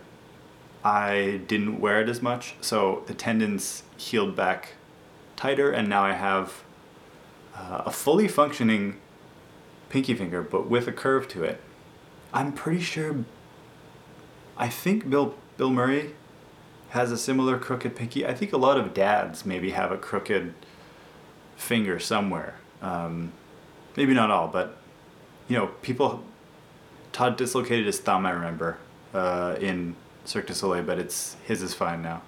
i 0.83 1.39
didn't 1.47 1.79
wear 1.79 2.01
it 2.01 2.09
as 2.09 2.21
much. 2.21 2.55
So 2.61 3.03
the 3.07 3.13
tendons 3.13 3.83
healed 3.97 4.35
back 4.35 4.73
tighter 5.35 5.71
and 5.71 5.87
now 5.89 6.03
i 6.03 6.13
have 6.13 6.63
uh, 7.55 7.83
a 7.85 7.91
fully 7.91 8.27
functioning 8.27 8.97
pinky 9.89 10.13
finger 10.13 10.41
but 10.41 10.69
with 10.69 10.87
a 10.87 10.91
curve 10.91 11.27
to 11.29 11.43
it. 11.43 11.61
I'm 12.33 12.51
pretty 12.51 12.81
sure 12.81 13.23
i 14.57 14.69
think 14.69 15.09
bill 15.09 15.35
bill 15.57 15.69
murray 15.69 16.15
has 16.95 17.11
a 17.11 17.17
similar 17.17 17.59
crooked 17.59 17.95
pinky 17.95 18.25
i 18.25 18.33
think 18.33 18.51
a 18.51 18.57
lot 18.57 18.77
of 18.77 18.93
dads 18.93 19.45
maybe 19.45 19.71
have 19.71 19.91
a 19.91 19.97
crooked 19.97 20.53
finger 21.55 21.99
somewhere. 21.99 22.55
Um, 22.81 23.31
maybe 23.95 24.13
not 24.13 24.31
all, 24.31 24.47
but 24.47 24.77
you 25.47 25.57
know, 25.57 25.67
people. 25.81 26.23
Todd 27.11 27.37
dislocated 27.37 27.85
his 27.85 27.99
thumb. 27.99 28.25
I 28.25 28.31
remember 28.31 28.77
uh, 29.13 29.55
in 29.61 29.95
Cirque 30.25 30.47
du 30.47 30.53
Soleil, 30.53 30.83
but 30.83 30.99
it's 30.99 31.37
his 31.45 31.61
is 31.61 31.73
fine 31.73 32.01
now. 32.01 32.21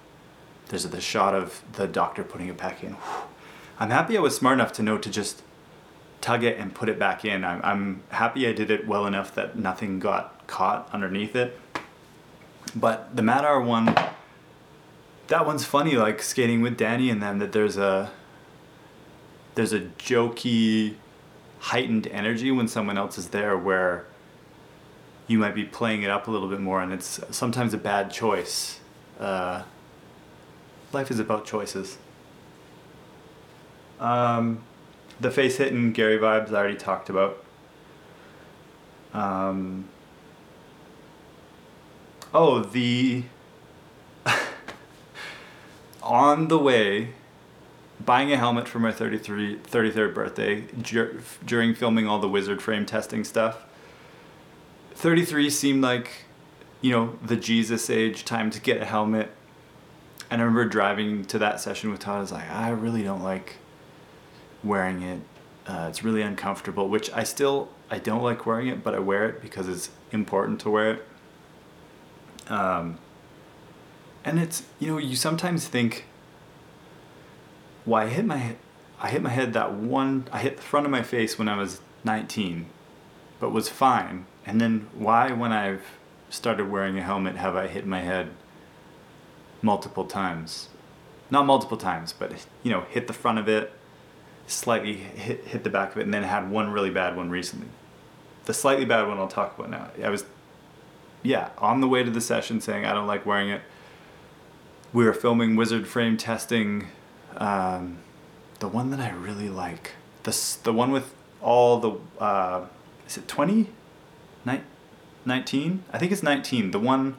There's 0.68 0.84
the 0.84 1.00
shot 1.00 1.34
of 1.34 1.62
the 1.72 1.86
doctor 1.86 2.24
putting 2.24 2.48
it 2.48 2.56
back 2.56 2.82
in. 2.82 2.96
I'm 3.78 3.90
happy 3.90 4.16
I 4.16 4.20
was 4.20 4.34
smart 4.34 4.54
enough 4.54 4.72
to 4.74 4.82
know 4.82 4.96
to 4.96 5.10
just 5.10 5.42
tug 6.20 6.42
it 6.42 6.58
and 6.58 6.74
put 6.74 6.88
it 6.88 6.98
back 6.98 7.24
in. 7.24 7.44
I'm, 7.44 7.60
I'm 7.62 8.02
happy 8.08 8.46
I 8.48 8.52
did 8.52 8.70
it 8.70 8.88
well 8.88 9.06
enough 9.06 9.34
that 9.34 9.58
nothing 9.58 9.98
got 9.98 10.46
caught 10.46 10.88
underneath 10.92 11.36
it. 11.36 11.58
But 12.74 13.14
the 13.14 13.22
Matt 13.22 13.44
R 13.44 13.60
one, 13.60 13.94
that 15.28 15.46
one's 15.46 15.64
funny. 15.64 15.96
Like 15.96 16.20
skating 16.22 16.60
with 16.60 16.76
Danny 16.76 17.08
and 17.10 17.22
them, 17.22 17.38
that 17.38 17.52
there's 17.52 17.76
a 17.76 18.10
there's 19.54 19.72
a 19.72 19.80
jokey, 19.80 20.96
heightened 21.60 22.06
energy 22.08 22.50
when 22.50 22.68
someone 22.68 22.98
else 22.98 23.16
is 23.18 23.28
there 23.28 23.56
where 23.56 24.06
you 25.26 25.38
might 25.38 25.54
be 25.54 25.64
playing 25.64 26.02
it 26.02 26.10
up 26.10 26.26
a 26.26 26.30
little 26.30 26.48
bit 26.48 26.60
more, 26.60 26.80
and 26.80 26.92
it's 26.92 27.20
sometimes 27.30 27.74
a 27.74 27.78
bad 27.78 28.10
choice. 28.10 28.80
Uh, 29.20 29.62
life 30.92 31.10
is 31.10 31.18
about 31.18 31.44
choices. 31.44 31.98
Um, 34.00 34.62
the 35.20 35.30
face 35.30 35.56
hitting 35.56 35.92
Gary 35.92 36.18
vibes 36.18 36.50
I 36.50 36.56
already 36.56 36.76
talked 36.76 37.10
about. 37.10 37.44
Um, 39.12 39.88
oh, 42.32 42.60
the 42.60 43.24
on 46.08 46.48
the 46.48 46.58
way 46.58 47.10
buying 48.04 48.32
a 48.32 48.36
helmet 48.36 48.66
for 48.66 48.78
my 48.78 48.90
33, 48.90 49.58
33rd 49.58 50.14
birthday 50.14 50.60
dur- 50.62 51.20
during 51.44 51.74
filming 51.74 52.08
all 52.08 52.18
the 52.18 52.28
wizard 52.28 52.62
frame 52.62 52.86
testing 52.86 53.22
stuff. 53.24 53.64
33 54.94 55.50
seemed 55.50 55.82
like 55.82 56.24
you 56.80 56.90
know 56.90 57.16
the 57.24 57.36
jesus 57.36 57.88
age 57.90 58.24
time 58.24 58.50
to 58.50 58.60
get 58.60 58.80
a 58.80 58.84
helmet. 58.84 59.30
And 60.30 60.40
i 60.40 60.44
remember 60.44 60.64
driving 60.64 61.24
to 61.26 61.38
that 61.38 61.60
session 61.60 61.90
with 61.90 62.00
todd 62.00 62.16
i 62.16 62.20
was 62.20 62.32
like 62.32 62.50
i 62.50 62.70
really 62.70 63.02
don't 63.02 63.22
like 63.22 63.56
wearing 64.64 65.02
it. 65.02 65.20
Uh, 65.66 65.86
it's 65.88 66.02
really 66.02 66.22
uncomfortable 66.22 66.88
which 66.88 67.12
i 67.12 67.22
still 67.22 67.68
i 67.90 67.98
don't 67.98 68.22
like 68.22 68.44
wearing 68.46 68.68
it 68.68 68.82
but 68.82 68.94
i 68.94 68.98
wear 68.98 69.28
it 69.28 69.40
because 69.40 69.68
it's 69.68 69.90
important 70.10 70.60
to 70.62 70.70
wear 70.70 70.94
it. 70.94 71.06
Um, 72.50 72.98
and 74.24 74.38
it's 74.38 74.64
you 74.78 74.88
know 74.88 74.98
you 74.98 75.16
sometimes 75.16 75.66
think 75.66 76.04
well, 77.88 78.02
I 78.02 78.08
hit 78.08 78.26
my 78.26 78.56
I 79.00 79.08
hit 79.08 79.22
my 79.22 79.30
head 79.30 79.52
that 79.54 79.72
one 79.72 80.28
I 80.30 80.38
hit 80.40 80.56
the 80.56 80.62
front 80.62 80.84
of 80.84 80.92
my 80.92 81.02
face 81.02 81.38
when 81.38 81.48
I 81.48 81.56
was 81.56 81.80
19, 82.04 82.66
but 83.40 83.50
was 83.50 83.68
fine 83.68 84.26
And 84.44 84.60
then 84.60 84.88
why, 84.94 85.32
when 85.32 85.52
I've 85.52 85.84
started 86.30 86.70
wearing 86.70 86.98
a 86.98 87.02
helmet, 87.02 87.36
have 87.36 87.56
I 87.56 87.66
hit 87.66 87.86
my 87.86 88.00
head 88.00 88.30
multiple 89.62 90.04
times? 90.04 90.68
Not 91.30 91.46
multiple 91.46 91.76
times, 91.76 92.12
but 92.12 92.46
you 92.62 92.70
know, 92.70 92.82
hit 92.90 93.06
the 93.06 93.12
front 93.12 93.38
of 93.38 93.48
it, 93.48 93.72
slightly 94.46 94.94
hit 94.94 95.44
hit 95.44 95.64
the 95.64 95.70
back 95.70 95.92
of 95.92 95.98
it, 95.98 96.02
and 96.02 96.12
then 96.12 96.24
had 96.24 96.50
one 96.50 96.70
really 96.70 96.90
bad 96.90 97.16
one 97.16 97.30
recently. 97.30 97.68
The 98.44 98.54
slightly 98.54 98.84
bad 98.84 99.06
one 99.06 99.18
I'll 99.18 99.28
talk 99.28 99.58
about 99.58 99.70
now. 99.70 99.90
I 100.02 100.08
was, 100.08 100.24
yeah, 101.22 101.50
on 101.58 101.80
the 101.80 101.88
way 101.88 102.02
to 102.02 102.10
the 102.10 102.20
session 102.20 102.60
saying 102.60 102.84
I 102.84 102.92
don't 102.92 103.06
like 103.06 103.24
wearing 103.26 103.50
it. 103.50 103.62
We 104.92 105.04
were 105.04 105.12
filming 105.12 105.56
wizard 105.56 105.86
frame 105.86 106.16
testing, 106.16 106.88
um, 107.36 107.98
the 108.60 108.68
one 108.68 108.90
that 108.90 109.00
I 109.00 109.10
really 109.10 109.48
like, 109.48 109.92
the 110.22 110.56
the 110.62 110.72
one 110.72 110.90
with 110.90 111.14
all 111.40 111.78
the 111.78 112.22
uh, 112.22 112.66
is 113.06 113.18
it 113.18 113.28
20? 113.28 113.68
19? 115.28 115.84
I 115.92 115.98
think 115.98 116.10
it's 116.10 116.22
19. 116.22 116.72
The 116.72 116.80
one 116.80 117.16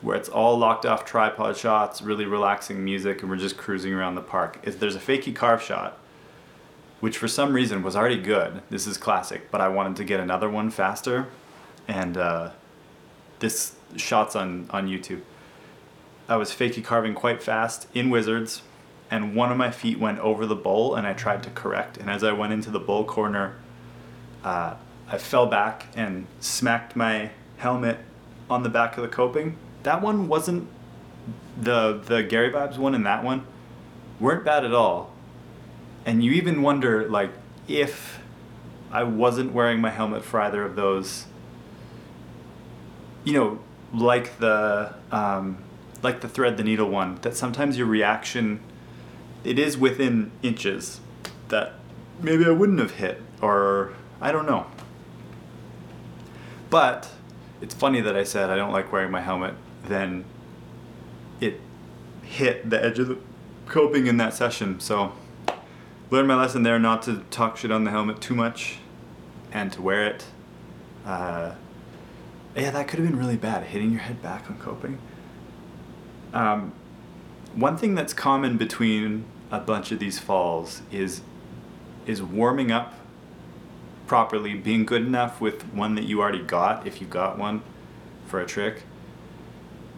where 0.00 0.16
it's 0.16 0.28
all 0.28 0.56
locked 0.56 0.86
off 0.86 1.04
tripod 1.04 1.56
shots, 1.56 2.00
really 2.00 2.24
relaxing 2.24 2.84
music, 2.84 3.20
and 3.20 3.30
we're 3.30 3.36
just 3.36 3.56
cruising 3.56 3.92
around 3.92 4.14
the 4.14 4.22
park. 4.22 4.60
Is 4.62 4.76
there's 4.76 4.96
a 4.96 5.00
fakey 5.00 5.34
carve 5.34 5.62
shot, 5.62 5.98
which 7.00 7.18
for 7.18 7.28
some 7.28 7.52
reason 7.52 7.82
was 7.82 7.96
already 7.96 8.20
good. 8.20 8.62
This 8.70 8.86
is 8.86 8.96
classic, 8.96 9.50
but 9.50 9.60
I 9.60 9.68
wanted 9.68 9.96
to 9.96 10.04
get 10.04 10.20
another 10.20 10.48
one 10.48 10.70
faster, 10.70 11.26
and 11.88 12.16
uh, 12.16 12.50
this 13.40 13.74
shot's 13.96 14.36
on 14.36 14.68
on 14.70 14.88
YouTube. 14.88 15.20
I 16.28 16.36
was 16.36 16.50
fakey 16.50 16.82
carving 16.82 17.14
quite 17.14 17.42
fast 17.42 17.86
in 17.94 18.10
Wizards, 18.10 18.62
and 19.10 19.34
one 19.34 19.52
of 19.52 19.58
my 19.58 19.70
feet 19.70 19.98
went 19.98 20.18
over 20.20 20.46
the 20.46 20.56
bowl, 20.56 20.94
and 20.94 21.06
I 21.06 21.12
tried 21.12 21.42
to 21.44 21.50
correct. 21.50 21.98
And 21.98 22.08
as 22.08 22.24
I 22.24 22.32
went 22.32 22.52
into 22.52 22.70
the 22.70 22.80
bowl 22.80 23.04
corner, 23.04 23.56
uh, 24.42 24.74
I 25.08 25.18
fell 25.18 25.46
back 25.46 25.86
and 25.94 26.26
smacked 26.40 26.96
my 26.96 27.30
helmet 27.58 27.98
on 28.48 28.62
the 28.62 28.68
back 28.68 28.96
of 28.96 29.02
the 29.02 29.08
coping. 29.08 29.56
That 29.82 30.00
one 30.00 30.28
wasn't 30.28 30.68
the 31.60 32.00
the 32.04 32.22
Gary 32.22 32.50
Vibes 32.50 32.76
one 32.76 32.94
and 32.94 33.06
that 33.06 33.24
one 33.24 33.46
weren't 34.20 34.44
bad 34.44 34.64
at 34.64 34.74
all. 34.74 35.12
And 36.04 36.22
you 36.22 36.32
even 36.32 36.62
wonder 36.62 37.08
like 37.08 37.30
if 37.68 38.20
I 38.90 39.04
wasn't 39.04 39.52
wearing 39.52 39.80
my 39.80 39.90
helmet 39.90 40.24
for 40.24 40.40
either 40.40 40.62
of 40.62 40.76
those, 40.76 41.26
you 43.24 43.32
know, 43.32 43.58
like 43.92 44.38
the 44.38 44.94
um, 45.10 45.63
like 46.04 46.20
the 46.20 46.28
thread 46.28 46.56
the 46.56 46.62
needle 46.62 46.88
one, 46.88 47.16
that 47.22 47.36
sometimes 47.36 47.76
your 47.76 47.86
reaction 47.86 48.60
it 49.42 49.58
is 49.58 49.76
within 49.76 50.30
inches 50.42 51.00
that 51.48 51.74
maybe 52.20 52.46
I 52.46 52.50
wouldn't 52.50 52.78
have 52.78 52.92
hit 52.92 53.20
or 53.42 53.92
I 54.20 54.32
don't 54.32 54.46
know. 54.46 54.66
But 56.70 57.10
it's 57.60 57.74
funny 57.74 58.00
that 58.00 58.16
I 58.16 58.24
said 58.24 58.50
I 58.50 58.56
don't 58.56 58.72
like 58.72 58.90
wearing 58.90 59.10
my 59.10 59.20
helmet. 59.20 59.54
Then 59.86 60.24
it 61.40 61.60
hit 62.22 62.68
the 62.68 62.82
edge 62.82 62.98
of 62.98 63.08
the 63.08 63.18
coping 63.66 64.06
in 64.06 64.16
that 64.16 64.34
session. 64.34 64.80
So 64.80 65.12
learned 66.10 66.28
my 66.28 66.36
lesson 66.36 66.62
there 66.62 66.78
not 66.78 67.02
to 67.02 67.18
talk 67.30 67.56
shit 67.58 67.70
on 67.70 67.84
the 67.84 67.90
helmet 67.90 68.20
too 68.20 68.34
much 68.34 68.78
and 69.52 69.72
to 69.72 69.82
wear 69.82 70.06
it. 70.06 70.24
Uh, 71.04 71.54
yeah, 72.56 72.70
that 72.70 72.88
could 72.88 72.98
have 72.98 73.08
been 73.08 73.18
really 73.18 73.36
bad, 73.36 73.64
hitting 73.64 73.90
your 73.90 74.00
head 74.00 74.22
back 74.22 74.50
on 74.50 74.56
coping. 74.58 74.98
Um, 76.34 76.72
one 77.54 77.76
thing 77.76 77.94
that's 77.94 78.12
common 78.12 78.56
between 78.56 79.24
a 79.50 79.60
bunch 79.60 79.92
of 79.92 80.00
these 80.00 80.18
falls 80.18 80.82
is 80.90 81.22
is 82.06 82.22
warming 82.22 82.70
up 82.70 82.92
properly, 84.06 84.54
being 84.54 84.84
good 84.84 85.00
enough 85.00 85.40
with 85.40 85.62
one 85.72 85.94
that 85.94 86.04
you 86.04 86.20
already 86.20 86.42
got, 86.42 86.86
if 86.86 87.00
you 87.00 87.06
got 87.06 87.38
one 87.38 87.62
for 88.26 88.40
a 88.40 88.46
trick. 88.46 88.82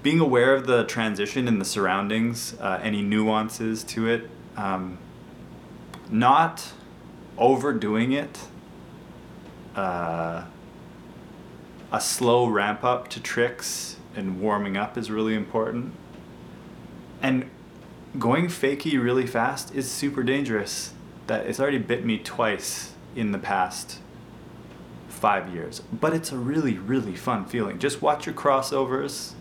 Being 0.05 0.21
aware 0.21 0.55
of 0.55 0.67
the 0.69 0.85
transition 0.85 1.49
in 1.49 1.59
the 1.59 1.65
surroundings, 1.65 2.55
uh, 2.61 2.79
any 2.81 3.03
nuances 3.03 3.83
to 3.85 4.09
it, 4.09 4.31
um, 4.57 4.99
not 6.09 6.73
overdoing 7.37 8.13
it. 8.13 8.39
Uh, 9.75 10.45
a 11.91 12.01
slow 12.01 12.47
ramp 12.47 12.85
up 12.85 13.09
to 13.09 13.21
tricks 13.21 13.97
and 14.15 14.41
warming 14.41 14.77
up 14.77 14.97
is 14.97 15.11
really 15.11 15.35
important. 15.35 15.93
And 17.27 17.51
going 18.21 18.47
fakey 18.47 19.03
really 19.03 19.27
fast 19.27 19.75
is 19.75 19.91
super 19.91 20.23
dangerous. 20.23 20.95
That 21.27 21.47
it's 21.47 21.59
already 21.59 21.79
bit 21.79 22.05
me 22.05 22.19
twice 22.19 22.93
in 23.17 23.33
the 23.33 23.39
past 23.39 23.99
five 25.09 25.53
years. 25.53 25.81
But 25.93 26.15
it's 26.15 26.31
a 26.31 26.37
really, 26.37 26.79
really 26.79 27.17
fun 27.17 27.45
feeling. 27.47 27.81
Just 27.81 28.01
watch 28.01 28.27
your 28.27 28.35
crossovers, 28.37 29.33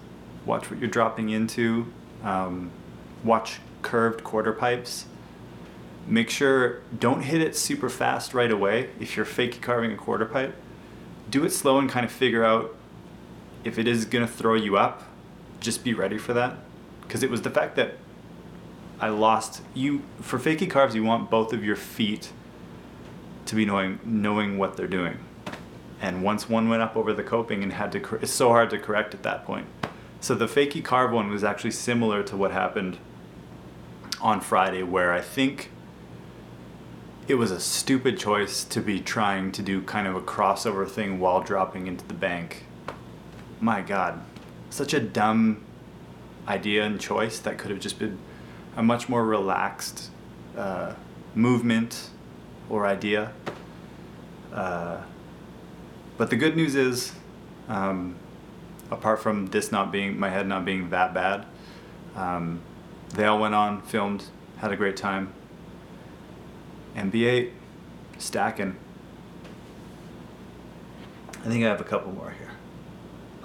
watch 0.47 0.71
what 0.71 0.79
you're 0.79 0.89
dropping 0.89 1.29
into, 1.29 1.93
um, 2.23 2.71
watch 3.23 3.59
curved 3.83 4.23
quarter 4.23 4.51
pipes. 4.51 5.05
Make 6.07 6.31
sure 6.31 6.81
don't 6.97 7.21
hit 7.21 7.39
it 7.39 7.55
super 7.55 7.87
fast 7.89 8.33
right 8.33 8.51
away 8.51 8.89
if 8.99 9.15
you're 9.15 9.27
fakey 9.27 9.61
carving 9.61 9.91
a 9.91 9.95
quarter 9.95 10.25
pipe. 10.25 10.55
Do 11.29 11.45
it 11.45 11.51
slow 11.51 11.77
and 11.77 11.87
kind 11.87 12.03
of 12.03 12.11
figure 12.11 12.43
out 12.43 12.75
if 13.63 13.77
it 13.77 13.87
is 13.87 14.05
gonna 14.05 14.25
throw 14.25 14.55
you 14.55 14.75
up. 14.75 15.03
Just 15.59 15.83
be 15.83 15.93
ready 15.93 16.17
for 16.17 16.33
that. 16.33 16.64
Because 17.07 17.23
it 17.23 17.29
was 17.29 17.41
the 17.41 17.49
fact 17.49 17.75
that 17.75 17.95
I 18.99 19.09
lost 19.09 19.61
you 19.73 20.03
for 20.21 20.39
fakey 20.39 20.69
carves. 20.69 20.95
You 20.95 21.03
want 21.03 21.29
both 21.29 21.53
of 21.53 21.63
your 21.63 21.75
feet 21.75 22.31
to 23.45 23.55
be 23.55 23.65
knowing 23.65 23.99
knowing 24.03 24.57
what 24.57 24.77
they're 24.77 24.87
doing. 24.87 25.19
And 26.01 26.23
once 26.23 26.49
one 26.49 26.69
went 26.69 26.81
up 26.81 26.95
over 26.95 27.13
the 27.13 27.23
coping 27.23 27.63
and 27.63 27.73
had 27.73 27.91
to, 27.93 28.19
it's 28.21 28.31
so 28.31 28.49
hard 28.49 28.69
to 28.71 28.77
correct 28.77 29.13
at 29.13 29.23
that 29.23 29.45
point. 29.45 29.67
So 30.19 30.35
the 30.35 30.47
fakey 30.47 30.83
carve 30.83 31.11
one 31.11 31.29
was 31.29 31.43
actually 31.43 31.71
similar 31.71 32.23
to 32.23 32.35
what 32.35 32.51
happened 32.51 32.97
on 34.21 34.41
Friday, 34.41 34.83
where 34.83 35.13
I 35.13 35.21
think 35.21 35.71
it 37.27 37.35
was 37.35 37.51
a 37.51 37.59
stupid 37.59 38.17
choice 38.17 38.63
to 38.65 38.81
be 38.81 38.99
trying 38.99 39.51
to 39.53 39.61
do 39.61 39.81
kind 39.81 40.07
of 40.07 40.15
a 40.15 40.21
crossover 40.21 40.87
thing 40.87 41.19
while 41.19 41.41
dropping 41.41 41.87
into 41.87 42.05
the 42.07 42.13
bank. 42.13 42.65
My 43.59 43.81
God, 43.81 44.21
such 44.69 44.93
a 44.93 44.99
dumb 44.99 45.64
idea 46.47 46.83
and 46.83 46.99
choice 46.99 47.39
that 47.39 47.57
could 47.57 47.71
have 47.71 47.79
just 47.79 47.99
been 47.99 48.17
a 48.75 48.83
much 48.83 49.09
more 49.09 49.25
relaxed 49.25 50.09
uh, 50.57 50.93
movement 51.33 52.09
or 52.69 52.85
idea. 52.85 53.31
Uh, 54.53 55.01
but 56.17 56.29
the 56.29 56.35
good 56.35 56.55
news 56.55 56.75
is, 56.75 57.13
um, 57.67 58.15
apart 58.89 59.21
from 59.21 59.47
this 59.47 59.71
not 59.71 59.91
being 59.91 60.19
my 60.19 60.29
head 60.29 60.47
not 60.47 60.65
being 60.65 60.89
that 60.89 61.13
bad, 61.13 61.45
um, 62.15 62.61
they 63.09 63.25
all 63.25 63.39
went 63.39 63.53
on, 63.53 63.81
filmed, 63.81 64.25
had 64.57 64.71
a 64.71 64.75
great 64.75 64.95
time. 64.95 65.33
MB8 66.95 67.51
stacking. 68.17 68.77
I 71.33 71.47
think 71.47 71.63
I 71.63 71.67
have 71.67 71.81
a 71.81 71.85
couple 71.85 72.11
more 72.13 72.31
here. 72.31 72.54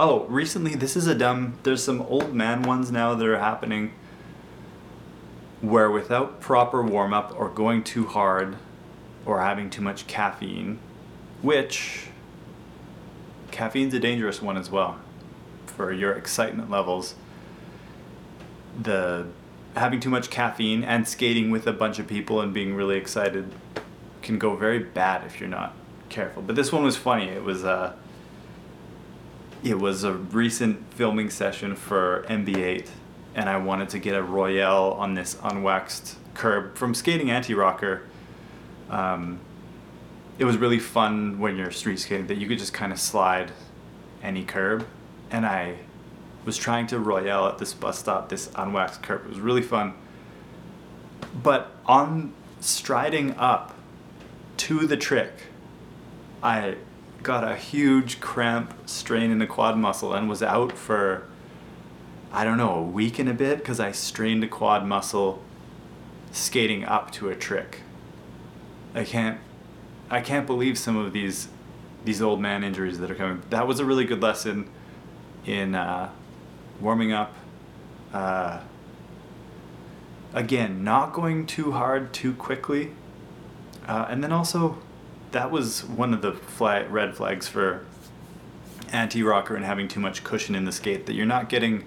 Oh, 0.03 0.25
recently, 0.31 0.75
this 0.77 0.97
is 0.97 1.07
a 1.07 1.15
dumb. 1.15 1.59
There's 1.63 1.85
some 1.85 2.01
old 2.01 2.33
man 2.33 2.63
ones 2.63 2.91
now 2.91 3.15
that 3.15 3.29
are 3.29 3.39
happening 3.39 3.93
where 5.61 5.91
without 5.91 6.41
proper 6.41 6.81
warm 6.81 7.13
up 7.13 7.39
or 7.39 7.51
going 7.51 7.85
too 7.85 8.07
hard 8.07 8.57
or 9.27 9.43
having 9.43 9.69
too 9.69 9.83
much 9.83 10.07
caffeine, 10.07 10.79
which 11.43 12.07
caffeine's 13.51 13.93
a 13.93 14.01
dangerous 14.01 14.41
one 14.41 14.57
as 14.57 14.71
well 14.71 14.99
for 15.67 15.93
your 15.93 16.13
excitement 16.13 16.71
levels. 16.71 17.15
The 18.81 19.27
having 19.77 20.01
too 20.01 20.09
much 20.09 20.31
caffeine 20.31 20.83
and 20.83 21.07
skating 21.07 21.51
with 21.51 21.67
a 21.67 21.75
bunch 21.75 21.99
of 21.99 22.07
people 22.07 22.41
and 22.41 22.55
being 22.55 22.75
really 22.75 22.97
excited 22.97 23.53
can 24.23 24.39
go 24.39 24.57
very 24.57 24.79
bad 24.79 25.27
if 25.27 25.39
you're 25.39 25.49
not 25.51 25.75
careful. 26.09 26.41
But 26.41 26.57
this 26.57 26.73
one 26.73 26.85
was 26.85 26.97
funny. 26.97 27.29
It 27.29 27.45
was 27.45 27.65
uh 27.65 27.97
it 29.63 29.79
was 29.79 30.05
a 30.05 30.13
recent 30.13 30.93
filming 30.95 31.31
session 31.31 31.77
for 31.77 32.25
MB8 32.29 32.89
and 33.35 33.49
I 33.49 33.57
wanted 33.59 33.91
to 33.91 33.99
get 33.99 34.15
a 34.15 34.23
Royale 34.23 34.97
on 34.99 35.15
this 35.15 35.37
unwaxed 35.37 36.17
curb 36.35 36.77
from 36.77 36.95
Skating 36.95 37.31
Anti 37.31 37.55
Rocker. 37.55 38.03
Um, 38.89 39.39
it 40.39 40.45
was 40.45 40.57
really 40.57 40.79
fun 40.79 41.39
when 41.39 41.57
you're 41.57 41.71
street 41.71 42.01
skating 42.01 42.27
that 42.29 42.39
you 42.39 42.49
could 42.49 42.59
just 42.59 42.73
kind 42.73 42.93
of 42.93 42.99
slide 42.99 43.53
any 44.23 44.45
curb. 44.45 44.87
And 45.31 45.47
I 45.47 45.77
was 46.45 46.57
trying 46.57 46.87
to 46.89 46.99
Royale 46.99 47.47
at 47.47 47.59
this 47.59 47.75
bus 47.75 47.99
stop, 47.99 48.31
this 48.31 48.49
unwaxed 48.49 49.03
curb. 49.03 49.27
It 49.27 49.29
was 49.29 49.41
really 49.41 49.63
fun. 49.63 49.95
But 51.43 51.71
on 51.87 52.33
striding 52.61 53.37
up 53.37 53.77
to 54.57 54.87
the 54.87 54.97
trick, 54.97 55.33
I 56.43 56.77
got 57.23 57.45
a 57.45 57.57
huge 57.57 58.21
cramp 58.21 58.75
strain 58.87 59.31
in 59.31 59.39
the 59.39 59.47
quad 59.47 59.77
muscle 59.77 60.15
and 60.15 60.29
was 60.29 60.43
out 60.43 60.73
for 60.73 61.27
I 62.33 62.45
don't 62.45 62.59
know, 62.59 62.75
a 62.75 62.83
week 62.83 63.19
and 63.19 63.29
a 63.29 63.35
bit 63.35 63.59
because 63.59 63.81
I 63.81 63.91
strained 63.91 64.45
a 64.45 64.49
quad 64.49 64.87
muscle 64.87 65.43
skating 66.31 66.85
up 66.85 67.11
to 67.13 67.29
a 67.29 67.35
trick. 67.35 67.81
I 68.95 69.05
can't 69.05 69.41
I 70.11 70.21
can't 70.21 70.47
believe 70.47 70.79
some 70.79 70.97
of 70.97 71.13
these 71.13 71.49
these 72.05 72.23
old 72.23 72.41
man 72.41 72.65
injuries 72.65 72.99
that 72.99 73.11
are 73.11 73.15
coming. 73.15 73.43
That 73.51 73.67
was 73.67 73.81
a 73.81 73.85
really 73.85 74.05
good 74.05 74.23
lesson 74.23 74.71
in 75.45 75.75
uh, 75.75 76.11
warming 76.81 77.13
up. 77.13 77.35
Uh, 78.13 78.61
again, 80.33 80.83
not 80.83 81.13
going 81.13 81.47
too 81.47 81.73
hard 81.73 82.13
too 82.13 82.33
quickly. 82.35 82.93
Uh, 83.87 84.07
and 84.09 84.23
then 84.23 84.33
also, 84.33 84.79
that 85.33 85.51
was 85.51 85.85
one 85.85 86.13
of 86.13 86.23
the 86.23 86.33
flag, 86.33 86.91
red 86.91 87.17
flags 87.17 87.49
for 87.49 87.85
anti 88.93 89.23
rocker 89.23 89.55
and 89.55 89.65
having 89.65 89.89
too 89.89 90.01
much 90.01 90.25
cushion 90.25 90.55
in 90.55 90.65
the 90.65 90.73
skate 90.73 91.07
that 91.07 91.15
you're 91.15 91.27
not 91.27 91.49
getting 91.49 91.87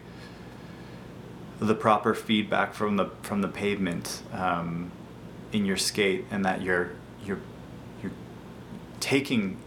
the 1.60 1.76
proper 1.76 2.14
feedback 2.14 2.74
from 2.74 2.98
the 2.98 3.10
from 3.22 3.42
the 3.42 3.48
pavement 3.48 4.22
um, 4.32 4.92
in 5.52 5.66
your 5.66 5.78
skate, 5.78 6.26
and 6.32 6.44
that 6.46 6.62
you're 6.62 6.92
you're 7.26 7.40
you're 8.02 8.12
taking 9.00 9.58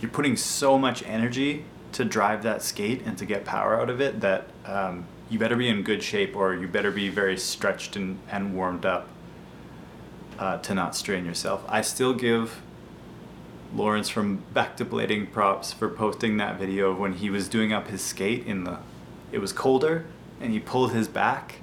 you're 0.00 0.10
putting 0.10 0.36
so 0.36 0.78
much 0.78 1.02
energy 1.04 1.64
to 1.92 2.04
drive 2.04 2.42
that 2.42 2.60
skate 2.60 3.02
and 3.06 3.16
to 3.16 3.24
get 3.24 3.44
power 3.44 3.80
out 3.80 3.88
of 3.88 4.00
it 4.00 4.20
that 4.20 4.48
um, 4.66 5.06
you 5.30 5.38
better 5.38 5.56
be 5.56 5.68
in 5.68 5.82
good 5.82 6.02
shape 6.02 6.34
or 6.34 6.54
you 6.54 6.66
better 6.66 6.90
be 6.90 7.08
very 7.08 7.36
stretched 7.36 7.94
and, 7.94 8.18
and 8.30 8.54
warmed 8.54 8.84
up 8.84 9.08
uh, 10.38 10.58
to 10.58 10.74
not 10.74 10.96
strain 10.96 11.24
yourself. 11.24 11.64
I 11.68 11.82
still 11.82 12.12
give 12.12 12.60
Lawrence 13.74 14.08
from 14.08 14.44
Back 14.52 14.76
to 14.76 14.84
Blading 14.84 15.32
props 15.32 15.72
for 15.72 15.88
posting 15.88 16.36
that 16.36 16.58
video 16.58 16.90
of 16.90 16.98
when 16.98 17.14
he 17.14 17.28
was 17.28 17.48
doing 17.48 17.72
up 17.72 17.88
his 17.88 18.02
skate 18.02 18.46
in 18.46 18.64
the 18.64 18.78
it 19.32 19.40
was 19.40 19.52
colder 19.52 20.06
and 20.40 20.52
he 20.52 20.60
pulled 20.60 20.92
his 20.92 21.08
back. 21.08 21.56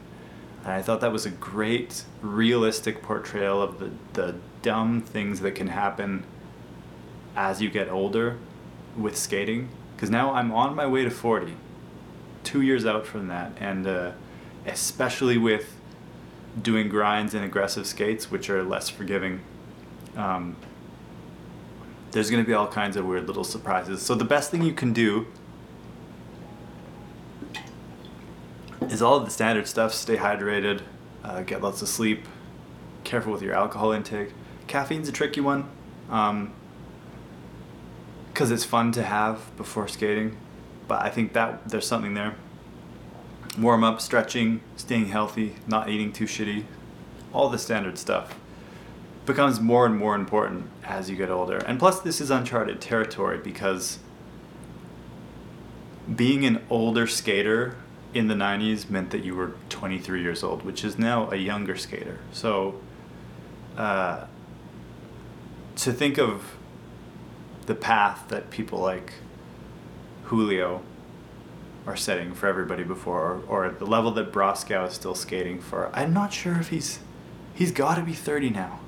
And 0.64 0.74
I 0.74 0.82
thought 0.82 1.00
that 1.02 1.12
was 1.12 1.26
a 1.26 1.30
great 1.30 2.04
realistic 2.22 3.02
portrayal 3.02 3.62
of 3.62 3.80
the, 3.80 3.92
the 4.14 4.36
dumb 4.62 5.02
things 5.02 5.40
that 5.40 5.56
can 5.56 5.68
happen 5.68 6.24
as 7.36 7.62
you 7.62 7.70
get 7.70 7.90
older 7.90 8.38
with 8.98 9.18
skating. 9.18 9.70
Because 9.96 10.10
now 10.10 10.34
I'm 10.34 10.52
on 10.52 10.76
my 10.76 10.86
way 10.86 11.04
to 11.04 11.10
40, 11.10 11.56
two 12.44 12.62
years 12.62 12.86
out 12.86 13.06
from 13.06 13.28
that. 13.28 13.54
And 13.60 13.88
uh, 13.88 14.12
especially 14.66 15.38
with 15.38 15.78
doing 16.62 16.90
grinds 16.90 17.34
and 17.34 17.46
aggressive 17.46 17.88
skates, 17.88 18.30
which 18.30 18.50
are 18.50 18.64
less 18.64 18.90
forgiving, 18.90 19.42
um, 20.18 20.58
there's 22.12 22.30
going 22.30 22.44
to 22.44 22.48
be 22.48 22.54
all 22.54 22.68
kinds 22.68 22.98
of 22.98 23.06
weird 23.06 23.28
little 23.28 23.44
surprises. 23.44 24.02
So 24.02 24.16
the 24.16 24.26
best 24.26 24.52
thing 24.52 24.64
you 24.64 24.74
can 24.74 24.94
do 24.94 25.28
is 28.90 29.02
all 29.02 29.18
of 29.18 29.26
the 29.26 29.32
standard 29.32 29.68
stuff. 29.68 29.94
Stay 29.94 30.18
hydrated, 30.18 30.82
uh, 31.24 31.42
get 31.42 31.62
lots 31.62 31.82
of 31.82 31.88
sleep, 31.88 32.26
careful 33.04 33.32
with 33.32 33.42
your 33.42 33.54
alcohol 33.54 33.92
intake. 33.92 34.34
Caffeine's 34.68 35.08
a 35.08 35.12
tricky 35.12 35.42
one. 35.42 35.70
Um, 36.10 36.54
because 38.34 38.50
it's 38.50 38.64
fun 38.64 38.92
to 38.94 39.04
have 39.04 39.56
before 39.58 39.88
skating. 39.88 40.38
But 40.88 41.02
I 41.02 41.10
think 41.10 41.34
that 41.34 41.70
there's 41.70 41.86
something 41.86 42.14
there. 42.14 42.36
Warm 43.60 43.84
up, 43.84 44.00
stretching, 44.00 44.62
staying 44.78 45.08
healthy, 45.08 45.56
not 45.68 45.90
eating 45.90 46.14
too 46.14 46.26
shitty, 46.26 46.64
all 47.34 47.50
the 47.50 47.58
standard 47.58 47.98
stuff 47.98 48.34
becomes 49.26 49.60
more 49.60 49.86
and 49.86 49.98
more 49.98 50.16
important 50.16 50.70
as 50.84 51.10
you 51.10 51.16
get 51.16 51.30
older. 51.30 51.58
And 51.58 51.80
plus, 51.80 52.00
this 52.00 52.20
is 52.20 52.32
uncharted 52.32 52.82
territory 52.82 53.38
because 53.38 54.00
being 56.14 56.46
an 56.46 56.64
older 56.70 57.08
skater 57.08 57.76
in 58.14 58.28
the 58.28 58.34
90s 58.34 58.90
meant 58.90 59.12
that 59.12 59.24
you 59.24 59.36
were 59.36 59.54
23 59.70 60.22
years 60.22 60.44
old, 60.44 60.64
which 60.64 60.84
is 60.84 60.98
now 60.98 61.30
a 61.32 61.36
younger 61.36 61.78
skater. 61.78 62.20
So, 62.32 62.82
uh, 63.78 64.26
to 65.78 65.94
think 65.94 66.18
of 66.18 66.58
the 67.68 67.76
path 67.76 68.26
that 68.28 68.50
people 68.50 68.80
like 68.80 69.14
Julio 70.26 70.82
are 71.88 71.96
setting 71.96 72.34
for 72.34 72.48
everybody 72.48 72.84
before, 72.84 73.42
or, 73.48 73.66
or 73.66 73.70
the 73.72 73.86
level 73.86 74.12
that 74.12 74.32
Broskow 74.32 74.88
is 74.88 74.94
still 74.94 75.16
skating 75.16 75.60
for. 75.60 75.90
I'm 75.94 76.14
not 76.14 76.34
sure 76.34 76.60
if 76.60 76.70
he's 76.70 77.00
he's 77.54 77.72
got 77.72 77.96
to 77.96 78.04
be 78.04 78.14
30 78.14 78.50
now. 78.50 78.81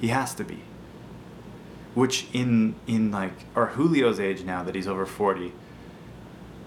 He 0.00 0.08
has 0.08 0.34
to 0.34 0.44
be. 0.44 0.62
Which 1.94 2.26
in 2.32 2.74
in 2.86 3.10
like 3.10 3.32
or 3.54 3.72
Julio's 3.74 4.20
age 4.20 4.42
now 4.42 4.62
that 4.62 4.74
he's 4.74 4.86
over 4.86 5.06
40. 5.06 5.52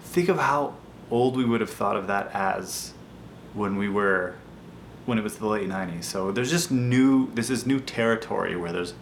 Think 0.03 0.29
of 0.29 0.37
how 0.37 0.75
old 1.11 1.37
we 1.37 1.45
would 1.45 1.61
have 1.61 1.69
thought 1.69 1.95
of 1.95 2.07
that 2.07 2.31
as 2.33 2.93
when 3.53 3.77
we 3.77 3.89
were 3.89 4.35
when 5.05 5.17
it 5.17 5.23
was 5.23 5.37
the 5.37 5.47
late 5.47 5.67
90s. 5.67 6.03
So 6.03 6.31
there's 6.31 6.49
just 6.49 6.71
new 6.71 7.31
this 7.33 7.49
is 7.49 7.65
new 7.65 7.79
territory 7.79 8.55
where 8.55 8.71
there's 8.71 8.93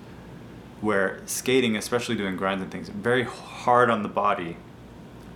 where 0.82 1.22
skating, 1.26 1.76
especially 1.76 2.16
doing 2.16 2.36
grinds 2.36 2.62
and 2.62 2.72
things, 2.72 2.90
very 2.90 3.24
hard 3.24 3.90
on 3.90 4.04
the 4.04 4.10
body. 4.10 4.58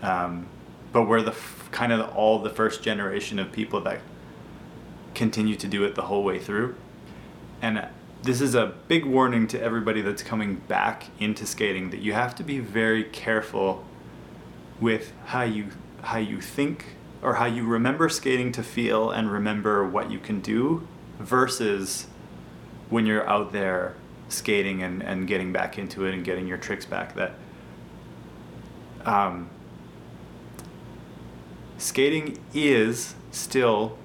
Um, 0.02 0.48
but 0.92 1.04
we're 1.04 1.22
the 1.22 1.32
f- 1.32 1.70
kind 1.72 1.92
of 1.92 2.16
all 2.16 2.40
the 2.40 2.50
first 2.50 2.84
generation 2.84 3.40
of 3.40 3.52
people 3.52 3.82
that 3.82 4.02
continue 5.14 5.56
to 5.56 5.68
do 5.68 5.84
it 5.84 5.96
the 5.96 6.04
whole 6.04 6.24
way 6.24 6.40
through. 6.40 6.76
And 7.62 7.88
this 8.24 8.40
is 8.40 8.54
a 8.54 8.74
big 8.88 9.06
warning 9.06 9.48
to 9.48 9.62
everybody 9.62 10.02
that's 10.02 10.22
coming 10.22 10.56
back 10.68 11.08
into 11.20 11.46
skating 11.46 11.90
that 11.90 12.02
you 12.02 12.14
have 12.14 12.36
to 12.36 12.44
be 12.44 12.60
very 12.60 13.04
careful 13.04 13.84
with 14.80 15.14
how 15.26 15.44
you 15.44 15.68
how 16.04 16.18
you 16.18 16.40
think 16.40 16.96
or 17.22 17.36
how 17.36 17.46
you 17.46 17.64
remember 17.66 18.10
skating 18.10 18.52
to 18.52 18.64
feel 18.64 19.12
and 19.12 19.32
remember 19.32 19.88
what 19.88 20.12
you 20.12 20.20
can 20.20 20.40
do 20.42 20.88
versus 21.20 22.08
when 22.90 23.06
you're 23.06 23.28
out 23.28 23.52
there 23.52 23.96
skating 24.30 24.82
and, 24.82 25.04
and 25.04 25.28
getting 25.28 25.52
back 25.52 25.78
into 25.78 26.06
it 26.06 26.14
and 26.14 26.24
getting 26.24 26.48
your 26.48 26.58
tricks 26.58 26.86
back 26.86 27.16
that 27.16 27.34
um, 29.06 29.50
skating 31.78 32.38
is 32.54 33.16
still 33.32 33.98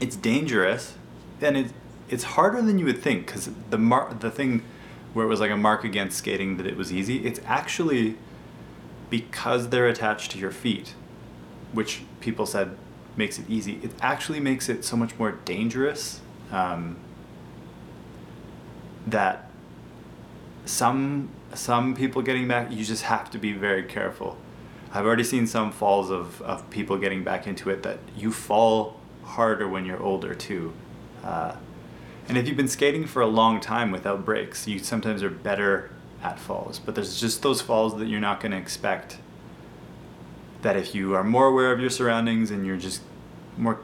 it's 0.00 0.16
dangerous 0.16 0.94
and 1.40 1.56
it, 1.56 1.72
it's 2.08 2.24
harder 2.24 2.62
than 2.62 2.78
you 2.78 2.84
would 2.84 3.02
think 3.02 3.26
because 3.26 3.50
the 3.70 3.78
mar- 3.78 4.14
the 4.18 4.30
thing 4.30 4.62
where 5.12 5.24
it 5.24 5.28
was 5.28 5.40
like 5.40 5.50
a 5.50 5.56
mark 5.56 5.84
against 5.84 6.18
skating 6.18 6.56
that 6.56 6.66
it 6.66 6.76
was 6.76 6.92
easy 6.92 7.26
it's 7.26 7.40
actually 7.46 8.16
because 9.10 9.70
they're 9.70 9.88
attached 9.88 10.30
to 10.30 10.38
your 10.38 10.50
feet 10.50 10.94
which 11.72 12.02
people 12.20 12.46
said 12.46 12.76
makes 13.18 13.38
it 13.38 13.50
easy. 13.50 13.80
It 13.82 13.90
actually 14.00 14.40
makes 14.40 14.68
it 14.68 14.84
so 14.84 14.96
much 14.96 15.18
more 15.18 15.32
dangerous 15.32 16.20
um, 16.52 16.96
that 19.06 19.50
some 20.64 21.30
some 21.54 21.94
people 21.94 22.22
getting 22.22 22.46
back 22.46 22.70
you 22.70 22.84
just 22.84 23.02
have 23.04 23.30
to 23.32 23.38
be 23.38 23.52
very 23.52 23.82
careful. 23.82 24.38
I've 24.92 25.04
already 25.04 25.24
seen 25.24 25.46
some 25.46 25.72
falls 25.72 26.10
of, 26.10 26.40
of 26.42 26.70
people 26.70 26.96
getting 26.96 27.22
back 27.22 27.46
into 27.46 27.68
it 27.68 27.82
that 27.82 27.98
you 28.16 28.32
fall 28.32 28.98
harder 29.22 29.68
when 29.68 29.84
you're 29.84 30.02
older 30.02 30.34
too 30.34 30.72
uh, 31.22 31.56
and 32.28 32.36
if 32.36 32.46
you've 32.46 32.56
been 32.56 32.68
skating 32.68 33.06
for 33.06 33.22
a 33.22 33.26
long 33.26 33.60
time 33.60 33.90
without 33.90 34.24
breaks 34.24 34.66
you 34.68 34.78
sometimes 34.78 35.22
are 35.22 35.30
better 35.30 35.90
at 36.22 36.38
falls 36.38 36.78
but 36.78 36.94
there's 36.94 37.20
just 37.20 37.42
those 37.42 37.60
falls 37.60 37.96
that 37.98 38.06
you're 38.06 38.20
not 38.20 38.40
going 38.40 38.52
to 38.52 38.58
expect 38.58 39.18
that 40.62 40.76
if 40.76 40.94
you 40.94 41.14
are 41.14 41.24
more 41.24 41.46
aware 41.46 41.72
of 41.72 41.80
your 41.80 41.90
surroundings 41.90 42.50
and 42.50 42.66
you're 42.66 42.76
just 42.76 43.02
more 43.56 43.80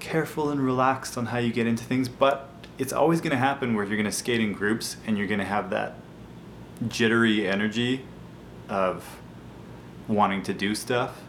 careful 0.00 0.50
and 0.50 0.60
relaxed 0.60 1.16
on 1.16 1.26
how 1.26 1.38
you 1.38 1.52
get 1.52 1.66
into 1.66 1.84
things 1.84 2.08
but 2.08 2.48
it's 2.78 2.92
always 2.92 3.20
going 3.20 3.32
to 3.32 3.36
happen 3.36 3.74
where 3.74 3.84
you're 3.84 3.96
going 3.96 4.04
to 4.04 4.12
skate 4.12 4.40
in 4.40 4.52
groups 4.52 4.96
and 5.06 5.18
you're 5.18 5.26
going 5.26 5.40
to 5.40 5.44
have 5.44 5.70
that 5.70 5.94
jittery 6.86 7.48
energy 7.48 8.04
of 8.68 9.20
wanting 10.06 10.42
to 10.44 10.54
do 10.54 10.74
stuff. 10.74 11.22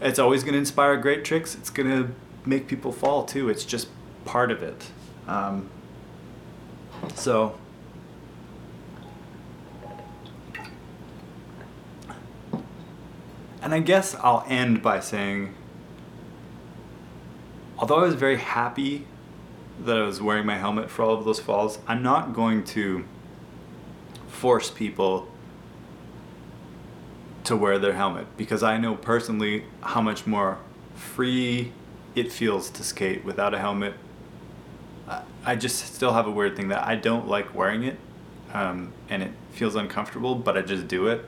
It's 0.00 0.18
always 0.18 0.42
going 0.42 0.54
to 0.54 0.58
inspire 0.58 0.96
great 0.96 1.24
tricks. 1.24 1.54
It's 1.54 1.70
going 1.70 1.88
to 1.88 2.14
make 2.44 2.66
people 2.66 2.90
fall 2.90 3.24
too. 3.24 3.48
It's 3.48 3.64
just 3.64 3.88
part 4.24 4.50
of 4.50 4.62
it. 4.62 4.90
Um, 5.26 5.70
so, 7.14 7.58
and 13.62 13.74
I 13.74 13.80
guess 13.80 14.14
I'll 14.16 14.44
end 14.48 14.82
by 14.82 15.00
saying, 15.00 15.54
although 17.78 17.96
I 17.96 18.02
was 18.02 18.14
very 18.14 18.36
happy 18.36 19.06
that 19.84 19.96
I 19.96 20.02
was 20.02 20.20
wearing 20.20 20.46
my 20.46 20.58
helmet 20.58 20.90
for 20.90 21.02
all 21.02 21.14
of 21.14 21.24
those 21.24 21.40
falls, 21.40 21.78
I'm 21.86 22.02
not 22.02 22.34
going 22.34 22.64
to 22.64 23.04
force 24.28 24.70
people 24.70 25.28
to 27.44 27.56
wear 27.56 27.78
their 27.78 27.92
helmet 27.92 28.26
because 28.36 28.62
I 28.62 28.78
know 28.78 28.94
personally 28.94 29.64
how 29.80 30.00
much 30.00 30.26
more 30.26 30.58
free 30.94 31.72
it 32.14 32.30
feels 32.30 32.70
to 32.70 32.84
skate 32.84 33.24
without 33.24 33.54
a 33.54 33.58
helmet. 33.58 33.94
I 35.44 35.56
just 35.56 35.94
still 35.94 36.12
have 36.12 36.26
a 36.26 36.30
weird 36.30 36.56
thing 36.56 36.68
that 36.68 36.86
I 36.86 36.94
don't 36.94 37.28
like 37.28 37.54
wearing 37.54 37.82
it 37.82 37.98
um, 38.52 38.92
and 39.08 39.22
it 39.22 39.30
feels 39.50 39.74
uncomfortable, 39.74 40.34
but 40.34 40.56
I 40.56 40.62
just 40.62 40.88
do 40.88 41.08
it. 41.08 41.24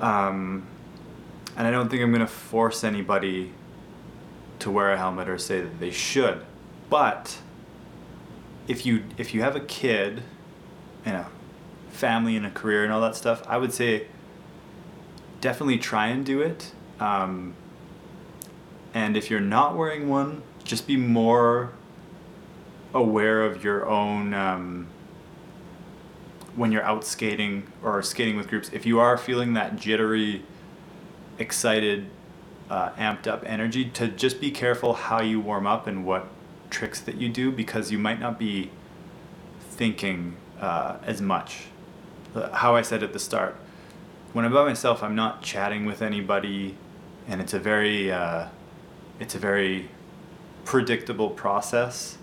Um, 0.00 0.66
and 1.56 1.66
I 1.66 1.70
don't 1.70 1.88
think 1.88 2.02
I'm 2.02 2.12
to 2.14 2.26
force 2.26 2.84
anybody 2.84 3.52
to 4.60 4.70
wear 4.70 4.92
a 4.92 4.98
helmet 4.98 5.28
or 5.28 5.38
say 5.38 5.60
that 5.60 5.80
they 5.80 5.90
should. 5.90 6.44
But 6.88 7.38
if 8.66 8.86
you 8.86 9.04
if 9.16 9.34
you 9.34 9.42
have 9.42 9.56
a 9.56 9.60
kid 9.60 10.22
in 11.04 11.14
a 11.14 11.28
family 11.90 12.36
and 12.36 12.46
a 12.46 12.50
career 12.50 12.84
and 12.84 12.92
all 12.92 13.00
that 13.00 13.16
stuff, 13.16 13.42
I 13.46 13.58
would 13.58 13.72
say 13.72 14.06
definitely 15.40 15.78
try 15.78 16.08
and 16.08 16.24
do 16.24 16.40
it. 16.40 16.72
Um, 17.00 17.54
and 18.94 19.16
if 19.16 19.30
you're 19.30 19.40
not 19.40 19.76
wearing 19.76 20.08
one, 20.08 20.42
just 20.64 20.86
be 20.86 20.96
more 20.96 21.72
aware 22.94 23.42
of 23.42 23.62
your 23.62 23.86
own 23.86 24.34
um, 24.34 24.88
when 26.56 26.72
you're 26.72 26.82
out 26.82 27.04
skating 27.04 27.70
or 27.82 28.02
skating 28.02 28.36
with 28.36 28.48
groups. 28.48 28.70
If 28.72 28.86
you 28.86 28.98
are 28.98 29.16
feeling 29.16 29.54
that 29.54 29.76
jittery, 29.76 30.42
excited, 31.38 32.06
uh, 32.68 32.90
amped 32.90 33.26
up 33.26 33.44
energy, 33.46 33.84
to 33.90 34.08
just 34.08 34.40
be 34.40 34.50
careful 34.50 34.94
how 34.94 35.22
you 35.22 35.40
warm 35.40 35.66
up 35.66 35.86
and 35.86 36.04
what 36.04 36.28
tricks 36.70 37.00
that 37.00 37.16
you 37.16 37.28
do 37.28 37.50
because 37.50 37.90
you 37.90 37.98
might 37.98 38.20
not 38.20 38.38
be 38.38 38.70
thinking 39.60 40.36
uh, 40.60 40.96
as 41.04 41.20
much. 41.20 41.66
Uh, 42.34 42.50
how 42.52 42.74
I 42.74 42.82
said 42.82 43.02
at 43.02 43.12
the 43.12 43.18
start, 43.18 43.56
when 44.32 44.44
I'm 44.44 44.52
by 44.52 44.64
myself, 44.64 45.02
I'm 45.02 45.14
not 45.14 45.42
chatting 45.42 45.86
with 45.86 46.02
anybody, 46.02 46.76
and 47.26 47.40
it's 47.40 47.54
a 47.54 47.58
very, 47.58 48.12
uh, 48.12 48.48
it's 49.18 49.34
a 49.34 49.38
very 49.38 49.88
predictable 50.64 51.30
process, 51.30 52.17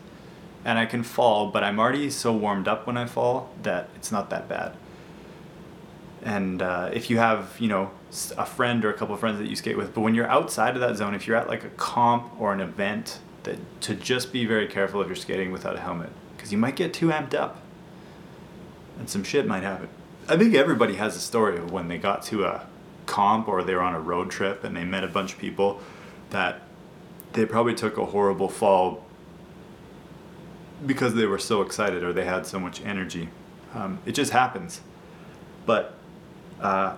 and 0.66 0.80
I 0.80 0.88
can 0.88 1.04
fall, 1.04 1.52
but 1.52 1.64
I'm 1.64 1.80
already 1.80 2.10
so 2.10 2.34
warmed 2.34 2.68
up 2.68 2.88
when 2.88 2.98
I 2.98 3.06
fall 3.06 3.52
that 3.62 3.88
it's 3.96 4.12
not 4.12 4.32
that 4.32 4.50
bad. 4.50 4.76
And 6.24 6.60
uh, 6.60 6.90
if 6.92 7.12
you 7.12 7.20
have, 7.20 7.56
you 7.60 7.68
know, 7.68 7.92
a 8.36 8.48
friend 8.48 8.84
or 8.84 8.90
a 8.90 8.94
couple 8.94 9.14
of 9.14 9.20
friends 9.20 9.38
that 9.38 9.48
you 9.48 9.56
skate 9.56 9.78
with, 9.78 9.94
but 9.94 10.02
when 10.02 10.16
you're 10.16 10.28
outside 10.28 10.74
of 10.74 10.82
that 10.82 10.98
zone, 10.98 11.14
if 11.14 11.28
you're 11.28 11.38
at 11.38 11.48
like 11.48 11.64
a 11.64 11.70
comp 11.70 12.42
or 12.42 12.52
an 12.52 12.62
event, 12.62 13.20
that 13.44 13.60
to 13.82 13.94
just 13.94 14.34
be 14.34 14.44
very 14.46 14.68
careful 14.68 15.02
if 15.02 15.08
you're 15.08 15.16
skating 15.16 15.52
without 15.52 15.76
a 15.76 15.80
helmet, 15.80 16.10
because 16.36 16.52
you 16.52 16.58
might 16.58 16.76
get 16.76 16.96
too 16.96 17.10
amped 17.10 17.36
up, 17.36 17.62
and 18.98 19.08
some 19.08 19.24
shit 19.24 19.46
might 19.46 19.62
happen. 19.62 19.88
I 20.28 20.36
think 20.36 20.56
everybody 20.56 20.96
has 20.96 21.16
a 21.16 21.20
story 21.20 21.58
of 21.60 21.72
when 21.72 21.90
they 21.90 22.00
got 22.00 22.24
to 22.24 22.46
a 22.46 22.66
comp 23.06 23.48
or 23.48 23.64
they 23.64 23.76
were 23.76 23.84
on 23.84 23.94
a 23.94 24.00
road 24.00 24.32
trip 24.32 24.64
and 24.64 24.76
they 24.76 24.84
met 24.84 25.04
a 25.04 25.08
bunch 25.08 25.34
of 25.34 25.38
people 25.38 25.80
that 26.32 26.64
they 27.34 27.46
probably 27.46 27.76
took 27.76 28.00
a 28.00 28.06
horrible 28.06 28.50
fall 28.50 29.05
because 30.86 31.14
they 31.14 31.26
were 31.26 31.40
so 31.40 31.62
excited 31.62 32.04
or 32.04 32.14
they 32.14 32.26
had 32.26 32.46
so 32.46 32.60
much 32.60 32.82
energy. 32.84 33.30
Um, 33.74 34.00
it 34.06 34.14
just 34.14 34.32
happens. 34.32 34.82
But 35.66 35.94
uh, 36.62 36.96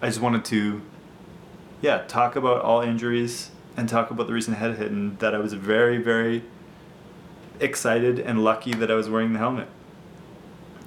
I 0.00 0.06
just 0.06 0.20
wanted 0.20 0.44
to, 0.46 0.82
yeah, 1.80 2.02
talk 2.08 2.36
about 2.36 2.62
all 2.62 2.80
injuries 2.80 3.50
and 3.76 3.88
talk 3.88 4.10
about 4.10 4.26
the 4.26 4.32
recent 4.32 4.56
head 4.56 4.76
hit 4.76 4.90
and 4.90 5.18
that 5.20 5.34
I 5.34 5.38
was 5.38 5.52
very, 5.52 5.98
very 5.98 6.42
excited 7.60 8.18
and 8.18 8.42
lucky 8.42 8.72
that 8.72 8.90
I 8.90 8.94
was 8.94 9.08
wearing 9.08 9.32
the 9.32 9.38
helmet. 9.38 9.68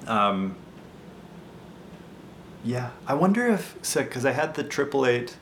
Um, 0.06 0.56
yeah, 2.64 2.90
I 3.06 3.14
wonder 3.14 3.46
if 3.48 3.76
because 3.94 4.26
I 4.26 4.32
had 4.32 4.54
the 4.54 4.64
triple 4.64 5.06
eight, 5.06 5.36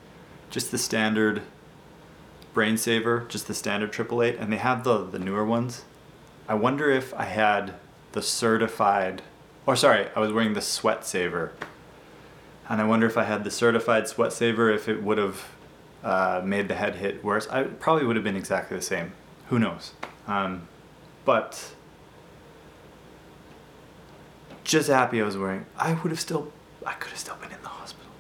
just 0.51 0.71
the 0.71 0.79
standard 0.79 1.43
brain 2.55 2.77
saver, 2.77 3.27
just 3.29 3.47
the 3.47 3.55
standard 3.55 3.93
triple 3.93 4.23
eight, 4.23 4.37
and 4.39 4.53
they 4.53 4.57
have 4.57 4.85
the 4.85 5.05
the 5.05 5.19
newer 5.19 5.45
ones. 5.45 5.85
I 6.49 6.55
wonder 6.55 6.91
if 6.91 7.13
I 7.15 7.25
had 7.25 7.75
the 8.13 8.23
certified, 8.23 9.23
or 9.67 9.77
sorry, 9.77 10.09
I 10.15 10.21
was 10.21 10.33
wearing 10.33 10.55
the 10.55 10.63
sweat 10.63 11.05
saver, 11.05 11.53
and 12.69 12.81
I 12.81 12.85
wonder 12.85 13.07
if 13.07 13.19
I 13.19 13.25
had 13.25 13.45
the 13.45 13.51
certified 13.51 14.09
sweat 14.09 14.33
saver 14.33 14.71
if 14.71 14.89
it 14.89 15.03
would 15.03 15.19
have 15.19 15.45
uh, 16.03 16.43
made 16.45 16.69
the 16.69 16.75
head 16.75 16.97
hit 16.97 17.25
worse. 17.25 17.49
I 17.49 17.65
probably 17.65 18.07
would 18.07 18.17
have 18.17 18.25
been 18.25 18.37
exactly 18.37 18.77
the 18.77 18.83
same. 18.83 19.13
Who 19.49 19.59
knows? 19.59 19.93
Um, 20.27 20.69
but 21.25 21.73
just 24.63 24.89
happy 24.89 25.21
I 25.21 25.25
was 25.25 25.37
wearing. 25.37 25.67
I 25.77 25.95
would 25.95 26.11
have 26.11 26.21
still 26.21 26.53
I 26.87 26.93
could 26.93 27.11
have 27.11 27.19
still 27.19 27.37
been 27.37 27.53
in 27.53 27.63
the 27.63 27.69
hospital. 27.69 28.11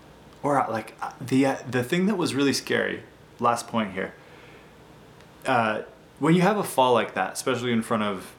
Or 0.42 0.60
uh, 0.60 0.70
like 0.70 0.94
uh, 1.00 1.12
the 1.20 1.46
uh, 1.46 1.56
the 1.70 1.82
thing 1.82 2.06
that 2.06 2.16
was 2.16 2.34
really 2.34 2.52
scary. 2.52 3.02
Last 3.40 3.66
point 3.66 3.92
here. 3.92 4.14
Uh, 5.46 5.82
when 6.18 6.34
you 6.34 6.40
have 6.40 6.56
a 6.56 6.64
fall 6.64 6.92
like 6.94 7.14
that, 7.14 7.34
especially 7.34 7.72
in 7.72 7.82
front 7.82 8.02
of 8.02 8.34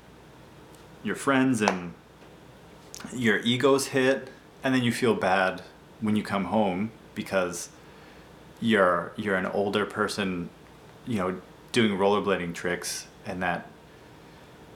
your 1.04 1.16
friends 1.16 1.62
and 1.62 1.94
your 3.14 3.40
ego's 3.40 3.88
hit, 3.88 4.30
and 4.64 4.74
then 4.74 4.84
you 4.84 4.92
feel 4.92 5.14
bad 5.14 5.62
when 6.02 6.16
you 6.16 6.24
come 6.24 6.46
home 6.46 6.92
because 7.14 7.70
you're 8.60 9.14
you're 9.16 9.36
an 9.36 9.46
older 9.46 9.86
person, 9.86 10.50
you 11.06 11.18
know, 11.18 11.40
doing 11.72 11.98
rollerblading 11.98 12.54
tricks, 12.54 13.08
and 13.26 13.44
that 13.44 13.68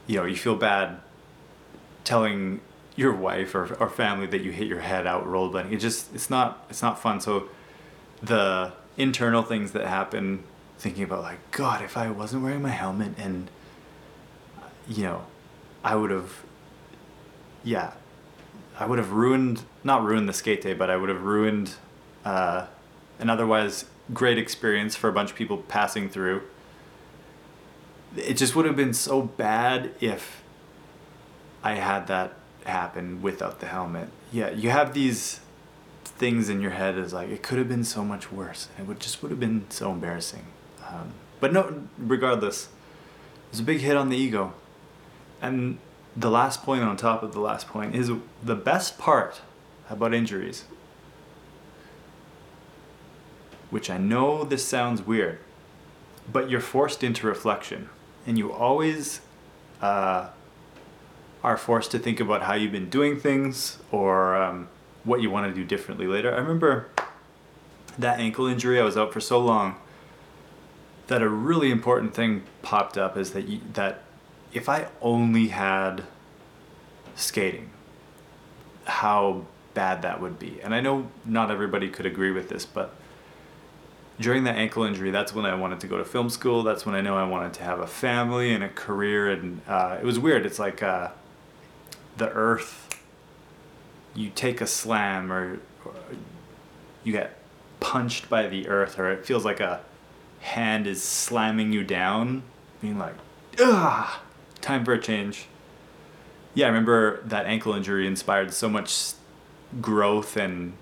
you 0.06 0.16
know 0.16 0.24
you 0.24 0.36
feel 0.36 0.56
bad 0.56 1.00
telling 2.04 2.60
your 2.96 3.14
wife 3.14 3.54
or, 3.54 3.74
or 3.76 3.88
family 3.88 4.26
that 4.26 4.42
you 4.42 4.52
hit 4.52 4.68
your 4.68 4.80
head 4.80 5.06
out 5.06 5.26
rollerblading. 5.26 5.72
It 5.72 5.78
just 5.78 6.14
it's 6.14 6.30
not 6.30 6.64
it's 6.70 6.82
not 6.82 7.00
fun. 7.00 7.20
So 7.20 7.48
the 8.22 8.72
internal 8.96 9.42
things 9.42 9.72
that 9.72 9.86
happen, 9.86 10.44
thinking 10.80 11.04
about 11.04 11.22
like 11.22 11.50
God, 11.50 11.82
if 11.82 11.96
I 11.96 12.10
wasn't 12.10 12.42
wearing 12.42 12.62
my 12.62 12.70
helmet 12.70 13.12
and 13.18 13.50
you 14.88 15.04
know, 15.04 15.26
I 15.84 15.94
would 15.94 16.10
have 16.10 16.42
yeah, 17.62 17.92
I 18.78 18.86
would 18.86 18.98
have 18.98 19.12
ruined 19.12 19.62
not 19.84 20.02
ruined 20.02 20.28
the 20.28 20.32
skate 20.32 20.62
day, 20.62 20.72
but 20.72 20.90
I 20.90 20.96
would 20.96 21.10
have 21.10 21.22
ruined 21.22 21.74
uh, 22.24 22.66
an 23.18 23.30
otherwise 23.30 23.84
great 24.12 24.38
experience 24.38 24.96
for 24.96 25.08
a 25.08 25.12
bunch 25.12 25.30
of 25.30 25.36
people 25.36 25.58
passing 25.58 26.08
through. 26.08 26.42
It 28.16 28.34
just 28.34 28.56
would 28.56 28.64
have 28.64 28.76
been 28.76 28.94
so 28.94 29.22
bad 29.22 29.94
if 30.00 30.42
I 31.62 31.74
had 31.74 32.06
that 32.08 32.32
happen 32.64 33.22
without 33.22 33.60
the 33.60 33.66
helmet. 33.66 34.08
Yeah, 34.32 34.50
you 34.50 34.70
have 34.70 34.94
these 34.94 35.40
things 36.04 36.48
in 36.48 36.60
your 36.60 36.72
head 36.72 36.98
as 36.98 37.12
like 37.12 37.28
it 37.28 37.42
could 37.42 37.58
have 37.58 37.68
been 37.68 37.84
so 37.84 38.02
much 38.02 38.32
worse. 38.32 38.68
It 38.78 38.86
would 38.86 38.98
just 38.98 39.22
would 39.22 39.30
have 39.30 39.40
been 39.40 39.66
so 39.68 39.92
embarrassing. 39.92 40.46
Um, 40.90 41.12
but 41.38 41.52
no, 41.52 41.84
regardless, 41.98 42.64
it 42.64 43.52
was 43.52 43.60
a 43.60 43.64
big 43.64 43.80
hit 43.80 43.96
on 43.96 44.08
the 44.08 44.16
ego. 44.16 44.52
And 45.40 45.78
the 46.16 46.30
last 46.30 46.62
point 46.62 46.82
on 46.82 46.96
top 46.96 47.22
of 47.22 47.32
the 47.32 47.40
last 47.40 47.68
point 47.68 47.94
is 47.94 48.10
the 48.42 48.54
best 48.54 48.98
part 48.98 49.40
about 49.88 50.12
injuries. 50.12 50.64
Which 53.70 53.88
I 53.88 53.98
know 53.98 54.44
this 54.44 54.66
sounds 54.66 55.02
weird, 55.02 55.38
but 56.30 56.50
you're 56.50 56.60
forced 56.60 57.04
into 57.04 57.26
reflection, 57.26 57.88
and 58.26 58.36
you 58.36 58.52
always 58.52 59.20
uh, 59.80 60.28
are 61.44 61.56
forced 61.56 61.92
to 61.92 61.98
think 61.98 62.18
about 62.18 62.42
how 62.42 62.54
you've 62.54 62.72
been 62.72 62.90
doing 62.90 63.18
things 63.18 63.78
or 63.92 64.36
um, 64.36 64.68
what 65.04 65.22
you 65.22 65.30
want 65.30 65.46
to 65.46 65.54
do 65.54 65.64
differently 65.64 66.08
later. 66.08 66.34
I 66.34 66.38
remember 66.38 66.88
that 67.96 68.18
ankle 68.18 68.46
injury, 68.46 68.80
I 68.80 68.84
was 68.84 68.96
out 68.96 69.12
for 69.12 69.20
so 69.20 69.38
long 69.38 69.76
that 71.10 71.22
a 71.22 71.28
really 71.28 71.72
important 71.72 72.14
thing 72.14 72.44
popped 72.62 72.96
up 72.96 73.16
is 73.16 73.32
that 73.32 73.48
you, 73.48 73.60
that 73.72 74.04
if 74.52 74.68
I 74.68 74.86
only 75.02 75.48
had 75.48 76.04
skating, 77.16 77.70
how 78.84 79.44
bad 79.74 80.02
that 80.02 80.20
would 80.20 80.38
be. 80.38 80.60
And 80.62 80.72
I 80.72 80.80
know 80.80 81.08
not 81.24 81.50
everybody 81.50 81.88
could 81.88 82.06
agree 82.06 82.30
with 82.30 82.48
this, 82.48 82.64
but 82.64 82.94
during 84.20 84.44
that 84.44 84.54
ankle 84.54 84.84
injury, 84.84 85.10
that's 85.10 85.34
when 85.34 85.44
I 85.44 85.54
wanted 85.56 85.80
to 85.80 85.88
go 85.88 85.98
to 85.98 86.04
film 86.04 86.30
school. 86.30 86.62
That's 86.62 86.86
when 86.86 86.94
I 86.94 87.00
know 87.00 87.16
I 87.16 87.24
wanted 87.24 87.54
to 87.54 87.64
have 87.64 87.80
a 87.80 87.88
family 87.88 88.54
and 88.54 88.62
a 88.62 88.68
career. 88.68 89.32
And 89.32 89.62
uh, 89.66 89.98
it 90.00 90.04
was 90.04 90.20
weird. 90.20 90.46
It's 90.46 90.60
like 90.60 90.80
uh, 90.80 91.08
the 92.18 92.30
earth 92.30 93.02
you 94.14 94.30
take 94.30 94.60
a 94.60 94.66
slam 94.66 95.32
or, 95.32 95.58
or, 95.84 95.94
you 97.02 97.12
get 97.12 97.36
punched 97.80 98.28
by 98.30 98.46
the 98.46 98.68
earth 98.68 98.96
or 98.98 99.10
it 99.10 99.26
feels 99.26 99.44
like 99.44 99.58
a 99.58 99.80
hand 100.40 100.86
is 100.86 101.02
slamming 101.02 101.72
you 101.72 101.84
down 101.84 102.42
being 102.80 102.98
like 102.98 103.14
ah 103.60 104.22
time 104.60 104.84
for 104.84 104.92
a 104.92 105.00
change. 105.00 105.46
Yeah 106.54 106.66
i 106.66 106.68
remember 106.68 107.22
that 107.24 107.46
ankle 107.46 107.74
injury 107.74 108.06
inspired 108.06 108.52
so 108.52 108.68
much 108.68 109.12
growth 109.80 110.36
and 110.36 110.72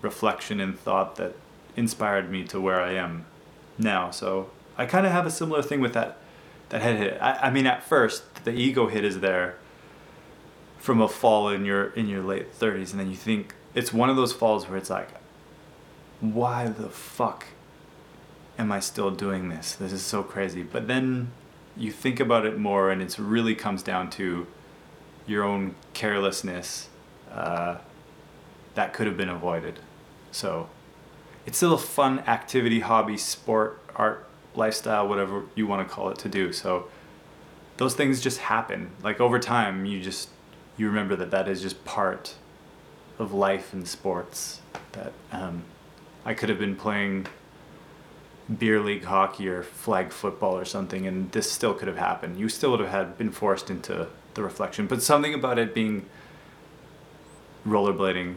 reflection 0.00 0.60
and 0.60 0.78
thought 0.78 1.16
that 1.16 1.34
inspired 1.76 2.30
me 2.30 2.44
to 2.44 2.60
where 2.60 2.80
i 2.80 2.92
am 2.92 3.26
now. 3.78 4.10
So 4.10 4.50
i 4.78 4.86
kind 4.86 5.06
of 5.06 5.12
have 5.12 5.26
a 5.26 5.30
similar 5.30 5.62
thing 5.62 5.80
with 5.80 5.92
that 5.94 6.18
that 6.70 6.82
head 6.82 6.96
hit. 6.96 7.18
I, 7.20 7.32
I 7.34 7.50
mean 7.50 7.66
at 7.66 7.82
first 7.82 8.44
the 8.44 8.52
ego 8.52 8.86
hit 8.88 9.04
is 9.04 9.20
there 9.20 9.56
from 10.78 11.00
a 11.00 11.08
fall 11.08 11.48
in 11.48 11.64
your 11.64 11.90
in 11.90 12.08
your 12.08 12.22
late 12.22 12.58
30s 12.58 12.92
and 12.92 13.00
then 13.00 13.10
you 13.10 13.16
think 13.16 13.54
it's 13.74 13.92
one 13.92 14.08
of 14.08 14.16
those 14.16 14.32
falls 14.32 14.68
where 14.68 14.78
it's 14.78 14.90
like 14.90 15.10
why 16.20 16.68
the 16.68 16.88
fuck 16.88 17.46
am 18.60 18.70
I 18.70 18.78
still 18.78 19.10
doing 19.10 19.48
this? 19.48 19.74
This 19.74 19.90
is 19.90 20.02
so 20.02 20.22
crazy. 20.22 20.62
But 20.62 20.86
then 20.86 21.32
you 21.76 21.90
think 21.90 22.20
about 22.20 22.44
it 22.44 22.58
more 22.58 22.90
and 22.90 23.00
it 23.00 23.18
really 23.18 23.54
comes 23.54 23.82
down 23.82 24.10
to 24.10 24.46
your 25.26 25.42
own 25.42 25.74
carelessness 25.94 26.88
uh, 27.32 27.78
that 28.74 28.92
could 28.92 29.06
have 29.06 29.16
been 29.16 29.30
avoided. 29.30 29.80
So 30.30 30.68
it's 31.46 31.56
still 31.56 31.72
a 31.72 31.78
fun 31.78 32.20
activity, 32.20 32.80
hobby, 32.80 33.16
sport, 33.16 33.80
art, 33.96 34.28
lifestyle, 34.54 35.08
whatever 35.08 35.44
you 35.54 35.66
want 35.66 35.88
to 35.88 35.92
call 35.92 36.10
it 36.10 36.18
to 36.18 36.28
do. 36.28 36.52
So 36.52 36.88
those 37.78 37.94
things 37.94 38.20
just 38.20 38.38
happen. 38.38 38.90
Like 39.02 39.20
over 39.20 39.38
time, 39.38 39.86
you 39.86 40.00
just 40.00 40.28
you 40.76 40.86
remember 40.86 41.16
that 41.16 41.30
that 41.30 41.48
is 41.48 41.62
just 41.62 41.84
part 41.84 42.34
of 43.18 43.32
life 43.32 43.72
and 43.72 43.88
sports. 43.88 44.60
That 44.92 45.12
um, 45.32 45.64
I 46.24 46.34
could 46.34 46.48
have 46.48 46.58
been 46.58 46.76
playing 46.76 47.26
beer 48.58 48.80
league 48.80 49.04
hockey 49.04 49.48
or 49.48 49.62
flag 49.62 50.12
football 50.12 50.56
or 50.56 50.64
something, 50.64 51.06
and 51.06 51.30
this 51.32 51.50
still 51.50 51.74
could 51.74 51.88
have 51.88 51.98
happened. 51.98 52.38
You 52.38 52.48
still 52.48 52.72
would 52.72 52.80
have 52.80 52.90
had 52.90 53.18
been 53.18 53.30
forced 53.30 53.70
into 53.70 54.08
the 54.34 54.42
reflection. 54.42 54.86
But 54.86 55.02
something 55.02 55.34
about 55.34 55.58
it 55.58 55.74
being 55.74 56.06
rollerblading 57.66 58.36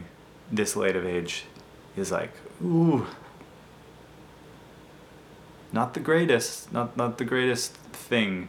this 0.52 0.76
late 0.76 0.96
of 0.96 1.06
age 1.06 1.44
is 1.96 2.12
like, 2.12 2.32
ooh, 2.62 3.06
not 5.72 5.94
the 5.94 6.00
greatest, 6.00 6.72
not 6.72 6.96
not 6.96 7.18
the 7.18 7.24
greatest 7.24 7.72
thing 7.92 8.48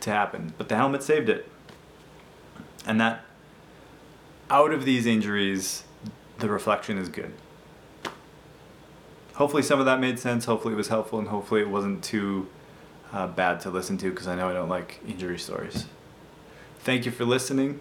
to 0.00 0.10
happen. 0.10 0.52
But 0.58 0.68
the 0.68 0.76
helmet 0.76 1.02
saved 1.02 1.28
it, 1.28 1.48
and 2.86 3.00
that 3.00 3.24
out 4.50 4.72
of 4.72 4.84
these 4.84 5.06
injuries, 5.06 5.84
the 6.38 6.48
reflection 6.48 6.98
is 6.98 7.08
good. 7.08 7.32
Hopefully, 9.42 9.64
some 9.64 9.80
of 9.80 9.86
that 9.86 9.98
made 9.98 10.20
sense. 10.20 10.44
Hopefully, 10.44 10.72
it 10.72 10.76
was 10.76 10.86
helpful, 10.86 11.18
and 11.18 11.26
hopefully, 11.26 11.62
it 11.62 11.68
wasn't 11.68 12.04
too 12.04 12.46
uh, 13.12 13.26
bad 13.26 13.58
to 13.62 13.70
listen 13.70 13.98
to 13.98 14.08
because 14.08 14.28
I 14.28 14.36
know 14.36 14.48
I 14.48 14.52
don't 14.52 14.68
like 14.68 15.00
injury 15.04 15.36
stories. 15.36 15.86
Thank 16.78 17.06
you 17.06 17.10
for 17.10 17.24
listening 17.24 17.80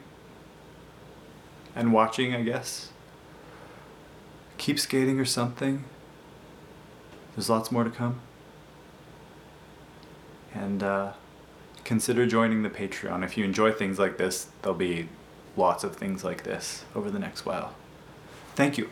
and 1.75 1.93
watching, 1.93 2.33
I 2.33 2.41
guess. 2.41 2.89
Keep 4.57 4.79
skating 4.79 5.19
or 5.19 5.25
something. 5.25 5.83
There's 7.35 7.47
lots 7.47 7.71
more 7.71 7.83
to 7.83 7.91
come. 7.91 8.21
And 10.55 10.81
uh, 10.81 11.13
consider 11.83 12.25
joining 12.25 12.63
the 12.63 12.71
Patreon. 12.71 13.23
If 13.23 13.37
you 13.37 13.45
enjoy 13.45 13.71
things 13.71 13.99
like 13.99 14.17
this, 14.17 14.47
there'll 14.63 14.75
be 14.75 15.09
lots 15.55 15.83
of 15.83 15.95
things 15.95 16.23
like 16.23 16.41
this 16.41 16.85
over 16.95 17.11
the 17.11 17.19
next 17.19 17.45
while. 17.45 17.75
Thank 18.55 18.79
you. 18.79 18.89